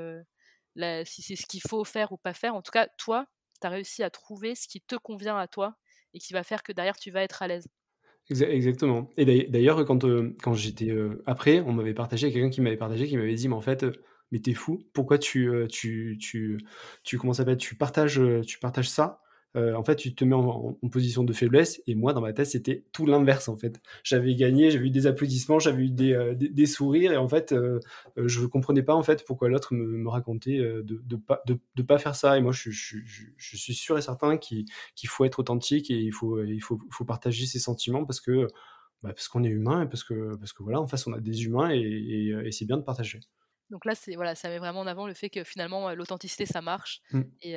si 1.05 1.21
c'est 1.21 1.35
ce 1.35 1.45
qu'il 1.45 1.61
faut 1.61 1.83
faire 1.83 2.11
ou 2.11 2.17
pas 2.17 2.33
faire. 2.33 2.55
En 2.55 2.61
tout 2.61 2.71
cas, 2.71 2.87
toi, 2.97 3.25
tu 3.59 3.67
as 3.67 3.69
réussi 3.69 4.03
à 4.03 4.09
trouver 4.09 4.55
ce 4.55 4.67
qui 4.67 4.81
te 4.81 4.95
convient 4.95 5.37
à 5.37 5.47
toi 5.47 5.75
et 6.13 6.19
qui 6.19 6.33
va 6.33 6.43
faire 6.43 6.63
que 6.63 6.71
derrière, 6.71 6.97
tu 6.97 7.11
vas 7.11 7.23
être 7.23 7.41
à 7.41 7.47
l'aise. 7.47 7.67
Exactement. 8.29 9.09
Et 9.17 9.25
d'ailleurs, 9.47 9.85
quand, 9.85 10.03
euh, 10.03 10.35
quand 10.43 10.53
j'étais 10.53 10.89
euh, 10.91 11.23
après, 11.25 11.61
on 11.61 11.71
m'avait 11.71 11.93
partagé, 11.93 12.31
quelqu'un 12.31 12.49
qui 12.49 12.59
m'avait 12.61 12.75
partagé, 12.77 13.07
qui 13.07 13.15
m'avait 13.15 13.35
dit, 13.35 13.47
mais 13.47 13.55
en 13.55 13.61
fait, 13.61 13.83
euh, 13.83 13.93
mais 14.31 14.39
t'es 14.39 14.53
fou, 14.53 14.79
pourquoi 14.93 15.17
tu, 15.17 15.49
tu, 15.71 16.17
tu, 16.19 16.57
tu, 17.03 17.17
comment 17.17 17.31
ça 17.31 17.55
tu 17.55 17.75
partages, 17.75 18.21
tu 18.45 18.59
partages 18.59 18.89
ça 18.89 19.21
euh, 19.55 19.73
en 19.73 19.83
fait, 19.83 19.95
tu 19.95 20.13
te 20.13 20.23
mets 20.23 20.35
en, 20.35 20.73
position 20.91 21.23
de 21.23 21.33
faiblesse. 21.33 21.81
Et 21.87 21.95
moi, 21.95 22.13
dans 22.13 22.21
ma 22.21 22.33
tête, 22.33 22.47
c'était 22.47 22.83
tout 22.91 23.05
l'inverse, 23.05 23.47
en 23.47 23.57
fait. 23.57 23.81
J'avais 24.03 24.35
gagné, 24.35 24.71
j'avais 24.71 24.87
eu 24.87 24.89
des 24.89 25.07
applaudissements, 25.07 25.59
j'avais 25.59 25.83
eu 25.83 25.89
des, 25.89 26.13
euh, 26.13 26.65
sourires. 26.65 27.11
Et 27.11 27.17
en 27.17 27.27
fait, 27.27 27.53
euh, 27.53 27.79
je 28.17 28.41
ne 28.41 28.47
comprenais 28.47 28.83
pas, 28.83 28.93
en 28.93 29.03
fait, 29.03 29.25
pourquoi 29.25 29.49
l'autre 29.49 29.73
me, 29.73 30.07
racontait 30.09 30.57
de 30.57 31.01
ne 31.09 31.15
pas, 31.15 31.41
de, 31.45 31.83
pas 31.83 31.97
faire 31.97 32.15
ça. 32.15 32.37
Et 32.37 32.41
moi, 32.41 32.51
je, 32.51 32.69
suis 32.69 33.75
sûr 33.75 33.97
et 33.97 34.01
certain 34.01 34.37
qu'il 34.37 34.65
faut 35.07 35.25
être 35.25 35.39
authentique 35.39 35.89
et 35.89 35.99
il 35.99 36.11
faut, 36.11 36.43
il 36.43 36.61
faut, 36.61 36.79
faut 36.91 37.05
partager 37.05 37.45
ses 37.45 37.59
sentiments 37.59 38.05
parce 38.05 38.21
que 38.21 38.47
bah, 39.03 39.13
parce 39.13 39.27
qu'on 39.27 39.43
est 39.43 39.49
humain 39.49 39.83
et 39.83 39.85
parce 39.87 40.03
que, 40.03 40.35
parce 40.37 40.53
que 40.53 40.63
voilà, 40.63 40.81
en 40.81 40.87
face, 40.87 41.05
on 41.05 41.13
a 41.13 41.19
des 41.19 41.45
humains 41.45 41.69
et, 41.71 42.49
c'est 42.51 42.65
bien 42.65 42.77
de 42.77 42.83
partager. 42.83 43.19
Donc 43.69 43.85
là, 43.85 43.95
c'est 43.95 44.15
voilà, 44.15 44.33
ça 44.33 44.49
met 44.49 44.59
vraiment 44.59 44.79
en 44.79 44.87
avant 44.87 45.07
le 45.07 45.13
fait 45.13 45.29
que 45.29 45.43
finalement 45.43 45.93
l'authenticité 45.93 46.45
ça 46.45 46.61
marche 46.61 47.01
mmh. 47.11 47.21
et 47.41 47.53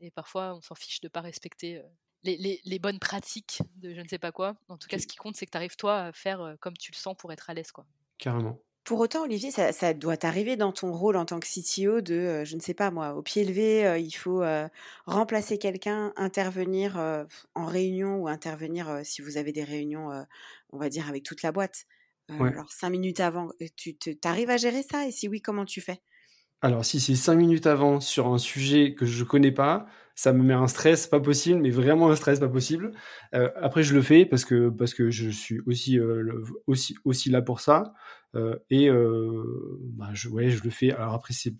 et 0.00 0.10
parfois 0.10 0.54
on 0.54 0.60
s'en 0.60 0.74
fiche 0.74 1.00
de 1.00 1.06
ne 1.06 1.10
pas 1.10 1.20
respecter 1.20 1.82
les, 2.22 2.78
bonnes 2.78 2.98
pratiques 2.98 3.62
de 3.76 3.94
je 3.94 4.00
ne 4.00 4.08
sais 4.08 4.18
pas 4.18 4.32
quoi. 4.32 4.56
En 4.68 4.76
tout 4.76 4.88
cas, 4.88 4.98
ce 4.98 5.06
qui 5.06 5.16
compte, 5.16 5.36
c'est 5.36 5.46
que 5.46 5.50
tu 5.50 5.56
arrives 5.56 5.76
toi 5.76 6.00
à 6.02 6.12
faire 6.12 6.56
comme 6.60 6.76
tu 6.76 6.92
le 6.92 6.96
sens 6.96 7.16
pour 7.16 7.32
être 7.32 7.50
à 7.50 7.54
l'aise. 7.54 7.72
quoi. 7.72 7.86
Carrément. 8.18 8.58
Pour 8.84 8.98
autant, 9.00 9.22
Olivier, 9.22 9.50
ça, 9.50 9.94
doit 9.94 10.16
t'arriver 10.16 10.56
dans 10.56 10.72
ton 10.72 10.92
rôle 10.92 11.16
en 11.16 11.24
tant 11.24 11.38
que 11.38 11.46
CTO 11.46 12.00
de, 12.00 12.44
je 12.44 12.56
ne 12.56 12.60
sais 12.60 12.74
pas 12.74 12.90
moi, 12.90 13.14
au 13.14 13.22
pied 13.22 13.44
levé, 13.44 14.00
il 14.00 14.12
faut 14.12 14.42
remplacer 15.06 15.58
quelqu'un, 15.58 16.12
intervenir 16.16 16.98
en 17.54 17.66
réunion 17.66 18.16
ou 18.16 18.28
intervenir 18.28 19.00
si 19.04 19.22
vous 19.22 19.36
avez 19.36 19.52
des 19.52 19.64
réunions, 19.64 20.10
on 20.70 20.78
va 20.78 20.88
dire, 20.88 21.08
avec 21.08 21.22
toute 21.22 21.42
la 21.42 21.52
boîte. 21.52 21.84
Alors, 22.28 22.72
cinq 22.72 22.90
minutes 22.90 23.20
avant, 23.20 23.50
tu 23.76 23.96
arrives 24.24 24.50
à 24.50 24.56
gérer 24.56 24.82
ça? 24.82 25.06
Et 25.06 25.12
si 25.12 25.28
oui, 25.28 25.40
comment 25.40 25.64
tu 25.64 25.80
fais? 25.80 26.00
Alors, 26.62 26.84
si 26.84 27.00
c'est 27.00 27.14
cinq 27.14 27.36
minutes 27.36 27.66
avant 27.66 28.00
sur 28.00 28.26
un 28.28 28.36
sujet 28.38 28.94
que 28.94 29.06
je 29.06 29.24
connais 29.24 29.52
pas, 29.52 29.86
ça 30.14 30.32
me 30.34 30.42
met 30.42 30.52
un 30.52 30.66
stress 30.68 31.06
pas 31.06 31.18
possible, 31.20 31.60
mais 31.60 31.70
vraiment 31.70 32.10
un 32.10 32.16
stress 32.16 32.38
pas 32.38 32.48
possible. 32.48 32.92
Euh, 33.34 33.48
après, 33.56 33.82
je 33.82 33.94
le 33.94 34.02
fais 34.02 34.26
parce 34.26 34.44
que, 34.44 34.68
parce 34.68 34.92
que 34.92 35.10
je 35.10 35.30
suis 35.30 35.60
aussi, 35.66 35.98
euh, 35.98 36.44
aussi, 36.66 36.96
aussi 37.04 37.30
là 37.30 37.40
pour 37.40 37.60
ça. 37.60 37.94
Euh, 38.36 38.58
et 38.68 38.90
bah, 38.90 40.10
je, 40.12 40.28
ouais, 40.28 40.50
je 40.50 40.62
le 40.62 40.70
fais. 40.70 40.92
Alors 40.92 41.14
après, 41.14 41.32
c'est 41.32 41.54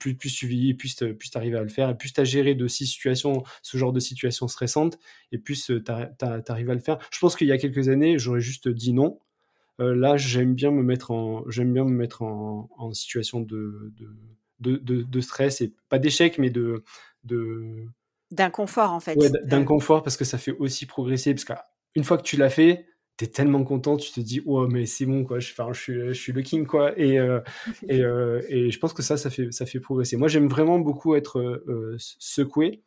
plus, 0.00 0.16
plus 0.16 0.34
tu 0.34 0.48
vis, 0.48 0.74
plus 0.74 0.96
tu 0.96 1.16
arrives 1.34 1.54
à 1.54 1.62
le 1.62 1.68
faire, 1.68 1.88
et 1.88 1.96
plus 1.96 2.12
tu 2.12 2.20
as 2.20 2.24
géré 2.24 2.56
de 2.56 2.66
ces 2.66 2.84
situations, 2.86 3.44
ce 3.62 3.78
genre 3.78 3.92
de 3.92 4.00
situations 4.00 4.48
stressantes, 4.48 4.98
et 5.30 5.38
plus 5.38 5.66
tu 5.66 5.82
arrives 6.48 6.70
à 6.70 6.74
le 6.74 6.80
faire. 6.80 6.98
Je 7.12 7.18
pense 7.20 7.36
qu'il 7.36 7.46
y 7.46 7.52
a 7.52 7.58
quelques 7.58 7.88
années, 7.88 8.18
j'aurais 8.18 8.40
juste 8.40 8.68
dit 8.68 8.92
non. 8.92 9.20
là, 9.78 10.16
j'aime 10.16 10.54
bien 10.54 10.72
me 10.72 10.82
mettre 10.82 11.12
en, 11.12 11.48
j'aime 11.48 11.72
bien 11.72 11.84
me 11.84 11.90
mettre 11.92 12.22
en, 12.22 12.68
en 12.78 12.92
situation 12.92 13.40
de, 13.40 13.92
de, 13.96 14.08
de, 14.60 14.76
de, 14.76 15.20
stress 15.20 15.60
et 15.60 15.74
pas 15.88 15.98
d'échec, 15.98 16.38
mais 16.38 16.50
de, 16.50 16.84
de 17.24 17.88
D'inconfort, 18.30 18.92
en 18.92 19.00
fait. 19.00 19.16
Ouais, 19.16 19.30
d'inconfort 19.44 20.02
parce 20.02 20.16
que 20.16 20.24
ça 20.24 20.38
fait 20.38 20.52
aussi 20.52 20.86
progresser. 20.86 21.34
Parce 21.34 21.44
qu'une 21.44 22.04
fois 22.04 22.16
que 22.16 22.22
tu 22.22 22.36
l'as 22.36 22.50
fait, 22.50 22.86
tu 23.16 23.24
es 23.24 23.28
tellement 23.28 23.64
content, 23.64 23.96
tu 23.96 24.12
te 24.12 24.20
dis, 24.20 24.40
oh, 24.46 24.68
mais 24.68 24.86
c'est 24.86 25.04
bon, 25.04 25.24
quoi. 25.24 25.40
Je, 25.40 25.52
je, 25.52 25.72
suis, 25.80 25.94
je 25.94 26.12
suis 26.12 26.32
le 26.32 26.42
king, 26.42 26.64
quoi. 26.64 26.96
Et, 26.96 27.18
euh, 27.18 27.40
et, 27.88 28.02
euh, 28.02 28.40
et, 28.48 28.70
je 28.70 28.78
pense 28.78 28.92
que 28.92 29.02
ça, 29.02 29.16
ça 29.16 29.30
fait, 29.30 29.50
ça 29.50 29.66
fait 29.66 29.80
progresser. 29.80 30.16
Moi, 30.16 30.28
j'aime 30.28 30.48
vraiment 30.48 30.78
beaucoup 30.78 31.16
être 31.16 31.40
euh, 31.40 31.96
secoué 31.98 32.84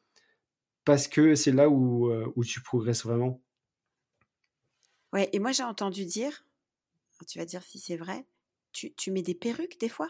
parce 0.85 1.09
que 1.09 1.35
c'est 1.35 1.51
là 1.51 1.69
où, 1.69 2.11
où 2.35 2.43
tu 2.43 2.61
progresses 2.61 3.05
vraiment. 3.05 3.41
Ouais, 5.11 5.29
et 5.33 5.39
moi, 5.39 5.51
j'ai 5.51 5.63
entendu 5.63 6.05
dire, 6.05 6.45
tu 7.27 7.37
vas 7.37 7.45
dire 7.45 7.63
si 7.63 7.79
c'est 7.79 7.95
vrai, 7.97 8.25
tu, 8.71 8.93
tu 8.95 9.11
mets 9.11 9.21
des 9.21 9.35
perruques 9.35 9.79
des 9.79 9.89
fois? 9.89 10.09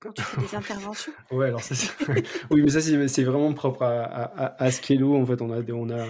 Quand 0.00 0.12
tu 0.12 0.22
fais 0.22 0.40
des 0.40 0.54
interventions 0.56 1.12
Ouais, 1.30 1.46
alors 1.46 1.62
ça, 1.62 1.74
oui, 2.50 2.62
mais 2.62 2.70
ça, 2.70 2.80
c'est 2.80 3.24
vraiment 3.24 3.52
propre 3.54 3.82
à, 3.82 4.02
à, 4.02 4.64
à, 4.64 4.70
Skello. 4.70 5.16
En 5.16 5.26
fait, 5.26 5.40
on 5.42 5.50
a, 5.50 5.62
on, 5.72 5.90
a, 5.90 6.06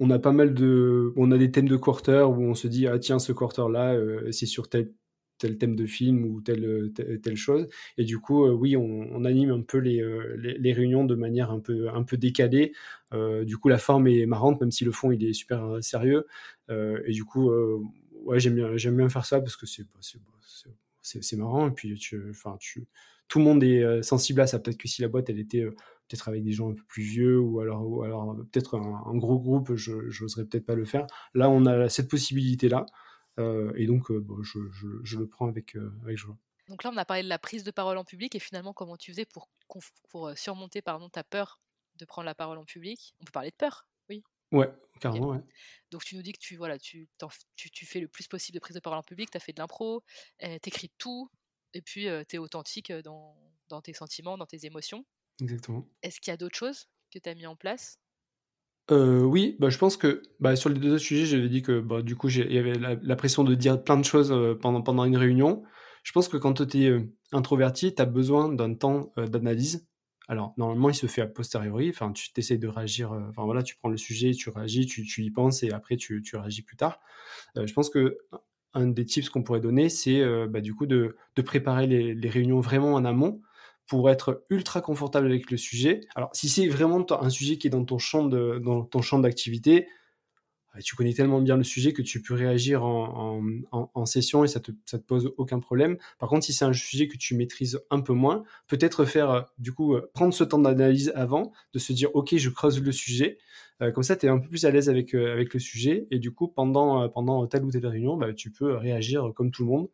on 0.00 0.10
a 0.10 0.18
pas 0.18 0.32
mal 0.32 0.54
de. 0.54 1.12
On 1.16 1.30
a 1.32 1.38
des 1.38 1.50
thèmes 1.50 1.68
de 1.68 1.76
quarter 1.76 2.26
où 2.28 2.42
on 2.42 2.54
se 2.54 2.68
dit, 2.68 2.86
ah 2.86 2.98
tiens, 2.98 3.18
ce 3.18 3.32
quarter-là, 3.32 3.94
euh, 3.94 4.30
c'est 4.32 4.46
sur 4.46 4.68
tel, 4.68 4.92
tel 5.38 5.58
thème 5.58 5.76
de 5.76 5.86
film 5.86 6.24
ou 6.24 6.40
telle, 6.40 6.92
telle, 7.22 7.36
chose. 7.36 7.68
Et 7.98 8.04
du 8.04 8.18
coup, 8.18 8.46
euh, 8.46 8.52
oui, 8.52 8.76
on, 8.76 9.08
on, 9.12 9.24
anime 9.24 9.50
un 9.50 9.62
peu 9.62 9.78
les, 9.78 10.00
euh, 10.00 10.36
les, 10.38 10.56
les, 10.58 10.72
réunions 10.72 11.04
de 11.04 11.14
manière 11.14 11.50
un 11.50 11.60
peu, 11.60 11.88
un 11.90 12.02
peu 12.04 12.16
décalée. 12.16 12.72
du 13.12 13.56
coup, 13.58 13.68
la 13.68 13.78
forme 13.78 14.06
est 14.08 14.26
marrante, 14.26 14.60
même 14.60 14.70
si 14.70 14.84
le 14.84 14.92
fond, 14.92 15.10
il 15.10 15.24
est 15.24 15.32
super 15.32 15.78
sérieux. 15.82 16.26
et 16.70 17.12
du 17.12 17.24
coup, 17.24 17.50
ouais, 18.24 18.40
j'aime 18.40 18.54
bien, 18.54 18.92
bien 18.92 19.08
faire 19.08 19.24
ça 19.26 19.40
parce 19.40 19.56
que 19.56 19.66
c'est 19.66 19.84
c'est 21.22 21.36
marrant. 21.36 21.68
Et 21.68 21.70
puis, 21.70 21.94
tu, 21.94 22.20
enfin, 22.30 22.56
tu, 22.60 22.86
tout 23.28 23.38
le 23.38 23.44
monde 23.44 23.62
est 23.62 24.02
sensible 24.02 24.40
à 24.40 24.46
ça. 24.46 24.58
Peut-être 24.58 24.78
que 24.78 24.88
si 24.88 25.02
la 25.02 25.08
boîte, 25.08 25.30
elle 25.30 25.38
était 25.38 25.64
peut-être 26.08 26.28
avec 26.28 26.44
des 26.44 26.52
gens 26.52 26.70
un 26.70 26.74
peu 26.74 26.84
plus 26.84 27.02
vieux 27.02 27.38
ou 27.38 27.60
alors, 27.60 27.86
ou 27.86 28.02
alors 28.02 28.36
peut-être 28.52 28.76
un, 28.76 29.16
gros 29.16 29.38
groupe, 29.38 29.74
je 29.74 30.22
n'oserais 30.22 30.44
peut-être 30.44 30.66
pas 30.66 30.74
le 30.74 30.84
faire. 30.84 31.06
Là, 31.34 31.50
on 31.50 31.66
a 31.66 31.88
cette 31.88 32.08
possibilité-là. 32.08 32.86
et 33.38 33.86
donc, 33.86 34.10
je, 34.10 34.58
je, 34.70 34.88
je, 35.02 35.18
le 35.18 35.26
prends 35.26 35.48
avec, 35.48 35.76
avec 36.02 36.16
joie. 36.16 36.36
Donc 36.68 36.82
là, 36.82 36.90
on 36.92 36.96
a 36.96 37.04
parlé 37.04 37.22
de 37.22 37.28
la 37.28 37.38
prise 37.38 37.64
de 37.64 37.70
parole 37.70 37.96
en 37.96 38.04
public 38.04 38.34
et 38.34 38.40
finalement 38.40 38.72
comment 38.72 38.96
tu 38.96 39.12
faisais 39.12 39.24
pour, 39.24 39.48
pour 40.08 40.30
surmonter 40.36 40.82
pardon, 40.82 41.08
ta 41.08 41.22
peur 41.22 41.60
de 41.96 42.04
prendre 42.04 42.26
la 42.26 42.34
parole 42.34 42.58
en 42.58 42.64
public? 42.64 43.14
On 43.20 43.24
peut 43.24 43.32
parler 43.32 43.50
de 43.50 43.56
peur, 43.56 43.86
oui. 44.08 44.22
Ouais, 44.52 44.70
carrément, 45.00 45.30
ouais. 45.30 45.42
Donc 45.90 46.04
tu 46.04 46.16
nous 46.16 46.22
dis 46.22 46.32
que 46.32 46.38
tu, 46.38 46.56
voilà, 46.56 46.78
tu, 46.78 47.08
tu, 47.56 47.70
tu, 47.70 47.86
fais 47.86 48.00
le 48.00 48.08
plus 48.08 48.26
possible 48.26 48.54
de 48.54 48.60
prise 48.60 48.74
de 48.74 48.80
parole 48.80 48.98
en 48.98 49.02
public, 49.02 49.30
tu 49.30 49.36
as 49.36 49.40
fait 49.40 49.52
de 49.52 49.60
l'impro, 49.60 50.02
tu 50.40 50.46
écris 50.46 50.90
tout, 50.98 51.30
et 51.76 51.82
puis 51.82 52.08
tu 52.28 52.36
es 52.36 52.38
authentique 52.38 52.90
dans, 53.04 53.36
dans, 53.68 53.82
tes 53.82 53.92
sentiments, 53.92 54.38
dans 54.38 54.46
tes 54.46 54.64
émotions. 54.64 55.04
Exactement. 55.40 55.86
Est-ce 56.02 56.20
qu'il 56.20 56.30
y 56.30 56.34
a 56.34 56.36
d'autres 56.36 56.56
choses 56.56 56.88
que 57.12 57.18
tu 57.18 57.28
as 57.28 57.34
mis 57.34 57.46
en 57.46 57.56
place? 57.56 58.00
Euh, 58.90 59.20
oui, 59.22 59.56
bah, 59.58 59.68
je 59.68 59.78
pense 59.78 59.96
que 59.96 60.22
bah, 60.40 60.56
sur 60.56 60.70
les 60.70 60.78
deux 60.78 60.92
autres 60.92 61.02
sujets, 61.02 61.26
j'avais 61.26 61.48
dit 61.48 61.62
que 61.62 61.80
bah, 61.80 62.02
du 62.02 62.16
coup, 62.16 62.28
il 62.28 62.52
y 62.52 62.58
avait 62.58 62.74
la, 62.74 63.16
pression 63.16 63.44
de 63.44 63.54
dire 63.54 63.82
plein 63.82 63.98
de 63.98 64.04
choses 64.04 64.34
pendant, 64.60 64.80
pendant 64.80 65.04
une 65.04 65.16
réunion. 65.16 65.64
Je 66.02 66.12
pense 66.12 66.28
que 66.28 66.36
quand 66.36 66.66
tu 66.66 66.84
es 66.84 66.92
introverti, 67.32 67.94
tu 67.94 68.00
as 68.00 68.06
besoin 68.06 68.48
d'un 68.48 68.74
temps 68.74 69.12
d'analyse. 69.16 69.86
Alors, 70.28 70.54
normalement, 70.56 70.88
il 70.88 70.94
se 70.94 71.06
fait 71.06 71.20
a 71.20 71.26
posteriori. 71.26 71.90
Enfin, 71.90 72.12
tu 72.12 72.32
t'essayes 72.32 72.58
de 72.58 72.68
réagir. 72.68 73.12
Enfin, 73.12 73.44
voilà, 73.44 73.62
tu 73.62 73.76
prends 73.76 73.88
le 73.88 73.96
sujet, 73.96 74.32
tu 74.32 74.50
réagis, 74.50 74.86
tu, 74.86 75.04
tu 75.04 75.24
y 75.24 75.30
penses 75.30 75.62
et 75.62 75.72
après, 75.72 75.96
tu, 75.96 76.22
tu 76.22 76.36
réagis 76.36 76.62
plus 76.62 76.76
tard. 76.76 77.00
je 77.56 77.72
pense 77.72 77.90
que 77.90 78.18
un 78.76 78.86
des 78.86 79.04
tips 79.04 79.28
qu'on 79.30 79.42
pourrait 79.42 79.60
donner, 79.60 79.88
c'est 79.88 80.20
euh, 80.20 80.46
bah, 80.46 80.60
du 80.60 80.74
coup 80.74 80.86
de, 80.86 81.16
préparer 81.44 81.86
les, 81.86 82.28
réunions 82.28 82.60
vraiment 82.60 82.94
en 82.94 83.04
amont 83.04 83.40
pour 83.86 84.10
être 84.10 84.44
ultra 84.50 84.80
confortable 84.80 85.26
avec 85.26 85.50
le 85.50 85.56
sujet. 85.56 86.00
Alors, 86.14 86.30
si 86.32 86.48
c'est 86.48 86.68
vraiment 86.68 87.04
un 87.22 87.30
sujet 87.30 87.56
qui 87.56 87.68
est 87.68 87.70
dans 87.70 87.84
ton 87.84 87.98
champ 87.98 88.24
dans 88.24 88.84
ton 88.84 89.00
champ 89.00 89.18
d'activité, 89.18 89.86
tu 90.82 90.96
connais 90.96 91.12
tellement 91.12 91.40
bien 91.40 91.56
le 91.56 91.64
sujet 91.64 91.92
que 91.92 92.02
tu 92.02 92.22
peux 92.22 92.34
réagir 92.34 92.84
en, 92.84 94.06
session 94.06 94.44
et 94.44 94.48
ça 94.48 94.60
te, 94.60 94.70
ça 94.84 94.98
te 94.98 95.04
pose 95.04 95.32
aucun 95.36 95.58
problème. 95.58 95.96
Par 96.18 96.28
contre, 96.28 96.46
si 96.46 96.52
c'est 96.52 96.64
un 96.64 96.72
sujet 96.72 97.08
que 97.08 97.16
tu 97.16 97.34
maîtrises 97.34 97.80
un 97.90 98.00
peu 98.00 98.12
moins, 98.12 98.44
peut-être 98.68 99.04
faire, 99.04 99.30
euh, 99.30 99.42
du 99.58 99.72
coup, 99.72 99.94
euh, 99.94 100.10
prendre 100.14 100.32
ce 100.32 100.44
temps 100.44 100.58
d'analyse 100.58 101.12
avant, 101.14 101.52
de 101.72 101.78
se 101.78 101.92
dire, 101.92 102.14
OK, 102.14 102.36
je 102.36 102.50
creuse 102.50 102.80
le 102.80 102.92
sujet, 102.92 103.38
euh, 103.82 103.90
comme 103.90 104.02
ça, 104.02 104.16
tu 104.16 104.26
es 104.26 104.28
un 104.28 104.38
peu 104.38 104.48
plus 104.48 104.64
à 104.64 104.70
l'aise 104.70 104.88
avec, 104.88 105.12
le 105.12 105.58
sujet. 105.58 106.06
Et 106.10 106.18
du 106.18 106.32
coup, 106.32 106.48
pendant, 106.48 107.08
telle 107.48 107.64
ou 107.64 107.70
telle 107.70 107.86
réunion, 107.86 108.16
bah, 108.16 108.32
tu 108.32 108.50
peux 108.50 108.74
réagir 108.76 109.32
comme 109.34 109.50
tout 109.50 109.64
le 109.64 109.70
monde. 109.70 109.88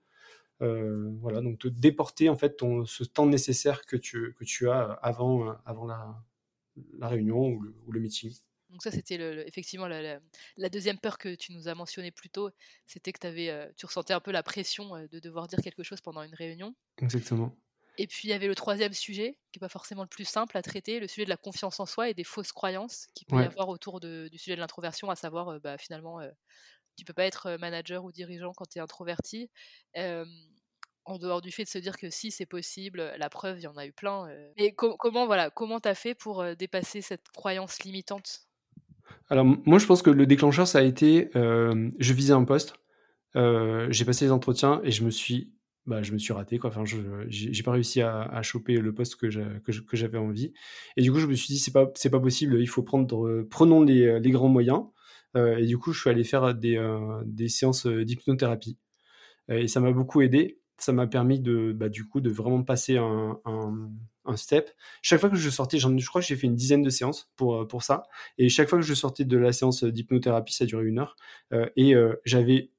voilà, 1.21 1.41
donc 1.41 1.59
te 1.59 1.69
déporter 1.69 2.29
en 2.29 2.37
fait 2.37 2.63
ce 2.87 3.05
temps 3.05 3.27
nécessaire 3.27 3.85
que 3.87 3.97
tu, 3.97 4.69
as 4.69 4.99
avant, 5.03 5.57
la, 5.87 7.09
réunion 7.09 7.59
ou 7.87 7.93
le 7.93 8.01
meeting. 8.01 8.33
Donc 8.73 8.83
ça, 8.83 8.91
c'était 8.91 9.17
le, 9.19 9.47
effectivement 9.47 9.87
la, 9.87 10.19
la, 10.57 10.69
deuxième 10.69 10.99
peur 10.99 11.19
que 11.19 11.35
tu 11.35 11.53
nous 11.53 11.69
as 11.69 11.75
mentionné 11.75 12.11
plus 12.11 12.31
tôt, 12.31 12.51
c'était 12.87 13.13
que 13.13 13.27
avais, 13.27 13.73
tu 13.77 13.87
ressentais 13.87 14.15
un 14.15 14.21
peu 14.21 14.33
la 14.33 14.43
pression 14.43 15.07
de 15.07 15.19
devoir 15.21 15.47
dire 15.47 15.61
quelque 15.63 15.83
chose 15.83 16.01
pendant 16.01 16.23
une 16.23 16.35
réunion. 16.35 16.75
Exactement. 16.99 17.55
Et 17.99 18.07
puis 18.07 18.29
il 18.29 18.31
y 18.31 18.35
avait 18.35 18.47
le 18.47 18.55
troisième 18.55 18.93
sujet, 18.93 19.39
qui 19.53 19.59
n'est 19.59 19.61
pas 19.61 19.69
forcément 19.69 20.03
le 20.03 20.09
plus 20.09 20.25
simple 20.25 20.57
à 20.57 20.63
traiter, 20.63 20.99
le 20.99 21.07
sujet 21.07 21.25
de 21.25 21.31
la 21.31 21.37
confiance 21.37 21.79
en 21.79 21.87
soi 21.87 22.09
et 22.09 22.15
des 22.15 22.25
fausses 22.25 22.53
croyances 22.53 23.09
qu'il 23.15 23.27
peut 23.27 23.37
y 23.37 23.45
avoir 23.45 23.69
autour 23.69 24.01
de, 24.01 24.29
du 24.31 24.39
sujet 24.39 24.57
de 24.57 24.61
l'introversion, 24.61 25.11
à 25.11 25.17
savoir 25.17 25.49
euh, 25.49 25.59
bah, 25.59 25.77
finalement, 25.77 26.21
euh, 26.21 26.31
tu 26.97 27.05
peux 27.05 27.13
pas 27.13 27.27
être 27.27 27.47
euh, 27.47 27.59
manager 27.59 28.05
ou 28.05 28.13
dirigeant 28.13 28.53
quand 28.55 28.65
tu 28.65 28.79
es 28.79 28.81
introverti. 28.81 29.51
en 31.05 31.19
dehors 31.19 31.43
du 31.43 31.51
fait 31.51 31.65
de 31.65 31.69
se 31.69 31.79
dire 31.79 31.99
que 31.99 32.11
si 32.11 32.31
c'est 32.31 32.47
possible, 32.47 33.13
la 33.19 33.29
preuve, 33.29 33.59
il 33.59 33.63
y 33.63 33.67
en 33.67 33.77
a 33.77 33.85
eu 33.85 33.93
plein. 33.93 34.29
Et 34.57 34.75
comment 34.75 35.27
voilà, 35.27 35.51
comment 35.51 35.81
t'as 35.81 35.97
fait 35.97 36.15
pour 36.15 36.45
dépasser 36.57 37.03
cette 37.03 37.29
croyance 37.31 37.83
limitante? 37.83 38.47
Alors 39.29 39.45
moi, 39.45 39.79
je 39.79 39.87
pense 39.87 40.03
que 40.03 40.11
le 40.11 40.27
déclencheur, 40.27 40.67
ça 40.67 40.79
a 40.79 40.83
été, 40.83 41.31
je 41.35 42.13
visais 42.13 42.33
un 42.33 42.45
poste, 42.45 42.75
j'ai 43.35 44.05
passé 44.05 44.27
les 44.27 44.33
entretiens 44.33 44.81
et 44.85 44.91
je 44.91 45.05
me 45.05 45.11
suis 45.11 45.53
bah, 45.87 46.01
je 46.03 46.13
me 46.13 46.19
suis 46.19 46.33
raté. 46.33 46.59
Quoi. 46.59 46.71
Je 46.85 46.97
j'ai 47.29 47.63
pas 47.63 47.73
réussi 47.73 48.03
à, 48.03 48.43
choper 48.43 48.79
le 48.79 48.95
poste 48.95 49.17
que 49.17 49.31
j'avais 49.31 50.19
envie. 50.19 50.53
Et 50.97 51.03
du 51.03 51.13
coup, 51.13 51.19
je 51.19 51.27
me 51.27 51.35
suis 51.35 51.49
dit, 51.49 51.59
c'est 51.59 51.73
pas, 51.73 51.87
pas 51.87 52.21
possible, 52.21 52.61
il 52.61 52.69
faut 52.69 52.83
prendre, 52.83 53.43
prenons 53.51 53.83
les, 53.83 54.21
grands 54.31 54.49
moyens. 54.49 54.85
Euh, 55.37 55.57
et 55.59 55.67
du 55.67 55.79
coup, 55.79 55.93
je 55.93 56.01
suis 56.01 56.11
allé 56.11 56.25
faire 56.25 56.55
des, 56.55 56.77
euh, 56.77 57.23
des 57.25 57.49
séances 57.49 57.87
d'hypnothérapie. 57.87 58.79
Et 59.49 59.67
ça 59.69 59.81
m'a 59.81 59.93
beaucoup 59.93 60.23
aidé. 60.23 60.61
Ça 60.83 60.93
m'a 60.93 61.07
permis 61.07 61.39
de, 61.39 61.73
bah, 61.73 61.89
du 61.89 62.09
coup, 62.09 62.21
de 62.21 62.29
vraiment 62.29 62.65
passer 62.65 62.97
un, 62.97 63.39
un, 63.45 64.37
step. 64.37 64.71
Chaque 65.01 65.21
fois 65.21 65.31
que 65.31 65.37
je 65.37 65.49
sortais, 65.49 65.79
je 65.79 66.09
crois 66.09 66.21
que 66.21 66.27
j'ai 66.27 66.35
fait 66.35 66.49
une 66.49 66.57
dizaine 66.57 66.83
de 66.83 66.91
séances 66.91 67.31
pour, 67.37 67.69
pour 67.69 67.85
ça. 67.85 68.03
Et 68.37 68.49
chaque 68.49 68.69
fois 68.69 68.81
que 68.81 68.85
je 68.85 68.95
sortais 68.95 69.25
de 69.25 69.37
la 69.37 69.53
séance 69.53 69.85
d'hypnothérapie, 69.85 70.53
ça 70.53 70.67
durait 70.67 70.87
une 70.87 70.99
heure. 70.99 71.15
Euh, 71.53 71.69
et 71.77 71.95
j'avais 72.25 72.71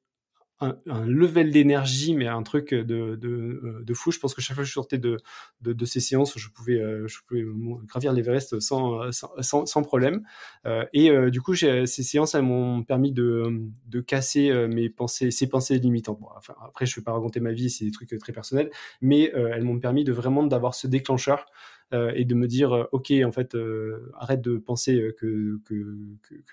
un, 0.60 1.06
level 1.06 1.52
d'énergie, 1.52 2.16
mais 2.16 2.28
un 2.28 2.44
truc 2.44 2.74
de, 2.74 3.20
euh, 3.24 3.82
de, 3.84 3.94
fou. 3.94 4.12
Je 4.12 4.20
pense 4.20 4.34
que 4.34 4.42
chaque 4.42 4.56
fois 4.56 4.64
que 4.64 4.68
je 4.68 4.74
sortais 4.74 4.98
de, 4.98 5.18
de, 5.62 5.86
ces 5.86 6.00
séances, 6.00 6.38
je 6.38 6.50
pouvais, 6.50 6.80
euh, 6.80 7.08
je 7.08 7.20
pouvais 7.28 7.44
gravir 7.86 8.14
l'Everest 8.14 8.60
sans, 8.60 9.12
sans, 9.12 9.66
sans, 9.66 9.82
problème. 9.82 10.24
Euh, 10.66 10.86
et 10.94 11.12
du 11.32 11.42
coup, 11.42 11.56
ces 11.56 11.86
séances, 11.86 12.36
elles 12.36 12.44
m'ont 12.44 12.84
permis 12.84 13.12
de, 13.12 13.62
de 13.88 14.02
casser 14.02 14.52
mes 14.68 14.90
pensées, 14.90 15.32
ces 15.32 15.48
pensées 15.48 15.80
limitantes. 15.80 16.20
après, 16.64 16.86
je 16.86 16.94
ne 16.94 16.96
vais 17.02 17.04
pas 17.04 17.14
raconter 17.14 17.40
ma 17.40 17.52
vie, 17.52 17.70
c'est 17.70 17.86
des 17.86 17.92
trucs 17.92 18.18
très 18.20 18.34
personnels, 18.34 18.70
mais 19.02 19.32
elles 19.34 19.64
m'ont 19.64 19.80
permis 19.80 20.04
de 20.04 20.14
vraiment 20.14 20.44
d'avoir 20.44 20.76
ce 20.76 20.88
déclencheur 20.88 21.46
et 21.94 22.26
de 22.26 22.36
me 22.36 22.48
dire 22.48 22.74
euh, 22.74 22.84
ok 22.92 23.12
en 23.26 23.32
fait 23.32 23.56
euh, 23.56 24.12
arrête 24.16 24.42
de 24.42 24.58
penser 24.58 25.14
que 25.18 25.60
que, 25.66 25.98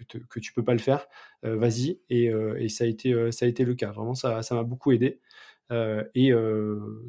que, 0.09 0.19
que, 0.19 0.41
tu 0.41 0.53
peux 0.53 0.65
pas 0.65 0.73
le 0.73 0.79
faire 0.79 1.07
vas-y 1.43 2.01
et, 2.09 2.27
et, 2.59 2.69
ça 2.69 2.85
a 2.85 2.87
été 2.87 3.33
ça 3.33 3.47
a 3.47 3.49
été 3.49 3.65
le 3.65 3.75
cas 3.75 3.91
vraiment 3.91 4.15
ça 4.15 4.43
ça 4.43 4.55
m'a 4.55 4.63
beaucoup 4.63 4.93
aidé 4.93 5.21
et 5.71 6.33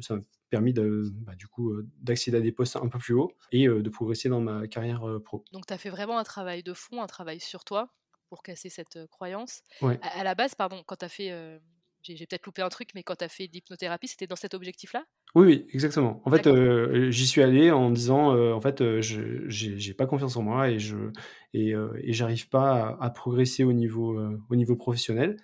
ça 0.00 0.16
m'a 0.16 0.22
permis 0.50 0.72
de, 0.72 1.10
bah, 1.12 1.34
du 1.34 1.48
coup 1.48 1.74
d'accéder 2.00 2.36
à 2.36 2.40
des 2.40 2.52
postes 2.52 2.76
un 2.76 2.88
peu 2.88 2.98
plus 2.98 3.14
hauts 3.14 3.32
et 3.52 3.66
de 3.66 3.88
progresser 3.88 4.28
dans 4.28 4.40
ma 4.40 4.66
carrière 4.66 5.02
pro. 5.24 5.44
Donc 5.52 5.66
tu 5.66 5.72
as 5.72 5.78
fait 5.78 5.90
vraiment 5.90 6.18
un 6.18 6.24
travail 6.24 6.62
de 6.62 6.74
fond, 6.74 7.02
un 7.02 7.06
travail 7.06 7.40
sur 7.40 7.64
toi 7.64 7.88
pour 8.28 8.42
casser 8.42 8.68
cette 8.68 9.06
croyance. 9.06 9.62
Ouais. 9.82 9.98
À, 10.02 10.24
la 10.24 10.34
base, 10.34 10.54
pardon, 10.54 10.82
quand 10.86 10.96
tu 10.96 11.04
as 11.04 11.08
fait 11.08 11.60
j'ai 12.02 12.26
peut-être 12.26 12.46
loupé 12.46 12.62
un 12.62 12.68
truc, 12.68 12.90
mais 12.94 13.02
quand 13.02 13.16
tu 13.16 13.24
as 13.24 13.28
fait 13.28 13.48
l'hypnothérapie, 13.52 14.08
c'était 14.08 14.26
dans 14.26 14.36
cet 14.36 14.54
objectif-là? 14.54 15.04
Oui, 15.34 15.46
oui, 15.46 15.66
exactement. 15.72 16.20
En 16.24 16.30
fait, 16.30 16.48
j'y 17.10 17.26
suis 17.26 17.42
allé 17.42 17.70
en 17.70 17.90
disant, 17.90 18.36
en 18.52 18.60
fait, 18.60 19.00
je 19.00 19.48
j'ai 19.48 19.94
pas 19.94 20.06
confiance 20.06 20.36
en 20.36 20.42
moi 20.42 20.68
et 20.68 20.78
je 20.78 20.96
et 21.54 21.70
et 21.70 22.12
j'arrive 22.12 22.48
pas 22.48 22.98
à 23.00 23.10
progresser 23.10 23.64
au 23.64 23.72
niveau, 23.72 24.20
au 24.50 24.56
niveau 24.56 24.76
professionnel. 24.76 25.36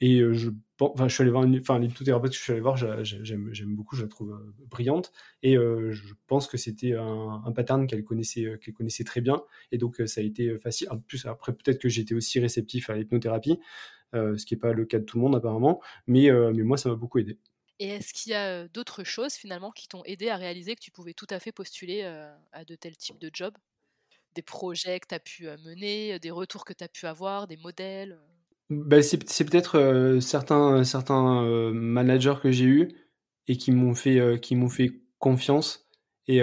et 0.00 0.22
je 0.32 0.50
enfin, 0.80 1.08
je 1.08 1.14
suis 1.14 1.22
allé 1.22 1.30
voir 1.30 1.44
une 1.44 1.58
enfin, 1.58 1.78
l'hypnothérapeute 1.78 2.32
que 2.32 2.36
je 2.36 2.42
suis 2.42 2.52
allé 2.52 2.60
voir, 2.60 2.76
j'aime 2.76 3.48
j'aime 3.52 3.74
beaucoup, 3.74 3.96
je 3.96 4.02
la 4.02 4.08
trouve, 4.08 4.34
brillante 4.70 5.12
et 5.42 5.54
je 5.56 6.14
pense 6.26 6.46
que 6.46 6.56
c'était 6.56 6.94
un 6.94 7.42
un 7.44 7.52
pattern 7.52 7.86
qu'elle 7.86 8.04
connaissait, 8.04 8.58
qu'elle 8.62 8.74
connaissait 8.74 9.04
très 9.04 9.20
bien 9.20 9.42
et 9.70 9.78
donc 9.78 10.00
ça 10.06 10.20
a 10.20 10.24
été, 10.24 10.58
facile. 10.58 10.88
En 10.90 10.98
plus, 10.98 11.26
après, 11.26 11.52
peut-être 11.52 11.78
que 11.78 11.88
j'étais 11.88 12.14
aussi 12.14 12.40
réceptif 12.40 12.88
à 12.90 12.96
l'hypnothérapie, 12.96 13.58
ce 14.14 14.46
qui 14.46 14.54
est 14.54 14.58
pas 14.58 14.72
le 14.72 14.84
cas 14.84 14.98
de 14.98 15.04
tout 15.04 15.18
le 15.18 15.22
monde 15.22 15.36
apparemment, 15.36 15.82
mais 16.06 16.30
mais 16.30 16.62
moi, 16.62 16.76
ça 16.76 16.88
m'a 16.88 16.94
beaucoup 16.94 17.18
aidé. 17.18 17.38
Et 17.80 17.88
est-ce 17.88 18.14
qu'il 18.14 18.30
y 18.30 18.34
a 18.34 18.68
d'autres 18.68 19.04
choses 19.04 19.34
finalement 19.34 19.72
qui 19.72 19.88
t'ont 19.88 20.04
aidé 20.04 20.28
à 20.28 20.36
réaliser 20.36 20.76
que 20.76 20.80
tu 20.80 20.90
pouvais 20.92 21.14
tout 21.14 21.26
à 21.30 21.40
fait 21.40 21.52
postuler 21.52 22.02
à 22.52 22.64
de 22.64 22.74
tels 22.76 22.96
types 22.96 23.18
de 23.18 23.30
jobs? 23.32 23.56
Des 24.34 24.42
projets 24.42 25.00
que 25.00 25.08
tu 25.08 25.14
as 25.14 25.20
pu 25.20 25.44
mener, 25.64 26.18
des 26.18 26.30
retours 26.30 26.64
que 26.64 26.72
tu 26.72 26.84
as 26.84 26.88
pu 26.88 27.06
avoir, 27.06 27.46
des 27.46 27.56
modèles 27.56 28.18
bah, 28.70 29.02
c'est, 29.02 29.18
peut-être 29.18 30.18
certains, 30.20 30.84
certains 30.84 31.72
managers 31.72 32.36
que 32.42 32.50
j'ai 32.50 32.64
eus 32.64 32.88
et 33.46 33.56
qui 33.56 33.72
m'ont 33.72 33.94
fait, 33.94 34.40
qui 34.40 34.56
m'ont 34.56 34.68
fait 34.70 35.02
confiance 35.18 35.86
et 36.26 36.38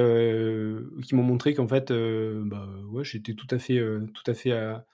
qui 1.03 1.15
m'ont 1.15 1.23
montré 1.23 1.53
qu'en 1.55 1.67
fait, 1.67 1.91
bah, 1.91 2.67
ouais, 2.91 3.03
j'étais 3.03 3.33
tout 3.33 3.47
à 3.49 3.57
fait, 3.57 3.79
tout 4.13 4.23
à, 4.31 4.33
fait 4.33 4.51
à, 4.51 4.85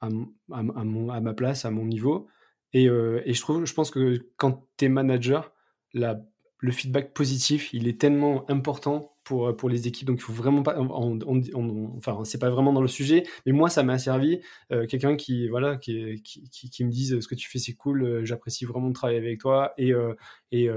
à, 0.00 0.08
à, 0.52 0.60
à 0.60 1.20
ma 1.20 1.34
place, 1.34 1.64
à 1.64 1.70
mon 1.70 1.84
niveau. 1.84 2.28
Et, 2.72 2.84
et, 2.84 3.34
je 3.34 3.40
trouve, 3.40 3.64
je 3.64 3.74
pense 3.74 3.90
que 3.90 4.26
quand 4.36 4.66
tu 4.76 4.84
es 4.84 4.88
manager, 4.88 5.52
la, 5.92 6.20
le 6.58 6.72
feedback 6.72 7.12
positif, 7.14 7.72
il 7.72 7.88
est 7.88 8.00
tellement 8.00 8.48
important 8.48 9.16
pour, 9.24 9.56
pour 9.56 9.68
les 9.68 9.88
équipes. 9.88 10.06
Donc, 10.06 10.18
il 10.18 10.22
faut 10.22 10.32
vraiment 10.32 10.62
pas. 10.62 10.76
enfin, 10.78 12.24
c'est 12.24 12.38
pas 12.38 12.50
vraiment 12.50 12.72
dans 12.72 12.82
le 12.82 12.88
sujet, 12.88 13.24
mais 13.44 13.52
moi, 13.52 13.68
ça 13.68 13.82
m'a 13.82 13.98
servi. 13.98 14.40
Quelqu'un 14.88 15.16
qui, 15.16 15.48
voilà, 15.48 15.76
qui, 15.76 16.22
qui, 16.22 16.70
qui, 16.70 16.84
me 16.84 16.90
dise 16.90 17.18
ce 17.18 17.26
que 17.26 17.34
tu 17.34 17.48
fais, 17.48 17.58
c'est 17.58 17.74
cool, 17.74 18.24
j'apprécie 18.24 18.64
vraiment 18.66 18.88
de 18.88 18.94
travailler 18.94 19.18
avec 19.18 19.40
toi 19.40 19.74
et 19.78 19.92
et 20.52 20.70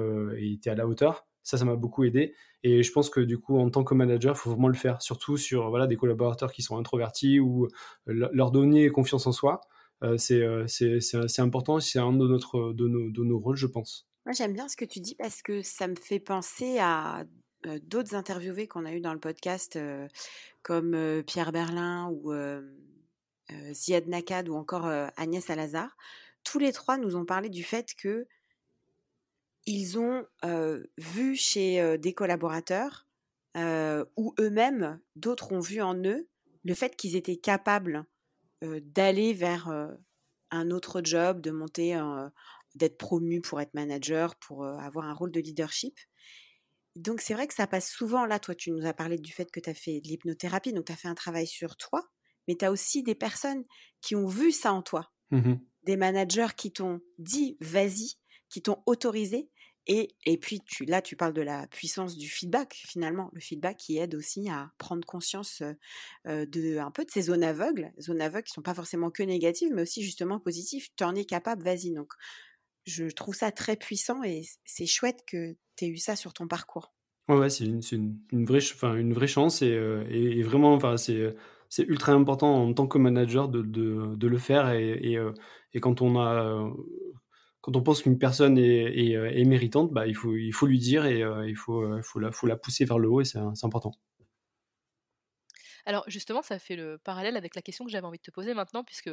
tu 0.62 0.70
es 0.70 0.70
à 0.70 0.76
la 0.76 0.88
hauteur. 0.88 1.28
Ça, 1.44 1.58
ça 1.58 1.66
m'a 1.66 1.76
beaucoup 1.76 2.04
aidé. 2.04 2.34
Et 2.64 2.84
je 2.84 2.92
pense 2.92 3.10
que 3.10 3.20
du 3.20 3.38
coup, 3.38 3.58
en 3.58 3.70
tant 3.70 3.84
que 3.84 3.94
manager, 3.94 4.36
il 4.36 4.40
faut 4.40 4.52
vraiment 4.52 4.70
le 4.70 4.74
faire, 4.74 5.02
surtout 5.02 5.38
sur 5.38 5.70
voilà, 5.70 5.88
des 5.88 5.98
collaborateurs 5.98 6.52
qui 6.52 6.62
sont 6.62 6.78
introvertis 6.78 7.40
ou 7.40 7.68
leur 8.06 8.52
donner 8.52 8.90
confiance 8.90 9.28
en 9.28 9.32
soi. 9.32 9.62
Euh, 10.04 10.18
euh, 10.32 10.68
c'est 10.68 11.42
important, 11.42 11.80
c'est 11.80 12.00
un 12.00 12.12
de, 12.14 12.28
notre, 12.28 12.74
de, 12.74 12.88
nos, 12.88 13.10
de 13.10 13.24
nos 13.24 13.40
rôles, 13.40 13.56
je 13.56 13.68
pense. 13.68 14.08
Moi, 14.26 14.34
j'aime 14.34 14.54
bien 14.54 14.68
ce 14.68 14.76
que 14.76 14.86
tu 14.86 15.00
dis 15.00 15.16
parce 15.16 15.42
que 15.42 15.62
ça 15.62 15.88
me 15.88 15.96
fait 15.96 16.20
penser 16.20 16.78
à 16.80 17.24
euh, 17.66 17.80
d'autres 17.84 18.16
interviewés 18.16 18.68
qu'on 18.68 18.86
a 18.86 18.94
eu 18.94 19.02
dans 19.02 19.14
le 19.14 19.20
podcast, 19.20 19.80
comme 20.62 21.24
Pierre 21.26 21.52
Berlin 21.52 22.10
ou 22.12 22.34
Ziad 23.72 24.08
Nakad 24.08 24.50
ou 24.50 24.56
encore 24.56 24.86
Agnès 25.18 25.44
Salazar. 25.44 25.96
Tous 26.44 26.60
les 26.60 26.74
trois 26.74 26.98
nous 26.98 27.16
ont 27.16 27.26
parlé 27.26 27.50
du 27.50 27.64
fait 27.64 27.94
que 27.98 28.28
ils 29.66 29.98
ont 29.98 30.26
vu 30.98 31.36
chez 31.36 31.98
des 31.98 32.14
collaborateurs 32.14 33.08
ou 33.56 34.34
eux-mêmes, 34.40 35.00
d'autres 35.16 35.52
ont 35.52 35.60
vu 35.60 35.82
en 35.82 35.96
eux 35.96 36.28
le 36.64 36.74
fait 36.74 36.96
qu'ils 36.96 37.16
étaient 37.16 37.38
capables 37.38 38.06
d'aller 38.62 39.34
vers 39.34 39.70
un 40.52 40.72
autre 40.72 41.02
job, 41.04 41.42
de 41.42 41.52
monter, 41.52 42.00
d'être 42.76 42.98
promu 42.98 43.42
pour 43.42 43.62
être 43.62 43.74
manager, 43.74 44.36
pour 44.38 44.66
avoir 44.66 45.06
un 45.06 45.14
rôle 45.14 45.32
de 45.32 45.40
leadership. 45.40 46.00
Donc 46.96 47.22
c'est 47.22 47.34
vrai 47.34 47.48
que 47.48 47.56
ça 47.56 47.66
passe 47.66 47.90
souvent, 47.90 48.26
là, 48.26 48.40
toi 48.40 48.54
tu 48.54 48.72
nous 48.72 48.86
as 48.86 48.94
parlé 48.94 49.18
du 49.18 49.34
fait 49.34 49.50
que 49.50 49.60
tu 49.60 49.70
as 49.70 49.74
fait 49.74 50.00
de 50.00 50.08
l'hypnothérapie, 50.08 50.74
donc 50.74 50.86
tu 50.86 50.92
as 50.92 50.96
fait 50.96 51.08
un 51.08 51.16
travail 51.16 51.48
sur 51.48 51.76
toi, 51.76 52.08
mais 52.48 52.56
tu 52.56 52.66
as 52.66 52.72
aussi 52.72 53.02
des 53.02 53.16
personnes 53.16 53.66
qui 54.00 54.16
ont 54.16 54.28
vu 54.28 54.52
ça 54.52 54.74
en 54.74 54.82
toi, 54.82 55.12
mmh 55.32 55.56
des 55.86 55.98
managers 55.98 56.56
qui 56.56 56.72
t'ont 56.72 57.02
dit 57.18 57.58
vas-y, 57.60 58.14
qui 58.48 58.62
t'ont 58.62 58.82
autorisé 58.86 59.50
et, 59.88 60.16
et 60.26 60.38
puis 60.38 60.62
là, 60.88 61.02
tu 61.02 61.16
parles 61.16 61.34
de 61.34 61.42
la 61.42 61.68
puissance 61.68 62.16
du 62.16 62.30
feedback, 62.30 62.74
finalement. 62.88 63.30
Le 63.34 63.42
feedback 63.42 63.78
qui 63.78 63.98
aide 63.98 64.16
aussi 64.16 64.50
à 64.50 64.72
prendre 64.78 65.06
conscience 65.06 65.62
de, 66.26 66.78
un 66.78 66.92
peu 66.92 67.04
de 67.04 67.12
ces 67.12 67.24
zones 67.24 67.44
aveugles, 67.44 67.92
zones 68.00 68.22
aveugles 68.22 68.46
qui 68.46 68.54
sont 68.54 68.62
pas 68.62 68.74
forcément 68.74 69.12
que 69.12 69.24
négatives, 69.24 69.72
mais 69.74 69.82
aussi 69.82 70.02
justement 70.02 70.40
positives. 70.40 70.88
Tu 70.96 71.04
en 71.04 71.16
es 71.16 71.26
capable, 71.26 71.64
vas-y. 71.64 71.92
Donc, 71.92 72.14
je 72.86 73.06
trouve 73.06 73.36
ça 73.36 73.52
très 73.52 73.76
puissant 73.76 74.24
et 74.24 74.44
c'est 74.66 74.86
chouette 74.86 75.24
que 75.28 75.56
tu 75.76 75.86
aies 75.86 75.90
eu 75.90 75.98
ça 75.98 76.16
sur 76.16 76.34
ton 76.34 76.48
parcours. 76.48 76.94
Ouais, 77.28 77.50
c'est 77.50 77.66
une, 77.66 77.82
une, 78.32 78.46
vraie, 78.46 78.60
une 79.00 79.14
vraie 79.14 79.28
chance 79.28 79.62
et, 79.62 79.68
et, 80.10 80.44
vraiment, 80.44 80.98
c'est 80.98 81.36
c'est 81.70 81.84
ultra 81.84 82.12
important 82.12 82.54
en 82.54 82.74
tant 82.74 82.86
que 82.86 83.00
manager 83.00 83.48
de, 83.50 83.62
de, 83.64 84.28
le 84.28 84.38
faire 84.38 84.70
et, 84.72 85.18
et, 85.74 85.80
quand 85.80 86.04
on 86.04 86.20
a 86.20 86.72
quand 87.64 87.78
on 87.78 87.82
pense 87.82 88.02
qu'une 88.02 88.20
personne 88.20 88.58
est, 88.58 89.16
euh, 89.16 89.46
méritante, 89.46 89.90
bah, 89.94 90.06
il, 90.06 90.16
faut, 90.16 90.68
lui 90.68 90.80
dire 90.80 91.06
et 91.06 91.24
euh, 91.24 91.48
il 91.48 91.56
faut, 91.56 91.82
euh, 91.82 92.02
faut 92.02 92.20
la 92.20 92.58
pousser 92.58 92.84
vers 92.84 93.00
le 93.00 93.10
haut 93.10 93.22
et 93.22 93.26
c'est 93.26 93.40
important. 93.64 93.94
Alors 95.86 96.04
justement, 96.08 96.42
ça 96.42 96.60
fait 96.60 96.76
le 96.76 96.98
parallèle 96.98 97.38
avec 97.38 97.56
la 97.56 97.62
question 97.62 97.86
que 97.86 97.92
j'avais 97.92 98.06
envie 98.06 98.18
de 98.18 98.24
te 98.24 98.32
poser 98.32 98.54
maintenant, 98.54 98.84
puisque 98.84 99.10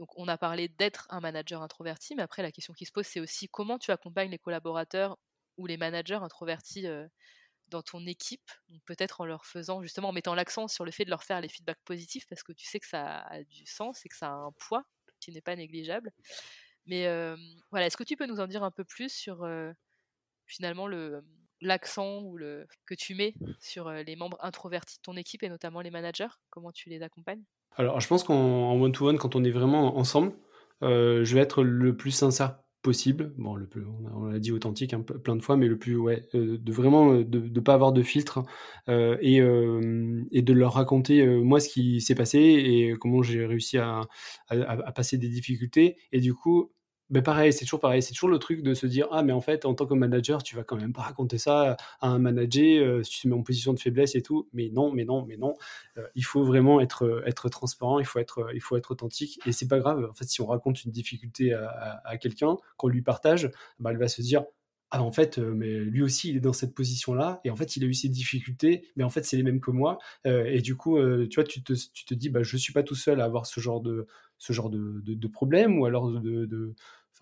donc 0.00 0.08
on 0.16 0.26
a 0.26 0.36
parlé 0.36 0.66
d'être 0.66 1.06
un 1.10 1.20
manager 1.20 1.62
introverti, 1.62 2.16
mais 2.16 2.22
après 2.22 2.42
la 2.42 2.50
question 2.50 2.72
qui 2.74 2.86
se 2.86 2.92
pose, 2.92 3.06
c'est 3.06 3.20
aussi 3.20 3.48
comment 3.48 3.78
tu 3.78 3.92
accompagnes 3.92 4.32
les 4.32 4.38
collaborateurs 4.38 5.16
ou 5.56 5.66
les 5.66 5.76
managers 5.76 6.14
introvertis 6.14 6.86
dans 7.68 7.82
ton 7.82 8.04
équipe, 8.04 8.50
peut-être 8.84 9.20
en 9.20 9.26
leur 9.26 9.46
faisant 9.46 9.80
justement 9.80 10.08
en 10.08 10.12
mettant 10.12 10.34
l'accent 10.34 10.66
sur 10.66 10.84
le 10.84 10.90
fait 10.90 11.04
de 11.04 11.10
leur 11.10 11.22
faire 11.22 11.40
les 11.40 11.48
feedbacks 11.48 11.82
positifs, 11.84 12.26
parce 12.28 12.42
que 12.42 12.52
tu 12.52 12.66
sais 12.66 12.80
que 12.80 12.88
ça 12.88 13.20
a 13.20 13.44
du 13.44 13.64
sens 13.66 14.04
et 14.04 14.08
que 14.08 14.16
ça 14.16 14.28
a 14.28 14.34
un 14.34 14.52
poids 14.58 14.84
qui 15.20 15.30
n'est 15.30 15.40
pas 15.40 15.54
négligeable. 15.54 16.12
Mais 16.86 17.06
voilà, 17.70 17.86
est-ce 17.86 17.96
que 17.96 18.04
tu 18.04 18.16
peux 18.16 18.26
nous 18.26 18.40
en 18.40 18.46
dire 18.46 18.64
un 18.64 18.70
peu 18.70 18.84
plus 18.84 19.12
sur 19.12 19.46
finalement 20.46 20.86
le 20.86 21.22
l'accent 21.62 22.20
ou 22.22 22.36
le 22.38 22.66
que 22.86 22.94
tu 22.94 23.14
mets 23.14 23.34
sur 23.58 23.90
les 23.90 24.16
membres 24.16 24.38
introvertis 24.40 24.96
de 24.96 25.02
ton 25.02 25.16
équipe 25.16 25.42
et 25.42 25.48
notamment 25.48 25.82
les 25.82 25.90
managers? 25.90 26.28
Comment 26.48 26.72
tu 26.72 26.88
les 26.88 27.02
accompagnes? 27.02 27.42
Alors, 27.76 28.00
je 28.00 28.08
pense 28.08 28.24
qu'en 28.24 28.72
one-to-one, 28.80 29.18
quand 29.18 29.36
on 29.36 29.44
est 29.44 29.50
vraiment 29.50 29.96
ensemble, 29.96 30.32
je 30.82 31.34
vais 31.34 31.40
être 31.40 31.62
le 31.62 31.96
plus 31.96 32.10
sincère 32.10 32.58
possible. 32.82 33.32
On 33.44 34.24
l'a 34.26 34.38
dit 34.38 34.52
authentique 34.52 34.94
hein, 34.94 35.02
plein 35.02 35.36
de 35.36 35.42
fois, 35.42 35.56
mais 35.56 35.66
le 35.66 35.78
plus, 35.78 35.96
ouais, 35.96 36.28
de 36.32 36.72
vraiment 36.72 37.14
de 37.14 37.38
ne 37.40 37.60
pas 37.60 37.74
avoir 37.74 37.92
de 37.92 38.02
filtre 38.02 38.42
et, 38.88 39.36
et, 39.36 40.42
de 40.42 40.52
leur 40.52 40.74
raconter 40.74 41.26
moi 41.26 41.60
ce 41.60 41.68
qui 41.68 42.00
s'est 42.00 42.14
passé 42.14 42.38
et 42.38 42.94
comment 42.98 43.22
j'ai 43.22 43.46
réussi 43.46 43.78
à, 43.78 44.02
à, 44.48 44.92
passer 44.92 45.18
des 45.18 45.28
difficultés. 45.28 45.96
Et 46.12 46.20
du 46.20 46.34
coup, 46.34 46.72
mais 47.10 47.22
pareil, 47.22 47.52
c'est 47.52 47.64
toujours 47.64 47.80
pareil, 47.80 48.02
c'est 48.02 48.12
toujours 48.12 48.28
le 48.28 48.38
truc 48.38 48.62
de 48.62 48.72
se 48.72 48.86
dire 48.86 49.08
ah 49.10 49.22
mais 49.22 49.32
en 49.32 49.40
fait 49.40 49.64
en 49.64 49.74
tant 49.74 49.84
que 49.86 49.94
manager 49.94 50.42
tu 50.42 50.54
vas 50.54 50.62
quand 50.62 50.76
même 50.76 50.92
pas 50.92 51.02
raconter 51.02 51.38
ça 51.38 51.76
à 52.00 52.08
un 52.08 52.18
manager 52.20 52.82
euh, 52.86 53.02
si 53.02 53.10
tu 53.10 53.20
te 53.22 53.28
mets 53.28 53.34
en 53.34 53.42
position 53.42 53.72
de 53.74 53.80
faiblesse 53.80 54.14
et 54.14 54.22
tout, 54.22 54.48
mais 54.52 54.70
non, 54.70 54.92
mais 54.92 55.04
non, 55.04 55.24
mais 55.26 55.36
non, 55.36 55.56
euh, 55.98 56.06
il 56.14 56.24
faut 56.24 56.44
vraiment 56.44 56.80
être 56.80 57.22
être 57.26 57.48
transparent, 57.48 57.98
il 57.98 58.06
faut 58.06 58.20
être 58.20 58.48
il 58.54 58.60
faut 58.60 58.76
être 58.76 58.92
authentique. 58.92 59.40
Et 59.44 59.52
c'est 59.52 59.68
pas 59.68 59.80
grave. 59.80 60.08
En 60.10 60.14
fait 60.14 60.26
si 60.26 60.40
on 60.40 60.46
raconte 60.46 60.84
une 60.84 60.92
difficulté 60.92 61.52
à, 61.52 62.16
quelqu'un 62.18 62.56
qu'on 62.76 62.88
lui 62.88 63.02
partage, 63.02 63.50
bah, 63.80 63.90
elle 63.90 63.98
va 63.98 64.08
se 64.08 64.22
dire 64.22 64.44
ah 64.92 65.02
en 65.02 65.12
fait 65.12 65.38
euh, 65.38 65.52
mais 65.54 65.78
lui 65.78 66.02
aussi 66.02 66.30
il 66.30 66.36
est 66.36 66.40
dans 66.40 66.52
cette 66.52 66.74
position 66.74 67.14
là 67.14 67.40
et 67.44 67.50
en 67.50 67.56
fait 67.56 67.76
il 67.76 67.84
a 67.84 67.86
eu 67.86 67.94
ses 67.94 68.08
difficultés 68.08 68.88
mais 68.96 69.04
en 69.04 69.08
fait 69.08 69.24
c'est 69.24 69.36
les 69.36 69.42
mêmes 69.42 69.60
que 69.60 69.70
moi. 69.70 69.98
Et 70.24 70.60
du 70.60 70.76
coup 70.76 70.98
tu 71.28 71.34
vois 71.36 71.44
tu 71.44 71.62
te, 71.62 71.72
tu 71.92 72.04
te 72.04 72.14
dis 72.14 72.28
bah 72.28 72.42
je 72.42 72.56
suis 72.56 72.72
pas 72.72 72.82
tout 72.82 72.94
seul 72.94 73.20
à 73.20 73.24
avoir 73.24 73.46
ce 73.46 73.60
genre 73.60 73.80
de 73.80 74.06
ce 74.38 74.52
genre 74.52 74.70
de, 74.70 75.00
de, 75.02 75.14
de 75.14 75.28
problème 75.28 75.78
ou 75.78 75.86
alors 75.86 76.10
de 76.10 76.74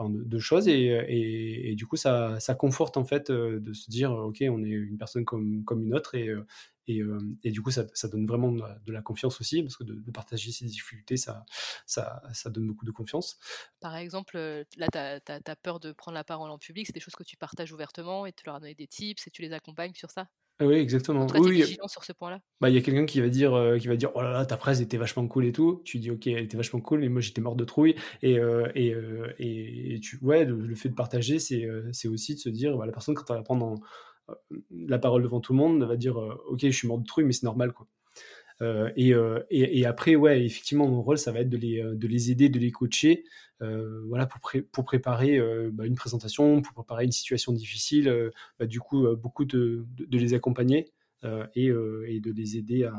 de, 0.07 0.38
choses 0.38 0.68
et, 0.68 1.74
du 1.74 1.86
coup 1.86 1.96
ça, 1.96 2.38
ça, 2.38 2.55
conforte 2.55 2.96
en 2.96 3.05
fait 3.05 3.30
euh, 3.30 3.59
de 3.59 3.72
se 3.72 3.90
dire 3.90 4.12
ok 4.12 4.44
on 4.49 4.62
est 4.62 4.68
une 4.68 4.96
personne 4.96 5.24
comme, 5.24 5.64
une 5.70 5.94
autre 5.94 6.14
et, 6.14 6.28
euh, 6.28 6.46
et, 6.86 7.01
euh, 7.01 7.18
du 7.44 7.61
coup 7.62 7.70
ça, 7.72 7.84
donne 8.05 8.26
vraiment 8.26 8.53
de 8.53 8.92
la, 8.92 9.03
confiance 9.03 9.40
aussi 9.40 9.62
parce 9.62 9.76
que 9.76 9.84
de, 9.84 10.11
partager 10.12 10.53
ses 10.53 10.66
difficultés 10.66 11.16
ça, 11.16 11.44
ça, 11.86 12.22
donne 12.46 12.68
beaucoup 12.68 12.84
de 12.84 12.92
confiance. 12.92 13.38
Par 13.80 13.96
exemple 13.96 14.36
là 14.76 14.86
tu 14.92 14.99
as, 14.99 15.57
peur 15.57 15.80
de 15.80 15.92
prendre 15.92 16.14
la 16.14 16.24
parole 16.24 16.51
en 16.51 16.59
public, 16.59 16.86
c'est 16.86 16.94
des 16.94 17.01
choses 17.01 17.16
que 17.16 17.24
tu 17.24 17.36
partages 17.36 17.72
ouvertement 17.72 18.24
et 18.24 18.32
tu 18.32 18.44
leur 18.46 18.57
as 18.57 18.61
donné 18.61 18.74
des 18.74 18.86
tips 18.86 19.26
et 19.26 19.30
tu 19.30 19.42
les 19.42 19.53
accompagnes 19.53 19.94
sur 19.94 20.11
ça? 20.11 20.28
Oui, 20.61 20.76
exactement. 20.76 21.26
Très 21.26 21.38
oui, 21.38 21.62
vigilant 21.62 21.86
sur 21.86 22.04
ce 22.04 22.12
point-là? 22.12 22.40
Bah, 22.61 22.68
il 22.68 22.74
y 22.74 22.78
a 22.78 22.80
quelqu'un 22.80 23.06
qui 23.06 23.20
va 23.20 23.28
dire, 23.28 23.54
euh, 23.54 23.78
qui 23.78 23.86
va 23.86 23.96
dire, 23.96 24.11
oh 24.14 24.22
là 24.22 24.32
là, 24.32 24.46
ta 24.46 24.56
presse 24.56 24.80
était 24.80 24.96
vachement 24.96 25.26
cool 25.28 25.46
et 25.46 25.52
tout. 25.52 25.82
Tu 25.84 25.98
dis, 25.98 26.11
ok, 26.11 26.26
elle 26.26 26.44
était 26.44 26.56
vachement 26.56 26.80
cool, 26.80 27.00
mais 27.00 27.09
moi 27.09 27.20
j'étais 27.20 27.40
mort 27.40 27.56
de 27.56 27.64
trouille. 27.64 27.94
Et, 28.22 28.38
euh, 28.38 28.68
et, 28.74 28.92
euh, 28.94 29.32
et, 29.38 30.00
tu, 30.02 30.18
ouais, 30.22 30.44
le, 30.44 30.74
fait 30.74 30.88
de 30.88 30.94
partager, 30.94 31.38
c'est, 31.38 31.68
c'est 31.92 32.09
aussi 32.09 32.34
de 32.34 32.40
se 32.40 32.48
dire, 32.48 32.76
bah, 32.76 32.86
la 32.86 32.92
personne 32.92 33.14
quand 33.14 33.24
elle 33.30 33.36
va 33.36 33.42
prendre 33.42 33.74
la 34.70 34.98
parole 34.98 35.22
devant 35.22 35.40
tout 35.40 35.52
le 35.52 35.59
monde, 35.59 35.82
elle 35.82 35.88
va 35.88 35.96
dire, 35.96 36.16
ok, 36.16 36.61
je 36.61 36.70
suis 36.70 36.88
mort 36.88 36.98
de 36.98 37.06
trouille, 37.06 37.24
mais 37.24 37.32
c'est 37.32 37.44
normal, 37.44 37.72
quoi. 37.72 37.86
Et, 38.61 39.14
et, 39.50 39.86
après, 39.86 40.16
ouais, 40.16 40.44
effectivement, 40.44 40.88
mon 40.88 41.02
rôle, 41.02 41.18
ça 41.18 41.32
va 41.32 41.40
être 41.40 41.48
de 41.48 41.56
les, 41.56 41.82
les 42.00 42.30
aider, 42.30 42.48
de 42.48 42.59
les 42.59 42.70
coacher, 42.70 43.24
voilà, 43.61 44.26
pour, 44.26 44.40
pour 44.72 44.84
préparer 44.84 45.40
bah, 45.72 45.86
une 45.86 45.94
présentation, 45.94 46.61
pour 46.62 46.74
préparer 46.74 47.04
une 47.04 47.12
situation 47.12 47.52
difficile, 47.52 48.30
bah, 48.59 48.66
du 48.66 48.80
coup, 48.80 49.06
beaucoup 49.16 49.44
de, 49.44 49.86
de, 49.96 50.18
les 50.18 50.34
accompagner 50.34 50.92
et, 51.54 51.68
de 51.68 52.32
les 52.32 52.56
aider 52.56 52.84
à, 52.84 52.94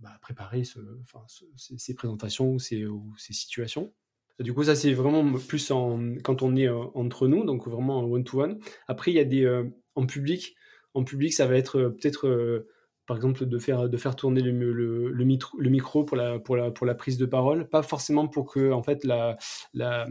bah, 0.00 0.16
préparer 0.20 0.62
ces, 0.64 1.94
présentations 1.94 2.52
ou 2.52 2.58
ces, 2.58 2.86
situations. 3.32 3.92
Du 4.38 4.54
coup, 4.54 4.62
ça, 4.62 4.76
c'est 4.76 4.92
vraiment 4.92 5.32
plus 5.38 5.68
quand 5.68 6.42
on 6.42 6.56
est 6.56 6.68
entre 6.68 7.26
nous, 7.26 7.44
donc 7.44 7.66
vraiment 7.66 7.98
en 7.98 8.04
one-to-one. 8.04 8.60
Après, 8.86 9.10
il 9.10 9.14
y 9.14 9.20
a 9.20 9.24
des. 9.24 9.62
en 9.96 10.06
public, 10.06 10.54
en 10.94 11.02
public, 11.02 11.32
ça 11.32 11.46
va 11.46 11.56
être 11.56 11.88
peut-être 11.88 12.66
par 13.08 13.16
exemple 13.16 13.46
de 13.46 13.58
faire, 13.58 13.88
de 13.88 13.96
faire 13.96 14.14
tourner 14.14 14.42
le, 14.42 14.52
le, 14.52 15.24
micro 15.70 16.04
pour 16.04 16.14
la, 16.14 16.38
pour, 16.38 16.56
la, 16.56 16.70
pour 16.70 16.84
la 16.84 16.94
prise 16.94 17.16
de 17.16 17.24
parole, 17.24 17.66
pas 17.66 17.82
forcément 17.82 18.28
pour 18.28 18.52
que 18.52 18.70
en 18.70 18.82
fait, 18.82 19.02
la, 19.02 19.38
la, 19.72 20.06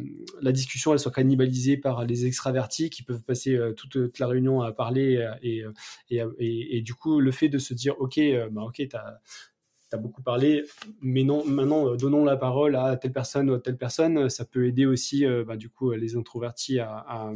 discussion 0.51 0.93
elle 0.93 0.99
soit 0.99 1.11
cannibalisée 1.11 1.77
par 1.77 2.05
les 2.05 2.25
extravertis 2.25 2.89
qui 2.89 3.03
peuvent 3.03 3.21
passer 3.21 3.55
euh, 3.55 3.73
toute, 3.73 4.17
la 4.17 4.25
réunion 4.25 4.61
à 4.61 4.71
parler 4.71 5.17
euh, 5.17 5.31
et, 5.43 5.63
et, 6.09 6.77
et, 6.77 6.81
du 6.81 6.95
coup 6.95 7.19
le 7.19 7.31
fait 7.31 7.49
de 7.49 7.59
se 7.59 7.75
dire 7.75 7.93
ok, 7.99 8.17
euh, 8.17 8.49
bah, 8.49 8.63
ok, 8.63 8.75
tu 8.77 8.95
as, 8.95 9.97
beaucoup 9.99 10.23
parlé, 10.23 10.63
mais 10.99 11.23
non, 11.23 11.45
maintenant 11.45 11.95
donnons 11.95 12.25
la 12.25 12.35
parole 12.35 12.75
à 12.75 12.97
telle 12.97 13.13
personne 13.13 13.51
ou 13.51 13.53
à 13.53 13.59
telle 13.59 13.77
personne, 13.77 14.27
ça 14.27 14.43
peut 14.43 14.65
aider 14.65 14.87
aussi 14.87 15.23
bah, 15.45 15.55
du 15.55 15.69
coup 15.69 15.91
les 15.91 16.17
introvertis 16.17 16.79
à 16.79 17.31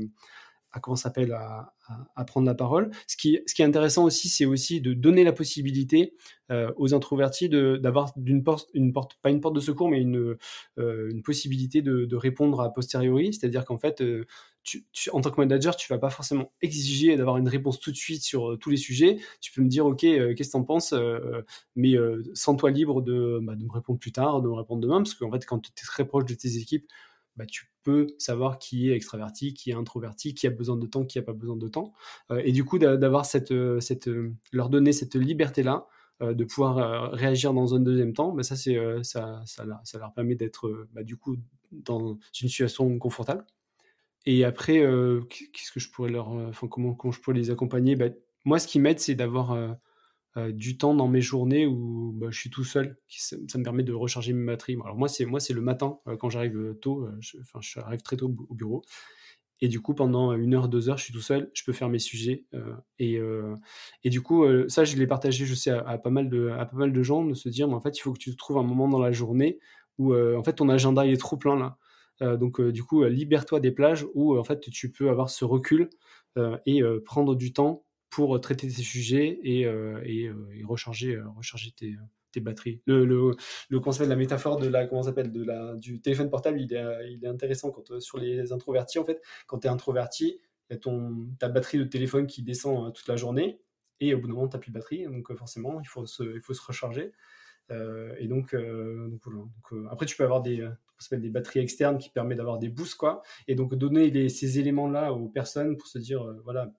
à 0.74 0.80
comment 0.80 0.96
s'appelle 0.96 1.34
à, 1.34 1.74
prendre 2.26 2.48
la 2.48 2.56
parole. 2.56 2.92
Ce 3.08 3.18
qui, 3.18 3.40
ce 3.46 3.54
qui 3.54 3.62
est 3.62 3.66
intéressant 3.66 4.06
aussi, 4.06 4.30
c'est 4.30 4.46
aussi 4.46 4.80
de 4.80 4.94
donner 4.94 5.26
la 5.26 5.34
possibilité 5.34 6.14
euh, 6.50 6.72
aux 6.78 6.94
introvertis 6.94 7.50
d'avoir 7.50 8.14
d'une 8.16 8.44
porte, 8.44 8.70
une 8.74 8.94
porte, 8.94 9.18
pas 9.22 9.30
une 9.30 9.42
porte 9.42 9.56
de 9.56 9.60
secours, 9.60 9.90
mais 9.90 10.00
une, 10.00 10.38
euh, 10.78 11.10
une 11.12 11.22
possibilité 11.24 11.82
de, 11.82 12.16
répondre 12.16 12.62
à 12.62 12.74
posteriori. 12.74 13.34
C'est-à-dire 13.34 13.66
qu'en 13.66 13.78
fait, 13.78 14.02
euh, 14.02 14.26
en 15.12 15.20
tant 15.20 15.32
que 15.32 15.42
manager, 15.42 15.76
tu 15.76 15.92
vas 15.92 15.98
pas 15.98 16.10
forcément 16.10 16.54
exiger 16.62 17.18
d'avoir 17.18 17.38
une 17.38 17.50
réponse 17.50 17.80
tout 17.80 17.92
de 17.92 17.98
suite 17.98 18.24
sur 18.24 18.58
tous 18.60 18.70
les 18.70 18.78
sujets. 18.78 19.18
Tu 19.42 19.52
peux 19.52 19.62
me 19.62 19.68
dire, 19.68 19.86
ok, 19.86 20.00
qu'est-ce 20.00 20.36
que 20.36 20.52
tu 20.52 20.58
en 20.58 20.64
penses, 20.64 20.94
mais 21.76 21.96
sans 22.34 22.56
toi 22.56 22.72
libre 22.72 23.02
de, 23.02 23.40
bah, 23.42 23.56
de 23.56 23.66
me 23.66 23.72
répondre 23.72 24.00
plus 24.00 24.12
tard, 24.12 24.42
de 24.42 24.48
me 24.48 24.54
répondre 24.54 24.82
demain, 24.82 24.98
parce 24.98 25.16
qu'en 25.16 25.32
fait, 25.32 25.46
quand 25.46 25.60
tu 25.60 25.70
es 25.72 25.86
très 25.86 26.06
proche 26.06 26.26
de 26.26 26.36
tes 26.36 26.58
équipes, 26.58 26.86
bah, 27.36 27.46
tu 27.46 27.72
peux 27.84 28.08
savoir 28.18 28.60
qui 28.60 28.90
est 28.90 28.96
extraverti, 28.96 29.54
qui 29.54 29.72
est 29.72 29.74
introverti, 29.74 30.34
qui 30.34 30.48
a 30.48 30.50
besoin 30.50 30.78
de 30.78 30.86
temps, 30.86 31.06
qui 31.06 31.18
n'a 31.18 31.24
pas 31.24 31.34
besoin 31.34 31.56
de 31.56 31.68
temps. 31.68 31.94
Euh, 32.32 32.42
et 32.44 32.52
du 32.52 32.64
coup, 32.64 32.78
d'avoir 32.80 33.26
cette, 33.26 33.52
euh, 33.52 33.80
cette, 33.80 34.08
euh, 34.08 34.34
leur 34.52 34.70
donner 34.70 34.92
cette 34.92 35.16
liberté-là, 35.16 35.88
de 36.22 36.44
pouvoir 36.44 37.14
réagir 37.14 37.52
dans 37.52 37.74
un 37.74 37.80
deuxième 37.80 38.14
temps, 38.14 38.32
bah, 38.32 38.44
ça, 38.44 38.56
c'est, 38.56 38.78
ça, 39.02 39.42
ça, 39.48 39.66
leur 39.66 40.14
permet 40.14 40.36
d'être 40.36 40.88
bah, 40.94 41.02
du 41.02 41.18
coup 41.18 41.36
dans 41.72 42.20
une 42.40 42.48
situation 42.48 42.96
confortable. 43.00 43.44
Et 44.28 44.46
après, 44.46 44.86
qu'est-ce 45.32 45.72
que 45.72 45.80
je 45.80 45.90
pourrais 45.90 46.12
leur, 46.12 46.28
enfin, 46.28 46.68
comment, 46.68 46.94
comment 46.94 47.12
je 47.12 47.20
pourrais 47.20 47.38
les 47.38 47.50
accompagner? 47.50 47.96
Bah, 47.96 48.10
Moi, 48.46 48.60
ce 48.60 48.68
qui 48.68 48.80
m'aide, 48.80 49.00
c'est 49.00 49.16
d'avoir 49.16 49.58
euh, 50.38 50.54
du 50.54 50.78
temps 50.78 50.96
dans 50.96 51.10
mes 51.10 51.20
journées 51.20 51.66
où 51.66 52.14
bah, 52.16 52.28
je 52.30 52.40
suis 52.40 52.50
tout 52.50 52.64
seul. 52.64 52.98
Ça, 53.10 53.36
me 53.36 53.64
permet 53.64 53.84
de 53.84 53.92
recharger 53.92 54.32
mes 54.32 54.46
batteries. 54.46 54.78
Alors 54.84 54.96
moi, 54.96 55.10
c'est 55.10 55.26
moi, 55.26 55.42
c'est 55.42 55.54
le 55.54 55.60
matin 55.62 56.00
euh, 56.08 56.16
quand 56.16 56.30
j'arrive 56.30 56.58
euh, 56.58 56.74
tôt. 56.74 57.06
je, 57.20 57.38
enfin, 57.42 57.60
j'arrive 57.62 58.02
très 58.02 58.16
tôt 58.16 58.34
au 58.50 58.56
bureau. 58.56 58.82
Et 59.60 59.68
du 59.68 59.82
coup, 59.82 59.94
pendant 59.94 60.34
une 60.34 60.54
heure, 60.54 60.70
deux 60.70 60.90
heures, 60.90 60.98
je 60.98 61.04
suis 61.04 61.14
tout 61.14 61.22
seul, 61.22 61.52
je 61.54 61.64
peux 61.64 61.74
faire 61.74 61.90
mes 61.90 62.00
sujets. 62.00 62.46
et, 62.98 63.20
et 64.04 64.10
du 64.10 64.20
coup, 64.20 64.44
ça, 64.68 64.86
je 64.86 64.98
l'ai 64.98 65.06
partagé, 65.06 65.46
je 65.46 65.54
sais, 65.54 65.70
à, 65.70 66.00
pas 66.00 66.10
mal 66.10 66.30
de, 66.30 66.50
à 66.50 66.66
pas 66.66 66.78
mal 66.78 66.92
de 66.92 67.04
gens, 67.04 67.24
de 67.24 67.36
se 67.36 67.48
dire, 67.48 67.68
mais 67.68 67.76
en 67.76 67.80
fait, 67.80 67.96
il 67.96 68.02
faut 68.02 68.12
que 68.12 68.18
tu 68.18 68.36
trouves 68.36 68.58
un 68.58 68.64
moment 68.64 68.88
dans 68.88 68.98
la 68.98 69.12
journée 69.12 69.60
où, 70.00 70.16
en 70.16 70.42
fait, 70.42 70.54
ton 70.54 70.68
agenda 70.68 71.06
il 71.06 71.14
est 71.14 71.18
trop 71.18 71.38
plein 71.38 71.56
là. 71.56 72.38
donc, 72.38 72.60
du 72.60 72.82
coup, 72.84 73.04
libère-toi 73.04 73.60
des 73.60 73.70
plages 73.70 74.08
où, 74.16 74.36
en 74.36 74.44
fait, 74.44 74.62
tu 74.62 74.92
peux 74.92 75.12
avoir 75.12 75.30
ce 75.30 75.46
recul 75.46 75.92
et 76.66 76.82
prendre 77.06 77.36
du 77.36 77.54
temps 77.54 77.86
pour 78.12 78.40
traiter 78.42 78.70
ces 78.70 78.84
sujets 78.84 79.40
et, 79.42 79.66
euh, 79.66 80.04
euh, 80.06 80.34
recharger, 80.66 81.16
euh, 81.16 81.96
tes, 82.32 82.42
batteries. 82.42 82.82
Le, 82.86 83.06
le, 83.06 83.36
le, 83.70 83.80
concept 83.80 84.10
la 84.10 84.18
métaphore 84.18 84.58
de 84.58 84.68
la 84.68 84.86
comment 84.86 85.02
de 85.02 85.80
du 85.80 86.02
téléphone 86.02 86.30
portable, 86.30 86.62
il 86.62 86.74
est, 86.74 87.26
intéressant 87.28 87.72
quand 87.72 88.00
sur 88.00 88.20
les 88.20 88.52
introvertis 88.52 89.00
en 89.00 89.06
fait. 89.06 89.22
Quand 89.48 89.60
tu 89.60 89.68
es 89.68 89.70
introverti, 89.70 90.40
ton 90.82 91.30
ta 91.40 91.50
batterie 91.50 91.80
de 91.80 91.84
téléphone 91.86 92.28
qui 92.28 92.44
descend 92.44 92.94
toute 92.94 93.08
la 93.08 93.16
journée 93.16 93.60
et 94.00 94.14
au 94.14 94.20
bout 94.20 94.28
d'un 94.28 94.34
moment 94.34 94.48
tu 94.48 94.56
n'as 94.56 94.62
plus 94.62 94.72
de 94.72 94.74
batterie, 94.74 95.06
donc 95.06 95.34
forcément 95.36 95.80
il 95.82 95.88
faut 95.88 96.06
se, 96.06 96.24
recharger. 96.68 97.12
et 97.70 98.28
donc, 98.28 98.56
après 99.90 100.06
tu 100.06 100.18
peux 100.18 100.24
avoir 100.24 100.42
des 100.42 100.68
des 101.12 101.30
batteries 101.30 101.62
externes 101.62 101.98
qui 101.98 102.10
permettent 102.10 102.38
d'avoir 102.38 102.60
des 102.60 102.70
boosts 102.70 102.96
quoi. 102.96 103.22
Et 103.48 103.56
donc 103.56 103.74
donner 103.76 104.30
ces 104.30 104.60
éléments 104.60 104.88
là 104.88 105.14
aux 105.14 105.30
personnes 105.30 105.78
pour 105.78 105.88
se 105.88 105.98
dire 105.98 106.24
voilà 106.44 106.72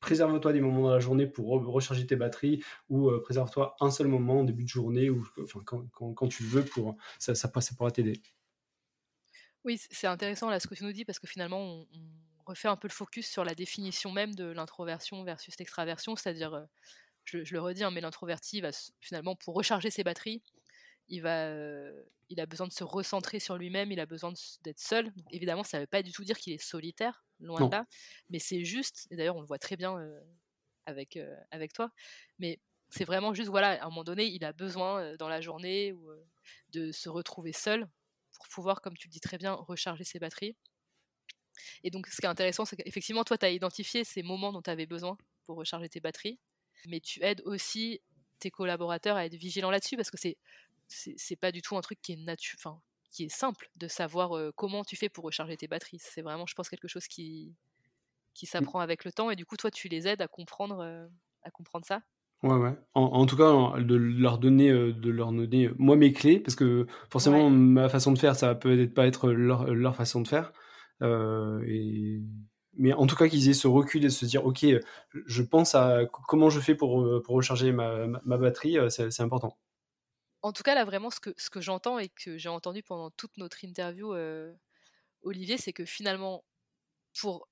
préserve-toi 0.00 0.52
des 0.52 0.60
moments 0.60 0.82
dans 0.82 0.92
la 0.92 1.00
journée 1.00 1.26
pour 1.26 1.46
recharger 1.66 2.06
tes 2.06 2.16
batteries 2.16 2.62
ou 2.88 3.10
euh, 3.10 3.20
préserve-toi 3.22 3.76
un 3.80 3.90
seul 3.90 4.08
moment 4.08 4.40
en 4.40 4.44
début 4.44 4.64
de 4.64 4.68
journée 4.68 5.10
ou 5.10 5.26
enfin, 5.42 5.60
quand, 5.64 6.28
tu 6.28 6.42
veux 6.44 6.64
pour 6.64 6.96
ça, 7.18 7.34
ça, 7.34 7.50
ça 7.60 7.74
pourra 7.76 7.90
t'aider. 7.90 8.20
Oui, 9.64 9.78
c'est 9.90 10.06
intéressant 10.06 10.50
là 10.50 10.60
ce 10.60 10.66
que 10.66 10.74
tu 10.74 10.84
nous 10.84 10.92
dis 10.92 11.04
parce 11.04 11.18
que 11.18 11.26
finalement 11.26 11.60
on, 11.60 11.86
refait 12.46 12.68
un 12.68 12.76
peu 12.76 12.88
le 12.88 12.92
focus 12.92 13.28
sur 13.28 13.44
la 13.44 13.54
définition 13.54 14.10
même 14.10 14.34
de 14.34 14.46
l'introversion 14.46 15.22
versus 15.22 15.58
l'extraversion, 15.58 16.16
c'est-à-dire, 16.16 16.54
euh, 16.54 16.64
je, 17.24 17.52
le 17.52 17.60
redis, 17.60 17.84
hein, 17.84 17.90
mais 17.90 18.00
l'introverti 18.00 18.62
va 18.62 18.70
finalement 19.00 19.36
pour 19.36 19.54
recharger 19.54 19.90
ses 19.90 20.02
batteries, 20.02 20.42
il 21.08 21.22
va, 21.22 21.46
euh, 21.46 22.02
il 22.28 22.40
a 22.40 22.46
besoin 22.46 22.66
de 22.66 22.72
se 22.72 22.84
recentrer 22.84 23.40
sur 23.40 23.56
lui-même, 23.56 23.90
il 23.92 24.00
a 24.00 24.06
besoin 24.06 24.32
d'être 24.62 24.78
seul. 24.78 25.12
évidemment, 25.30 25.64
ça 25.64 25.78
ne 25.78 25.82
veut 25.82 25.86
pas 25.86 26.02
du 26.02 26.12
tout 26.12 26.24
dire 26.24 26.38
qu'il 26.38 26.52
est 26.52 26.62
solitaire, 26.62 27.24
loin 27.40 27.66
de 27.66 27.72
là. 27.72 27.86
Mais 28.30 28.38
c'est 28.38 28.64
juste, 28.64 29.06
et 29.10 29.16
d'ailleurs 29.16 29.36
on 29.36 29.40
le 29.40 29.46
voit 29.46 29.58
très 29.58 29.76
bien 29.76 29.98
euh, 29.98 30.20
avec, 30.86 31.16
euh, 31.16 31.34
avec 31.50 31.72
toi, 31.72 31.90
mais 32.38 32.58
c'est 32.90 33.04
vraiment 33.04 33.34
juste, 33.34 33.50
voilà, 33.50 33.82
à 33.82 33.86
un 33.86 33.88
moment 33.88 34.04
donné, 34.04 34.26
il 34.26 34.44
a 34.44 34.52
besoin 34.52 35.14
dans 35.16 35.28
la 35.28 35.42
journée 35.42 35.92
ou, 35.92 36.10
de 36.70 36.90
se 36.90 37.08
retrouver 37.08 37.52
seul 37.52 37.86
pour 38.32 38.48
pouvoir, 38.48 38.80
comme 38.80 38.96
tu 38.96 39.08
le 39.08 39.12
dis 39.12 39.20
très 39.20 39.36
bien, 39.36 39.52
recharger 39.52 40.04
ses 40.04 40.18
batteries. 40.18 40.56
Et 41.82 41.90
donc 41.90 42.06
ce 42.06 42.16
qui 42.16 42.26
est 42.26 42.28
intéressant, 42.30 42.64
c'est 42.64 42.76
qu'effectivement, 42.76 43.24
toi, 43.24 43.36
tu 43.36 43.44
as 43.44 43.50
identifié 43.50 44.04
ces 44.04 44.22
moments 44.22 44.52
dont 44.52 44.62
tu 44.62 44.70
avais 44.70 44.86
besoin 44.86 45.18
pour 45.44 45.56
recharger 45.56 45.88
tes 45.88 46.00
batteries, 46.00 46.38
mais 46.86 47.00
tu 47.00 47.22
aides 47.22 47.42
aussi 47.44 48.00
tes 48.38 48.50
collaborateurs 48.50 49.16
à 49.16 49.26
être 49.26 49.34
vigilants 49.34 49.70
là-dessus 49.70 49.96
parce 49.96 50.10
que 50.10 50.16
c'est 50.16 50.36
c'est 50.88 51.36
pas 51.36 51.52
du 51.52 51.62
tout 51.62 51.76
un 51.76 51.80
truc 51.80 52.00
qui 52.00 52.12
est 52.12 52.16
natu 52.16 52.56
enfin 52.58 52.80
qui 53.10 53.24
est 53.24 53.28
simple 53.28 53.70
de 53.76 53.88
savoir 53.88 54.52
comment 54.54 54.84
tu 54.84 54.96
fais 54.96 55.08
pour 55.08 55.24
recharger 55.24 55.56
tes 55.56 55.66
batteries. 55.66 55.98
C'est 56.00 56.22
vraiment, 56.22 56.46
je 56.46 56.54
pense, 56.54 56.68
quelque 56.68 56.88
chose 56.88 57.06
qui, 57.06 57.54
qui 58.34 58.46
mmh. 58.46 58.48
s'apprend 58.48 58.80
avec 58.80 59.04
le 59.04 59.12
temps. 59.12 59.30
Et 59.30 59.36
du 59.36 59.46
coup, 59.46 59.56
toi, 59.56 59.70
tu 59.70 59.88
les 59.88 60.06
aides 60.06 60.20
à 60.20 60.28
comprendre, 60.28 61.08
à 61.42 61.50
comprendre 61.50 61.86
ça? 61.86 62.02
Ouais, 62.42 62.54
ouais. 62.54 62.76
En, 62.94 63.26
tout 63.26 63.36
cas, 63.36 63.80
de 63.80 63.94
leur 63.96 64.38
donner, 64.38 64.70
de 64.70 65.10
leur 65.10 65.32
donner, 65.32 65.70
moi, 65.78 65.96
mes 65.96 66.12
clés, 66.12 66.38
parce 66.38 66.54
que 66.54 66.86
forcément, 67.10 67.50
ma 67.50 67.88
façon 67.88 68.12
de 68.12 68.18
faire, 68.18 68.36
ça 68.36 68.48
va 68.48 68.54
peut-être 68.54 68.94
pas 68.94 69.06
être 69.06 69.30
leur, 69.30 69.72
leur 69.72 69.96
façon 69.96 70.20
de 70.20 70.28
faire. 70.28 70.52
et... 71.02 72.20
Mais 72.80 72.92
en 72.92 73.08
tout 73.08 73.16
cas, 73.16 73.26
qu'ils 73.26 73.48
aient 73.48 73.54
ce 73.54 73.66
recul 73.66 74.04
et 74.04 74.10
se 74.10 74.24
dire, 74.24 74.46
OK, 74.46 74.64
je 75.26 75.42
pense 75.42 75.74
à 75.74 76.04
comment 76.06 76.48
je 76.48 76.60
fais 76.60 76.76
pour, 76.76 77.22
pour 77.24 77.34
recharger 77.34 77.72
ma, 77.72 78.06
ma 78.06 78.36
batterie, 78.36 78.76
c'est 78.88 79.20
important 79.20 79.58
en 80.42 80.52
tout 80.52 80.62
cas, 80.62 80.74
là, 80.74 80.84
vraiment, 80.84 81.10
ce 81.10 81.20
que, 81.20 81.60
j'entends 81.60 81.98
et 81.98 82.08
que 82.08 82.38
j'ai 82.38 82.48
entendu 82.48 82.82
pendant 82.82 83.10
toute 83.10 83.36
notre 83.38 83.64
interview, 83.64 84.14
euh, 84.14 84.52
Olivier, 85.22 85.58
c'est 85.58 85.72
que 85.72 85.84
finalement, 85.84 86.44
pour 87.20 87.48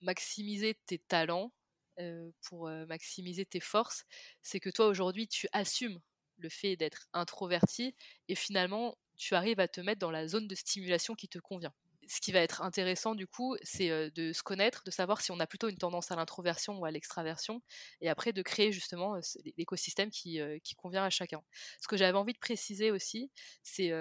maximiser 0.00 0.74
tes 0.86 0.98
talents, 0.98 1.52
euh, 1.98 2.30
pour 2.48 2.68
euh, 2.68 2.86
maximiser 2.86 3.44
tes 3.44 3.60
forces, 3.60 4.04
c'est 4.42 4.60
que 4.60 4.70
toi, 4.70 4.86
aujourd'hui, 4.86 5.28
tu 5.28 5.48
assumes 5.52 6.00
le 6.38 6.48
fait 6.48 6.76
d'être 6.76 7.08
introverti 7.12 7.94
et 8.28 8.34
finalement, 8.34 8.96
tu 9.16 9.34
arrives 9.34 9.60
à 9.60 9.68
te 9.68 9.82
mettre 9.82 10.00
dans 10.00 10.10
la 10.10 10.26
zone 10.26 10.48
de 10.48 10.54
stimulation 10.54 11.14
qui 11.14 11.28
te 11.28 11.38
convient 11.38 11.74
ce 12.10 12.20
qui 12.20 12.32
va 12.32 12.40
être 12.40 12.62
intéressant 12.62 13.14
du 13.14 13.28
coup, 13.28 13.56
c'est 13.62 14.10
de 14.10 14.32
se 14.32 14.42
connaître, 14.42 14.82
de 14.84 14.90
savoir 14.90 15.20
si 15.20 15.30
on 15.30 15.38
a 15.38 15.46
plutôt 15.46 15.68
une 15.68 15.78
tendance 15.78 16.10
à 16.10 16.16
l'introversion 16.16 16.76
ou 16.76 16.84
à 16.84 16.90
l'extraversion, 16.90 17.62
et 18.00 18.08
après 18.08 18.32
de 18.32 18.42
créer 18.42 18.72
justement 18.72 19.14
l'écosystème 19.56 20.10
qui, 20.10 20.40
convient 20.76 21.04
à 21.04 21.10
chacun. 21.10 21.40
Ce 21.80 21.86
que 21.86 21.96
j'avais 21.96 22.18
envie 22.18 22.32
de 22.32 22.38
préciser 22.38 22.90
aussi, 22.90 23.30
c'est, 23.62 23.92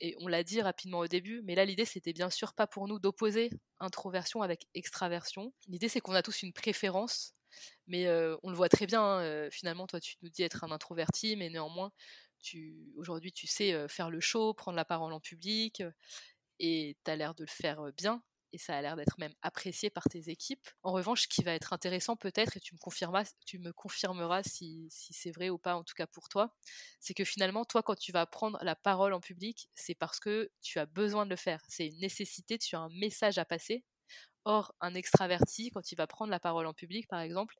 et 0.00 0.16
on 0.20 0.26
l'a 0.26 0.42
dit 0.42 0.62
rapidement 0.62 1.00
au 1.00 1.06
début, 1.06 1.42
mais 1.44 1.54
là 1.54 1.66
l'idée 1.66 1.84
c'était 1.84 2.14
bien 2.14 2.30
sûr 2.30 2.54
pas 2.54 2.66
pour 2.66 2.88
nous 2.88 2.98
d'opposer 2.98 3.50
introversion 3.78 4.40
avec 4.40 4.66
extraversion. 4.72 5.52
L'idée 5.68 5.90
c'est 5.90 6.00
qu'on 6.00 6.14
a 6.14 6.22
tous 6.22 6.44
une 6.44 6.54
préférence, 6.54 7.34
mais 7.86 8.08
on 8.42 8.48
le 8.48 8.56
voit 8.56 8.70
très 8.70 8.86
bien, 8.86 9.02
hein, 9.02 9.50
finalement 9.50 9.86
toi 9.86 10.00
tu 10.00 10.16
nous 10.22 10.30
dis 10.30 10.44
être 10.44 10.64
un 10.64 10.70
introverti, 10.70 11.36
mais 11.36 11.50
néanmoins 11.50 11.92
aujourd'hui 12.96 13.32
tu 13.32 13.46
sais 13.46 13.88
faire 13.88 14.10
le 14.10 14.20
show, 14.20 14.54
prendre 14.54 14.76
la 14.76 14.84
parole 14.84 15.12
en 15.12 15.20
public, 15.20 15.82
et 16.58 16.96
tu 17.04 17.10
as 17.10 17.16
l'air 17.16 17.34
de 17.34 17.44
le 17.44 17.50
faire 17.50 17.82
bien. 17.96 18.22
et 18.52 18.58
ça 18.58 18.76
a 18.76 18.82
l'air 18.82 18.94
d'être 18.96 19.18
même 19.18 19.34
apprécié 19.42 19.90
par 19.90 20.04
tes 20.04 20.30
équipes. 20.30 20.68
En 20.84 20.92
revanche, 20.92 21.22
ce 21.22 21.28
qui 21.28 21.42
va 21.42 21.52
être 21.54 21.72
intéressant 21.72 22.16
peut-être, 22.16 22.56
et 22.56 22.60
tu 22.60 22.74
me 22.74 22.78
confirmeras, 22.78 23.24
tu 23.46 23.58
me 23.58 23.72
confirmeras 23.72 24.44
si, 24.44 24.86
c'est 24.90 25.32
vrai 25.32 25.50
ou 25.50 25.58
pas, 25.58 25.74
en 25.76 25.82
tout 25.82 25.94
cas 25.94 26.06
pour 26.06 26.28
toi, 26.28 26.54
c'est 27.00 27.14
que 27.14 27.24
finalement, 27.24 27.64
toi, 27.64 27.82
quand 27.82 27.96
tu 27.98 28.12
vas 28.12 28.26
prendre 28.26 28.58
la 28.62 28.76
parole 28.76 29.12
en 29.12 29.20
public, 29.20 29.68
c'est 29.74 29.96
parce 29.96 30.20
que 30.20 30.50
tu 30.62 30.78
as 30.78 30.86
besoin 30.86 31.24
de 31.26 31.30
le 31.30 31.36
faire. 31.36 31.62
C'est 31.68 31.88
une 31.88 31.98
nécessité, 31.98 32.58
tu 32.58 32.76
as 32.76 32.80
un 32.80 32.90
message 32.90 33.38
à 33.38 33.44
passer. 33.44 33.84
Or, 34.44 34.74
un 34.80 34.94
extraverti, 34.94 35.70
quand 35.70 35.90
il 35.92 35.96
va 35.96 36.06
prendre 36.06 36.30
la 36.30 36.40
parole 36.40 36.66
en 36.66 36.74
public, 36.74 37.08
par 37.08 37.20
exemple, 37.20 37.54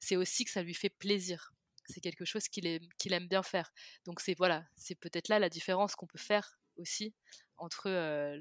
c'est 0.00 0.16
aussi 0.16 0.44
que 0.44 0.50
ça 0.50 0.62
lui 0.62 0.74
fait 0.74 0.90
plaisir. 0.90 1.52
C'est 1.86 2.00
quelque 2.00 2.24
chose 2.24 2.48
qu'il 2.48 2.66
aime, 2.66 2.88
qu'il 2.98 3.12
aime 3.12 3.28
bien 3.28 3.42
faire. 3.42 3.72
Donc 4.06 4.20
c'est 4.20 4.34
voilà, 4.34 4.64
c'est 4.76 4.94
peut-être 4.94 5.28
là 5.28 5.38
la 5.38 5.48
différence 5.50 5.94
qu'on 5.94 6.06
peut 6.06 6.18
faire 6.18 6.58
aussi 6.76 7.14
entre 7.62 7.88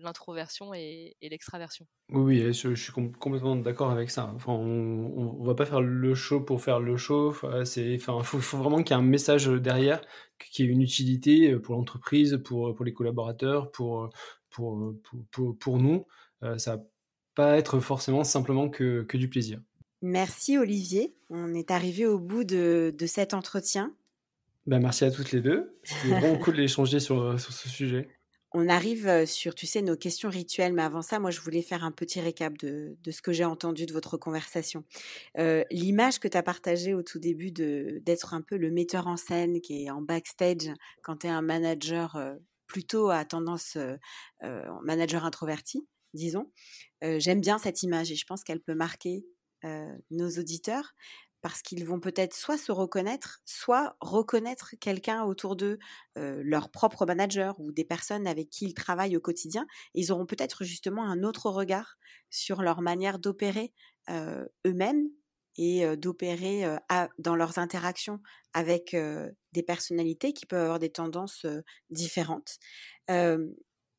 l'introversion 0.01 0.74
et, 0.74 1.15
l'extraversion. 1.22 1.86
Oui, 2.09 2.41
oui 2.41 2.53
je, 2.53 2.74
suis 2.74 2.91
complètement 2.91 3.55
d'accord 3.55 3.91
avec 3.91 4.09
ça. 4.09 4.32
Enfin, 4.36 4.53
on, 4.53 5.39
ne 5.41 5.45
va 5.45 5.53
pas 5.53 5.65
faire 5.65 5.82
le 5.82 6.15
show 6.15 6.41
pour 6.41 6.61
faire 6.61 6.80
le 6.80 6.97
show. 6.97 7.36
C'est, 7.63 7.95
enfin, 7.95 8.22
faut, 8.24 8.39
faut 8.39 8.57
vraiment 8.57 8.82
qu'il 8.82 8.95
y 8.95 8.99
ait 8.99 9.01
un 9.01 9.05
message 9.05 9.47
derrière, 9.47 10.01
qui 10.39 10.63
ait 10.63 10.65
une 10.65 10.82
utilité 10.82 11.55
pour 11.57 11.76
l'entreprise, 11.76 12.41
pour, 12.43 12.74
pour 12.74 12.84
les 12.84 12.93
collaborateurs, 12.93 13.72
pour, 13.72 14.09
pour, 14.49 14.95
pour, 15.32 15.57
pour, 15.57 15.78
nous. 15.78 16.05
ça 16.57 16.78
va 16.78 16.84
pas 17.36 17.57
être 17.57 17.80
forcément 17.80 18.24
simplement 18.24 18.69
que, 18.69 19.03
que 19.03 19.17
du 19.17 19.30
plaisir. 19.30 19.61
Merci 20.01 20.57
Olivier. 20.57 21.15
On 21.30 21.53
est 21.53 21.69
arrivé 21.69 22.07
au 22.07 22.19
bout 22.19 22.43
de, 22.43 22.93
de 22.97 23.05
cet 23.05 23.36
entretien. 23.36 23.93
Ben, 24.65 24.80
merci 24.80 25.05
à 25.05 25.11
toutes 25.11 25.32
les 25.32 25.41
deux. 25.41 25.78
C'était 25.84 26.19
vraiment 26.19 26.38
cool 26.43 26.55
d'échanger 26.55 26.99
sur, 26.99 27.39
sur 27.39 27.53
ce 27.53 27.69
sujet. 27.69 28.09
On 28.53 28.67
arrive 28.67 29.25
sur, 29.25 29.55
tu 29.55 29.65
sais, 29.65 29.81
nos 29.81 29.95
questions 29.95 30.29
rituelles, 30.29 30.73
mais 30.73 30.81
avant 30.81 31.01
ça, 31.01 31.19
moi, 31.19 31.31
je 31.31 31.39
voulais 31.39 31.61
faire 31.61 31.85
un 31.85 31.91
petit 31.91 32.19
récap 32.19 32.57
de, 32.57 32.97
ce 33.09 33.21
que 33.21 33.31
j'ai 33.31 33.45
entendu 33.45 33.85
de 33.85 33.93
votre 33.93 34.17
conversation. 34.17 34.83
L'image 35.71 36.19
que 36.19 36.27
tu 36.27 36.37
as 36.37 36.43
partagée 36.43 36.93
au 36.93 37.01
tout 37.01 37.19
début 37.19 37.51
d'être 37.51 38.33
un 38.33 38.41
peu 38.41 38.57
le 38.57 38.69
metteur 38.69 39.07
en 39.07 39.15
scène 39.15 39.61
qui 39.61 39.85
est 39.85 39.89
en 39.89 40.01
backstage 40.01 40.69
quand 41.01 41.17
tu 41.17 41.27
es 41.27 41.29
un 41.29 41.41
manager 41.41 42.19
plutôt 42.67 43.09
à 43.09 43.23
tendance 43.23 43.77
manager 44.83 45.23
introverti, 45.23 45.87
disons. 46.13 46.51
J'aime 47.01 47.39
bien 47.39 47.57
cette 47.57 47.83
image 47.83 48.11
et 48.11 48.15
je 48.15 48.25
pense 48.25 48.43
qu'elle 48.43 48.61
peut 48.61 48.75
marquer 48.75 49.23
nos 50.09 50.29
auditeurs 50.29 50.93
parce 51.41 51.61
qu'ils 51.61 51.85
vont 51.85 51.99
peut-être 51.99 52.35
soit 52.35 52.57
se 52.57 52.71
reconnaître, 52.71 53.41
soit 53.45 53.95
reconnaître 53.99 54.75
quelqu'un 54.79 55.23
autour 55.23 55.55
d'eux, 55.55 55.79
leur 56.15 56.69
propre 56.71 57.05
manager 57.05 57.59
ou 57.59 57.71
des 57.71 57.85
personnes 57.85 58.27
avec 58.27 58.49
qui 58.49 58.65
ils 58.65 58.73
travaillent 58.73 59.17
au 59.17 59.21
quotidien. 59.21 59.65
ils 59.93 60.11
auront 60.11 60.25
peut-être 60.25 60.63
justement 60.63 61.03
un 61.03 61.23
autre 61.23 61.49
regard 61.49 61.97
sur 62.29 62.61
leur 62.61 62.81
manière 62.81 63.19
d'opérer 63.19 63.73
eux-mêmes 64.65 65.07
et 65.57 65.97
d'opérer 65.97 66.63
dans 67.17 67.35
leurs 67.35 67.57
interactions 67.59 68.19
avec 68.53 68.95
des 69.53 69.63
personnalités 69.63 70.33
qui 70.33 70.45
peuvent 70.45 70.61
avoir 70.63 70.79
des 70.79 70.91
tendances 70.91 71.45
différentes 71.89 72.57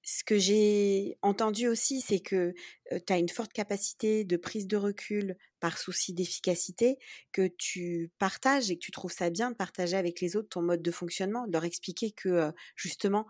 ce 0.04 0.24
que 0.24 0.38
j'ai 0.38 1.16
entendu 1.22 1.68
aussi, 1.68 2.00
c'est 2.00 2.20
que 2.20 2.54
tu 2.90 3.12
as 3.12 3.18
une 3.18 3.28
forte 3.28 3.52
capacité 3.52 4.24
de 4.24 4.36
prise 4.36 4.66
de 4.66 4.76
recul 4.76 5.36
par 5.60 5.78
souci 5.78 6.12
d'efficacité, 6.12 6.98
que 7.32 7.48
tu 7.56 8.10
partages 8.18 8.70
et 8.70 8.74
que 8.74 8.80
tu 8.80 8.90
trouves 8.90 9.12
ça 9.12 9.30
bien 9.30 9.52
de 9.52 9.56
partager 9.56 9.96
avec 9.96 10.20
les 10.20 10.34
autres 10.34 10.48
ton 10.48 10.62
mode 10.62 10.82
de 10.82 10.90
fonctionnement, 10.90 11.46
de 11.46 11.52
leur 11.52 11.64
expliquer 11.64 12.10
que 12.10 12.52
justement 12.74 13.26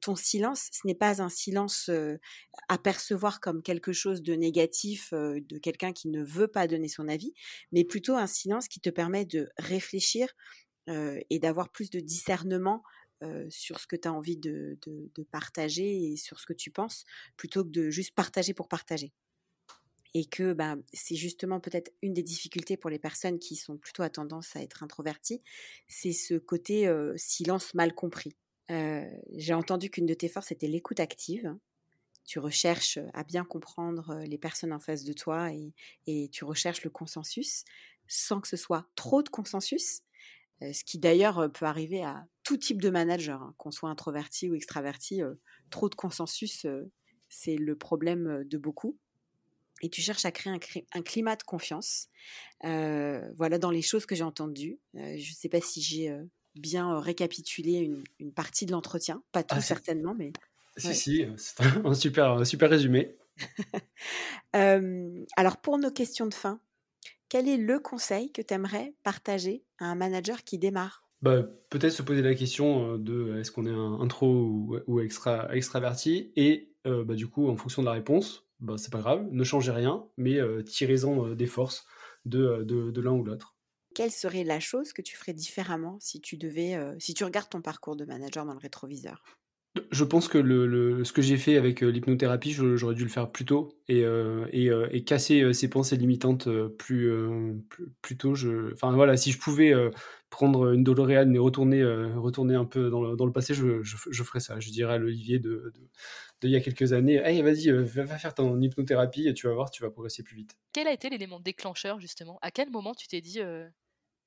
ton 0.00 0.16
silence, 0.16 0.68
ce 0.72 0.86
n'est 0.86 0.96
pas 0.96 1.22
un 1.22 1.28
silence 1.28 1.88
à 2.68 2.78
percevoir 2.78 3.40
comme 3.40 3.62
quelque 3.62 3.92
chose 3.92 4.20
de 4.22 4.34
négatif, 4.34 5.12
de 5.12 5.58
quelqu'un 5.58 5.92
qui 5.92 6.08
ne 6.08 6.24
veut 6.24 6.48
pas 6.48 6.66
donner 6.66 6.88
son 6.88 7.06
avis, 7.06 7.32
mais 7.70 7.84
plutôt 7.84 8.16
un 8.16 8.26
silence 8.26 8.66
qui 8.66 8.80
te 8.80 8.90
permet 8.90 9.24
de 9.24 9.48
réfléchir 9.56 10.28
et 10.88 11.38
d'avoir 11.38 11.70
plus 11.70 11.90
de 11.90 12.00
discernement 12.00 12.82
sur 13.48 13.80
ce 13.80 13.86
que 13.86 13.96
tu 13.96 14.08
as 14.08 14.12
envie 14.12 14.36
de, 14.36 14.78
partager 15.30 16.12
et 16.12 16.16
sur 16.16 16.40
ce 16.40 16.46
que 16.46 16.52
tu 16.52 16.70
penses, 16.70 17.04
plutôt 17.36 17.64
que 17.64 17.70
de 17.70 17.90
juste 17.90 18.14
partager 18.14 18.54
pour 18.54 18.68
partager. 18.68 19.12
Et 20.14 20.24
que 20.24 20.54
ben, 20.54 20.82
c'est 20.92 21.16
justement 21.16 21.60
peut-être 21.60 21.92
une 22.00 22.14
des 22.14 22.22
difficultés 22.22 22.76
pour 22.76 22.90
les 22.90 22.98
personnes 22.98 23.38
qui 23.38 23.56
sont 23.56 23.76
plutôt 23.76 24.02
à 24.02 24.10
tendance 24.10 24.56
à 24.56 24.62
être 24.62 24.82
introverties, 24.82 25.42
c'est 25.86 26.12
ce 26.12 26.34
côté 26.34 26.90
silence 27.16 27.74
mal 27.74 27.94
compris. 27.94 28.34
J'ai 28.68 29.54
entendu 29.54 29.90
qu'une 29.90 30.06
de 30.06 30.14
tes 30.14 30.28
forces 30.28 30.50
était 30.50 30.66
l'écoute 30.66 31.00
active. 31.00 31.54
Tu 32.24 32.38
recherches 32.38 32.98
à 33.14 33.24
bien 33.24 33.44
comprendre 33.44 34.22
les 34.26 34.38
personnes 34.38 34.72
en 34.72 34.80
face 34.80 35.04
de 35.04 35.12
toi 35.12 35.52
et, 35.52 35.72
et 36.06 36.28
tu 36.28 36.44
recherches 36.44 36.84
le 36.84 36.90
consensus 36.90 37.64
sans 38.08 38.40
que 38.40 38.48
ce 38.48 38.56
soit 38.56 38.88
trop 38.96 39.22
de 39.22 39.28
consensus, 39.28 40.00
ce 40.60 40.84
qui 40.84 40.98
d'ailleurs 40.98 41.50
peut 41.52 41.66
arriver 41.66 42.02
à 42.02 42.26
tout 42.42 42.56
type 42.56 42.80
de 42.80 42.90
manager, 42.90 43.42
hein, 43.42 43.54
qu'on 43.58 43.70
soit 43.70 43.90
introverti 43.90 44.48
ou 44.48 44.54
extraverti. 44.54 45.22
trop 45.70 45.88
de 45.88 45.94
consensus, 45.94 46.66
c'est 47.28 47.56
le 47.56 47.76
problème 47.76 48.44
de 48.44 48.58
beaucoup. 48.58 48.98
Et 49.80 49.88
tu 49.88 50.00
cherches 50.00 50.24
à 50.24 50.32
créer 50.32 50.52
un, 50.92 51.02
climat 51.02 51.36
de 51.36 51.42
confiance. 51.42 52.08
voilà 52.62 53.58
dans 53.58 53.70
les 53.70 53.82
choses 53.82 54.06
que 54.06 54.14
j'ai 54.14 54.24
entendues. 54.24 54.78
je 54.94 55.30
ne 55.30 55.36
sais 55.36 55.48
pas 55.48 55.60
si 55.60 55.80
j'ai 55.80 56.12
bien 56.58 56.98
récapitulé 56.98 57.90
une, 58.18 58.32
partie 58.32 58.66
de 58.66 58.72
l'entretien. 58.72 59.22
Pas 59.32 59.42
tout, 59.42 59.56
ah, 59.58 59.60
certainement, 59.60 60.14
mais. 60.14 60.32
Si, 60.76 60.94
si, 60.94 61.26
c'est 61.36 61.60
un 61.84 61.94
super, 61.94 62.46
super 62.46 62.70
résumé. 62.70 63.16
alors, 64.52 65.56
pour 65.62 65.78
nos 65.78 65.90
questions 65.90 66.26
de 66.26 66.34
fin, 66.34 66.60
quel 67.28 67.48
est 67.48 67.56
le 67.56 67.80
conseil 67.80 68.32
que 68.32 68.42
tu 68.42 68.54
aimerais 68.54 68.94
partager 69.02 69.64
à 69.78 69.86
un 69.86 69.94
manager 69.94 70.44
qui 70.44 70.58
démarre? 70.58 71.04
Bah, 71.20 71.42
Peut-être 71.70 71.92
se 71.92 72.02
poser 72.02 72.22
la 72.22 72.34
question 72.34 72.96
de 72.96 73.36
est-ce 73.38 73.50
qu'on 73.52 73.66
est 73.66 73.70
un 73.70 74.00
intro 74.00 74.80
ou, 74.86 75.00
extra, 75.00 75.54
extraverti? 75.54 76.32
Et 76.36 76.74
bah, 76.84 77.14
du 77.14 77.26
coup, 77.28 77.48
en 77.48 77.56
fonction 77.56 77.82
de 77.82 77.86
la 77.86 77.92
réponse, 77.92 78.48
bah, 78.60 78.76
c'est 78.78 78.90
pas 78.92 79.00
grave, 79.00 79.26
ne 79.30 79.44
changez 79.44 79.72
rien, 79.72 80.06
mais 80.16 80.38
tirez-en 80.64 81.30
des 81.34 81.46
forces 81.46 81.86
de, 82.24 82.62
de, 82.64 82.90
de 82.90 83.00
l'un 83.00 83.12
ou 83.12 83.24
l'autre. 83.24 83.56
Quelle 83.94 84.10
serait 84.12 84.44
la 84.44 84.60
chose 84.60 84.94
que 84.94 85.02
tu 85.02 85.14
ferais 85.14 85.34
différemment 85.34 85.98
si 86.00 86.22
tu 86.22 86.38
devais, 86.38 86.78
si 87.00 87.12
tu 87.12 87.24
regardes 87.24 87.50
ton 87.50 87.60
parcours 87.60 87.96
de 87.96 88.06
manager 88.06 88.46
dans 88.46 88.54
le 88.54 88.58
rétroviseur? 88.58 89.22
Je 89.90 90.04
pense 90.04 90.28
que 90.28 90.38
le, 90.38 91.04
ce 91.04 91.12
que 91.12 91.22
j'ai 91.22 91.36
fait 91.36 91.56
avec 91.56 91.80
l'hypnothérapie, 91.80 92.52
j'aurais 92.52 92.94
dû 92.94 93.04
le 93.04 93.10
faire 93.10 93.30
plus 93.30 93.44
tôt 93.44 93.78
et, 93.88 94.04
et, 94.52 95.04
casser 95.04 95.52
ces 95.52 95.68
pensées 95.68 95.96
limitantes 95.96 96.48
plus, 96.76 97.10
plus, 98.02 98.16
tôt. 98.16 98.34
Je, 98.34 98.72
enfin 98.74 98.92
voilà, 98.92 99.16
si 99.16 99.32
je 99.32 99.38
pouvais 99.38 99.72
prendre 100.30 100.72
une 100.72 100.84
Doloréane 100.84 101.34
et 101.34 101.38
retourner, 101.38 101.84
retourner 102.16 102.54
un 102.54 102.64
peu 102.64 102.90
dans 102.90 103.02
le, 103.02 103.16
dans 103.16 103.26
le 103.26 103.32
passé, 103.32 103.54
je, 103.54 103.82
je, 103.82 104.22
ferais 104.22 104.40
ça. 104.40 104.60
Je 104.60 104.70
dirais 104.70 104.94
à 104.94 104.98
l'Olivier 104.98 105.38
de, 105.38 105.72
de, 106.42 106.48
y 106.48 106.56
a 106.56 106.60
quelques 106.60 106.92
années, 106.92 107.16
hey, 107.16 107.42
vas-y, 107.42 107.70
va, 107.70 108.04
va, 108.04 108.18
faire 108.18 108.34
ton 108.34 108.60
hypnothérapie 108.60 109.28
et 109.28 109.34
tu 109.34 109.46
vas 109.46 109.54
voir, 109.54 109.70
tu 109.70 109.82
vas 109.82 109.90
progresser 109.90 110.22
plus 110.22 110.36
vite. 110.36 110.56
Quel 110.72 110.86
a 110.86 110.92
été 110.92 111.10
l'élément 111.10 111.40
déclencheur 111.40 112.00
justement? 112.00 112.38
À 112.42 112.50
quel 112.50 112.70
moment 112.70 112.94
tu 112.94 113.06
t'es 113.08 113.20
dit 113.20 113.40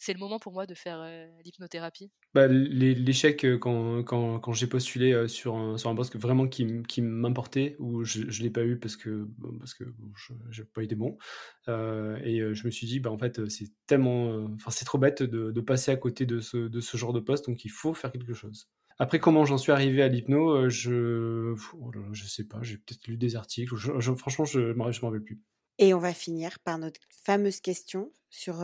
c'est 0.02 0.14
le 0.14 0.20
moment 0.20 0.40
pour 0.40 0.52
moi 0.52 0.66
de 0.66 0.74
faire 0.74 1.08
l'hypnothérapie 1.46 2.12
bah, 2.34 2.48
L'échec 2.48 3.46
quand, 3.60 4.04
quand, 4.04 4.40
quand 4.40 4.52
j'ai 4.52 4.66
postulé 4.66 5.28
sur 5.28 5.56
un, 5.56 5.78
sur 5.78 5.92
un 5.92 5.96
poste 5.96 6.18
vraiment 6.18 6.48
qui, 6.48 6.82
qui 6.88 7.04
m'importait, 7.04 7.76
ou 7.78 8.04
je 8.04 8.22
ne 8.22 8.44
l'ai 8.44 8.50
pas 8.50 8.64
eu 8.64 8.80
parce 8.80 8.98
que, 8.98 9.28
parce 9.60 9.76
que 9.76 9.84
je 10.50 10.62
n'ai 10.62 10.68
pas 10.74 10.82
été 10.82 10.96
bon. 10.96 11.20
et 11.68 12.42
je 12.54 12.66
me 12.66 12.72
suis 12.72 12.88
dit, 12.88 13.00
bah, 13.00 13.12
en 13.12 13.18
fait, 13.20 13.48
c'est 13.48 13.68
tellement. 13.86 14.44
Enfin, 14.56 14.72
c'est 14.72 14.86
trop 14.86 14.98
bête 14.98 15.22
de, 15.22 15.52
de, 15.52 15.62
passer 15.62 15.92
à 15.92 15.98
côté 15.98 16.26
de 16.26 16.40
ce, 16.40 16.58
de 16.58 16.80
ce 16.82 16.98
genre 16.98 17.14
de 17.14 17.20
poste, 17.20 17.46
donc 17.46 17.64
il 17.64 17.72
faut 17.72 17.94
faire 17.94 18.12
quelque 18.12 18.34
chose. 18.34 18.70
Après, 18.98 19.20
comment 19.20 19.46
j'en 19.46 19.60
suis 19.60 19.72
arrivé 19.72 20.02
à 20.02 20.08
l'hypno, 20.08 20.68
je 20.68 21.54
oh 21.74 21.92
je 22.12 22.26
sais 22.26 22.48
pas, 22.48 22.58
j'ai 22.64 22.78
peut-être 22.78 23.08
lu 23.08 23.18
des 23.18 23.36
articles, 23.36 23.76
franchement, 24.18 24.46
je 24.46 24.60
ne 24.60 24.74
m'en 24.74 24.86
rappelle 24.86 25.24
plus. 25.24 25.40
Et 25.78 25.94
on 25.94 26.00
va 26.00 26.14
finir 26.14 26.60
par 26.60 26.78
notre 26.78 27.02
fameuse 27.24 27.62
question 27.62 28.12
sur 28.30 28.62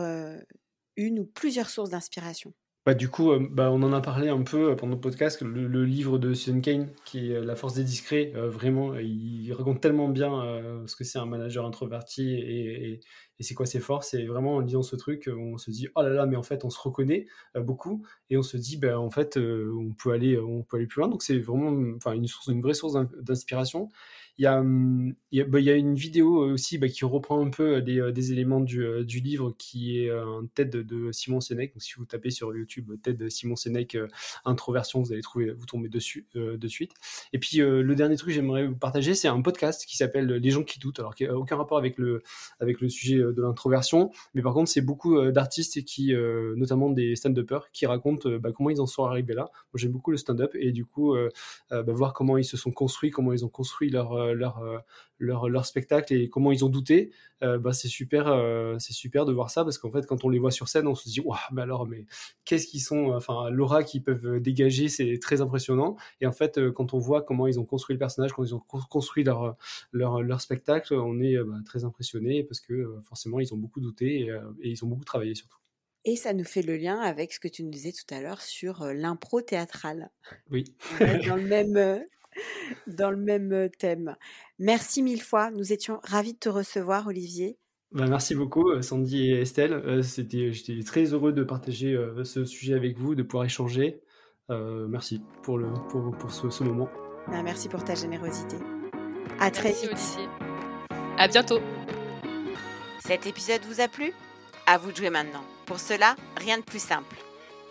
une 0.98 1.20
ou 1.20 1.24
plusieurs 1.24 1.70
sources 1.70 1.90
d'inspiration 1.90 2.52
bah, 2.88 2.94
du 2.94 3.10
coup, 3.10 3.32
euh, 3.32 3.46
bah, 3.50 3.70
on 3.70 3.82
en 3.82 3.92
a 3.92 4.00
parlé 4.00 4.30
un 4.30 4.42
peu 4.42 4.74
pendant 4.74 4.94
le 4.94 5.00
podcast, 5.00 5.42
le, 5.42 5.84
livre 5.84 6.16
de 6.18 6.32
Susan 6.32 6.58
Kane, 6.60 6.88
qui 7.04 7.32
est 7.32 7.40
La 7.42 7.54
force 7.54 7.74
des 7.74 7.84
discrets, 7.84 8.32
euh, 8.34 8.48
vraiment, 8.48 8.94
il 8.94 9.52
raconte 9.52 9.82
tellement 9.82 10.08
bien 10.08 10.42
euh, 10.42 10.86
ce 10.86 10.96
que 10.96 11.04
c'est 11.04 11.18
un 11.18 11.26
manager 11.26 11.66
introverti 11.66 12.32
et, 12.32 13.00
c'est 13.40 13.52
quoi 13.52 13.66
ses 13.66 13.80
forces 13.80 14.14
Et 14.14 14.24
vraiment, 14.24 14.56
en 14.56 14.62
disant 14.62 14.82
ce 14.82 14.96
truc, 14.96 15.28
on 15.30 15.58
se 15.58 15.70
dit, 15.70 15.88
oh 15.96 16.02
là 16.02 16.08
là, 16.08 16.24
mais 16.24 16.36
en 16.36 16.42
fait, 16.42 16.64
on 16.64 16.70
se 16.70 16.80
reconnaît 16.80 17.26
beaucoup 17.56 18.06
et 18.30 18.38
on 18.38 18.42
se 18.42 18.56
dit, 18.56 18.78
ben, 18.78 18.96
en 18.96 19.10
fait, 19.10 19.36
on, 19.36 19.92
peut 19.92 20.12
aller, 20.12 20.38
on 20.38 20.62
peut 20.62 20.78
aller 20.78 20.86
plus 20.86 21.00
loin. 21.00 21.08
Donc, 21.08 21.22
c'est 21.22 21.38
vraiment 21.38 21.70
une, 21.70 22.26
source, 22.26 22.46
une 22.46 22.62
vraie 22.62 22.72
source 22.72 22.94
d'inspiration. 23.20 23.90
Il 24.38 24.44
y, 24.44 24.46
a, 24.46 24.60
hum, 24.60 25.14
bah, 25.48 25.58
y 25.58 25.68
a, 25.68 25.74
une 25.74 25.96
vidéo 25.96 26.36
aussi 26.52 26.78
bah, 26.78 26.88
qui 26.88 27.04
reprend 27.04 27.44
un 27.44 27.50
peu 27.50 27.82
des, 27.82 28.00
euh, 28.00 28.12
des 28.12 28.30
éléments 28.30 28.60
du, 28.60 28.84
euh, 28.84 29.02
livre 29.02 29.52
qui 29.58 29.98
est 29.98 30.10
un 30.10 30.46
TED 30.54 30.70
de 30.70 31.10
Simon 31.10 31.40
Sénèque. 31.40 31.74
Donc, 31.74 31.82
si 31.82 31.94
vous 31.96 32.04
tapez 32.04 32.30
sur 32.30 32.54
YouTube 32.54 32.92
TED 33.02 33.28
Simon 33.30 33.56
euh, 33.66 34.06
introversion, 34.44 35.02
vous 35.02 35.12
allez 35.12 35.22
trouver, 35.22 35.50
vous 35.50 35.66
tomber 35.66 35.88
dessus 35.88 36.28
de 36.34 36.68
suite. 36.68 36.92
Et 37.32 37.38
puis 37.40 37.58
le 37.58 37.94
dernier 37.94 38.16
truc 38.16 38.28
que 38.28 38.34
j'aimerais 38.34 38.66
vous 38.66 38.76
partager, 38.76 39.14
c'est 39.14 39.26
un 39.26 39.40
podcast 39.42 39.84
qui 39.86 39.96
s'appelle 39.96 40.26
Les 40.26 40.50
gens 40.50 40.62
qui 40.62 40.78
doutent, 40.78 41.00
alors 41.00 41.16
qui 41.16 41.24
n'a 41.24 41.36
aucun 41.36 41.56
rapport 41.56 41.78
avec 41.78 41.98
le, 41.98 42.22
sujet 42.88 43.16
de 43.16 43.42
l'introversion, 43.42 44.10
mais 44.34 44.42
par 44.42 44.54
contre 44.54 44.70
c'est 44.70 44.82
beaucoup 44.82 45.20
d'artistes 45.30 45.84
qui, 45.84 46.14
notamment 46.56 46.90
des 46.90 47.16
stand-uppers, 47.16 47.70
qui 47.72 47.86
racontent 47.86 48.28
bah, 48.38 48.52
comment 48.52 48.70
ils 48.70 48.80
en 48.80 48.86
sont 48.86 49.04
arrivés 49.04 49.34
là. 49.34 49.50
Moi 49.72 49.76
j'aime 49.76 49.92
beaucoup 49.92 50.10
le 50.10 50.16
stand-up 50.16 50.52
et 50.54 50.72
du 50.72 50.84
coup 50.84 51.16
voir 51.70 52.12
comment 52.12 52.36
ils 52.36 52.44
se 52.44 52.56
sont 52.56 52.70
construits, 52.70 53.10
comment 53.10 53.32
ils 53.32 53.44
ont 53.44 53.48
construit 53.48 53.90
leur 53.90 54.27
euh, 54.27 54.27
leur, 54.34 54.58
euh, 54.58 54.78
leur, 55.18 55.48
leur, 55.48 55.66
spectacle 55.66 56.14
et 56.14 56.28
comment 56.28 56.52
ils 56.52 56.64
ont 56.64 56.68
douté, 56.68 57.10
euh, 57.42 57.58
bah, 57.58 57.72
c'est 57.72 57.88
super, 57.88 58.26
c'est 58.78 58.92
super 58.92 59.24
de 59.24 59.32
voir 59.32 59.50
ça 59.50 59.64
parce 59.64 59.78
qu'en 59.78 59.90
fait, 59.90 60.06
quand 60.06 60.24
on 60.24 60.28
les 60.28 60.38
voit 60.38 60.50
sur 60.50 60.68
scène, 60.68 60.86
on 60.86 60.94
se 60.94 61.08
dit, 61.08 61.20
waouh, 61.20 61.38
mais 61.52 61.62
alors, 61.62 61.86
mais 61.86 62.06
qu'est-ce 62.44 62.66
qu'ils 62.66 62.80
sont, 62.80 63.12
enfin, 63.12 63.50
l'aura 63.50 63.82
qu'ils 63.82 64.02
peuvent 64.02 64.40
dégager, 64.40 64.88
c'est 64.88 65.18
très 65.20 65.40
impressionnant. 65.40 65.96
Et 66.20 66.26
en 66.26 66.32
fait, 66.32 66.70
quand 66.72 66.94
on 66.94 66.98
voit 66.98 67.22
comment 67.22 67.46
ils 67.46 67.58
ont 67.60 67.64
construit 67.64 67.94
le 67.94 67.98
personnage, 67.98 68.32
quand 68.32 68.44
ils 68.44 68.54
ont 68.54 68.60
construit 68.60 69.24
leur, 69.24 69.56
leur, 69.92 70.22
leur 70.22 70.40
spectacle, 70.40 70.94
on 70.94 71.20
est 71.20 71.36
bah, 71.38 71.56
très 71.64 71.84
impressionné 71.84 72.42
parce 72.44 72.60
que 72.60 72.96
forcément, 73.02 73.40
ils 73.40 73.52
ont 73.54 73.58
beaucoup 73.58 73.80
douté 73.80 74.20
et, 74.20 74.28
et 74.62 74.70
ils 74.70 74.84
ont 74.84 74.88
beaucoup 74.88 75.04
travaillé 75.04 75.34
surtout. 75.34 75.58
Et 76.04 76.16
ça 76.16 76.32
nous 76.32 76.44
fait 76.44 76.62
le 76.62 76.76
lien 76.76 76.98
avec 77.00 77.32
ce 77.32 77.40
que 77.40 77.48
tu 77.48 77.62
nous 77.62 77.70
disais 77.70 77.92
tout 77.92 78.14
à 78.14 78.20
l'heure 78.20 78.40
sur 78.40 78.84
l'impro 78.84 79.42
théâtrale. 79.42 80.10
Oui. 80.50 80.64
dans 81.26 81.36
le 81.36 81.46
même, 81.46 82.02
dans 82.86 83.10
le 83.10 83.16
même 83.16 83.68
thème. 83.78 84.16
Merci 84.58 85.02
mille 85.02 85.22
fois. 85.22 85.50
Nous 85.50 85.72
étions 85.72 86.00
ravis 86.02 86.34
de 86.34 86.38
te 86.38 86.48
recevoir, 86.48 87.06
Olivier. 87.06 87.58
Bah, 87.92 88.06
merci 88.08 88.34
beaucoup, 88.34 88.82
Sandy 88.82 89.30
et 89.30 89.40
Estelle. 89.40 90.02
C'était, 90.04 90.52
j'étais 90.52 90.82
très 90.82 91.12
heureux 91.12 91.32
de 91.32 91.42
partager 91.42 91.96
ce 92.24 92.44
sujet 92.44 92.74
avec 92.74 92.98
vous, 92.98 93.14
de 93.14 93.22
pouvoir 93.22 93.44
échanger. 93.44 94.02
merci 94.50 95.22
pour, 95.42 95.58
le, 95.58 95.68
pour, 95.88 96.16
pour 96.18 96.30
ce, 96.30 96.62
moment. 96.64 96.88
Bah, 97.28 97.42
merci 97.42 97.68
pour 97.68 97.84
ta 97.84 97.94
générosité. 97.94 98.56
À 99.40 99.50
très 99.50 99.72
vite. 99.72 99.90
Aussi. 99.92 100.20
À 101.16 101.28
bientôt. 101.28 101.60
Cet 103.00 103.26
épisode 103.26 103.62
vous 103.68 103.80
a 103.80 103.88
plu? 103.88 104.12
À 104.66 104.76
vous 104.76 104.92
de 104.92 104.96
jouer 104.96 105.10
maintenant. 105.10 105.42
Pour 105.64 105.80
cela, 105.80 106.14
rien 106.36 106.58
de 106.58 106.62
plus 106.62 106.82
simple. 106.82 107.16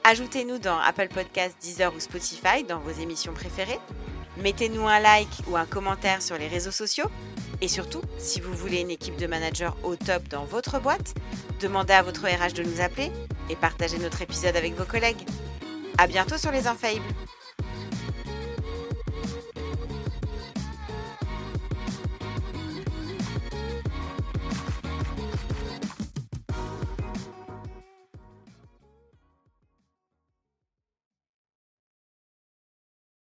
Ajoutez-nous 0.03 0.57
dans 0.57 0.77
Apple 0.77 1.09
Podcasts, 1.13 1.61
Deezer 1.61 1.93
ou 1.95 1.99
Spotify 1.99 2.63
dans 2.67 2.79
vos 2.79 2.91
émissions 3.01 3.33
préférées. 3.33 3.79
Mettez-nous 4.41 4.87
un 4.87 4.99
like 4.99 5.27
ou 5.47 5.57
un 5.57 5.65
commentaire 5.65 6.21
sur 6.21 6.37
les 6.37 6.47
réseaux 6.47 6.71
sociaux. 6.71 7.09
Et 7.61 7.67
surtout, 7.67 8.01
si 8.17 8.39
vous 8.39 8.53
voulez 8.53 8.81
une 8.81 8.91
équipe 8.91 9.17
de 9.17 9.27
managers 9.27 9.71
au 9.83 9.95
top 9.95 10.27
dans 10.27 10.45
votre 10.45 10.79
boîte, 10.79 11.15
demandez 11.59 11.93
à 11.93 12.03
votre 12.03 12.25
RH 12.25 12.53
de 12.53 12.63
nous 12.63 12.81
appeler 12.81 13.11
et 13.49 13.55
partagez 13.55 13.97
notre 13.97 14.21
épisode 14.21 14.55
avec 14.55 14.75
vos 14.75 14.85
collègues. 14.85 15.25
À 15.97 16.05
bientôt 16.05 16.37
sur 16.37 16.51
les 16.51 16.67
Infaillibles! 16.67 17.03